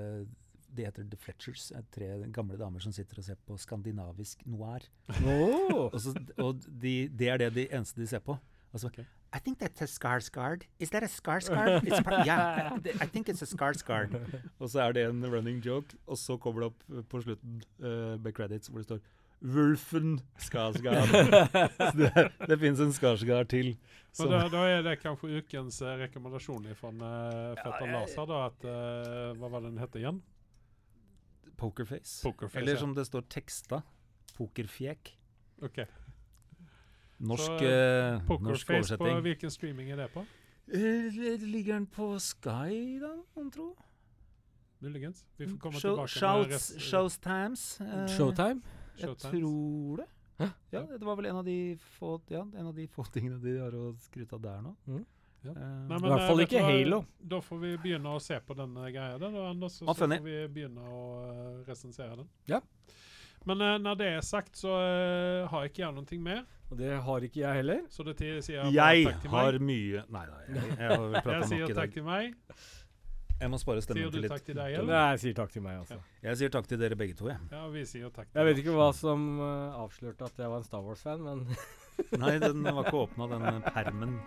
[0.76, 1.70] Det heter The Fletchers.
[1.72, 4.86] eh, Tre gamle damer som sitter og ser på skandinavisk noir.
[5.24, 5.88] Oh.
[5.90, 8.38] Og, så, og de, det er det de eneste de ser på.
[8.72, 9.04] Altså, okay.
[9.32, 10.62] I think that's a Skarsgård.
[10.80, 11.84] Is that a Skarsgård?
[11.86, 14.14] It's yeah, I think it's a Skarsgård.
[14.58, 17.62] Og så er det en running joke, og så kommer det opp eh, på slutten
[17.82, 19.00] uh, med credits hvor det står
[19.40, 21.14] Wulfen Skarsgård.
[21.98, 22.10] det,
[22.48, 23.76] det finnes en Skarsgård til.
[24.12, 28.26] Så da, da er det kanskje ukens uh, rekommendasjon fra uh, Fetter ja, Lars her,
[28.26, 30.20] da, at uh, Hva var det den het igjen?
[31.60, 32.22] Pokerface.
[32.24, 32.58] Pokerface.
[32.62, 32.80] Eller ja.
[32.80, 33.82] som det står teksta,
[34.36, 35.12] Pokerfjek.
[35.62, 35.86] Okay.
[37.20, 40.22] Norsk, Så, uh, norsk Pokerface, på hvilken streaming er det på?
[40.72, 43.74] Eh, Ligger den på Sky, da, mon tro?
[44.80, 45.26] Muligens.
[45.36, 47.80] Vi får komme Show, tilbake Shouts, med shows Times.
[47.80, 48.62] eh, Showtime?
[48.96, 49.22] Jeg Showtimes.
[49.30, 50.06] tror det.
[50.40, 50.46] Hæ?
[50.72, 53.58] Ja, det var vel en av de få, ja, en av de få tingene de
[53.58, 54.72] har å skryte av der nå.
[54.86, 55.04] Mm.
[55.42, 55.50] Ja.
[55.50, 56.62] Eh, Nei, I hvert eh, fall ikke?
[56.64, 57.00] Halo.
[57.32, 59.78] Da får vi begynne å se på den eh, greia der, da, Anders.
[59.80, 60.18] Og Ja, så funny.
[60.20, 62.28] får vi begynne å uh, resensere den.
[62.50, 62.60] Ja.
[63.48, 66.44] Men uh, når det er sagt, så uh, har ikke jeg noe mer.
[66.70, 67.80] Og det har ikke jeg heller.
[67.90, 71.48] Så det sier jeg jeg takk til har mye Nei da, jeg, jeg har Jeg
[71.50, 72.36] sier takk til meg.
[73.40, 74.46] Jeg må spare Sier stemmen du til takk litt.
[74.50, 75.96] til deg, Nei, jeg sier takk til meg, altså.
[76.20, 77.40] Jeg sier takk til dere begge to, jeg.
[77.48, 78.28] Ja, vi sier takk.
[78.28, 81.46] til Jeg vet ikke hva som uh, avslørte at jeg var en Star Wars-fan, men
[82.22, 84.20] Nei, den var ikke åpna, den permen.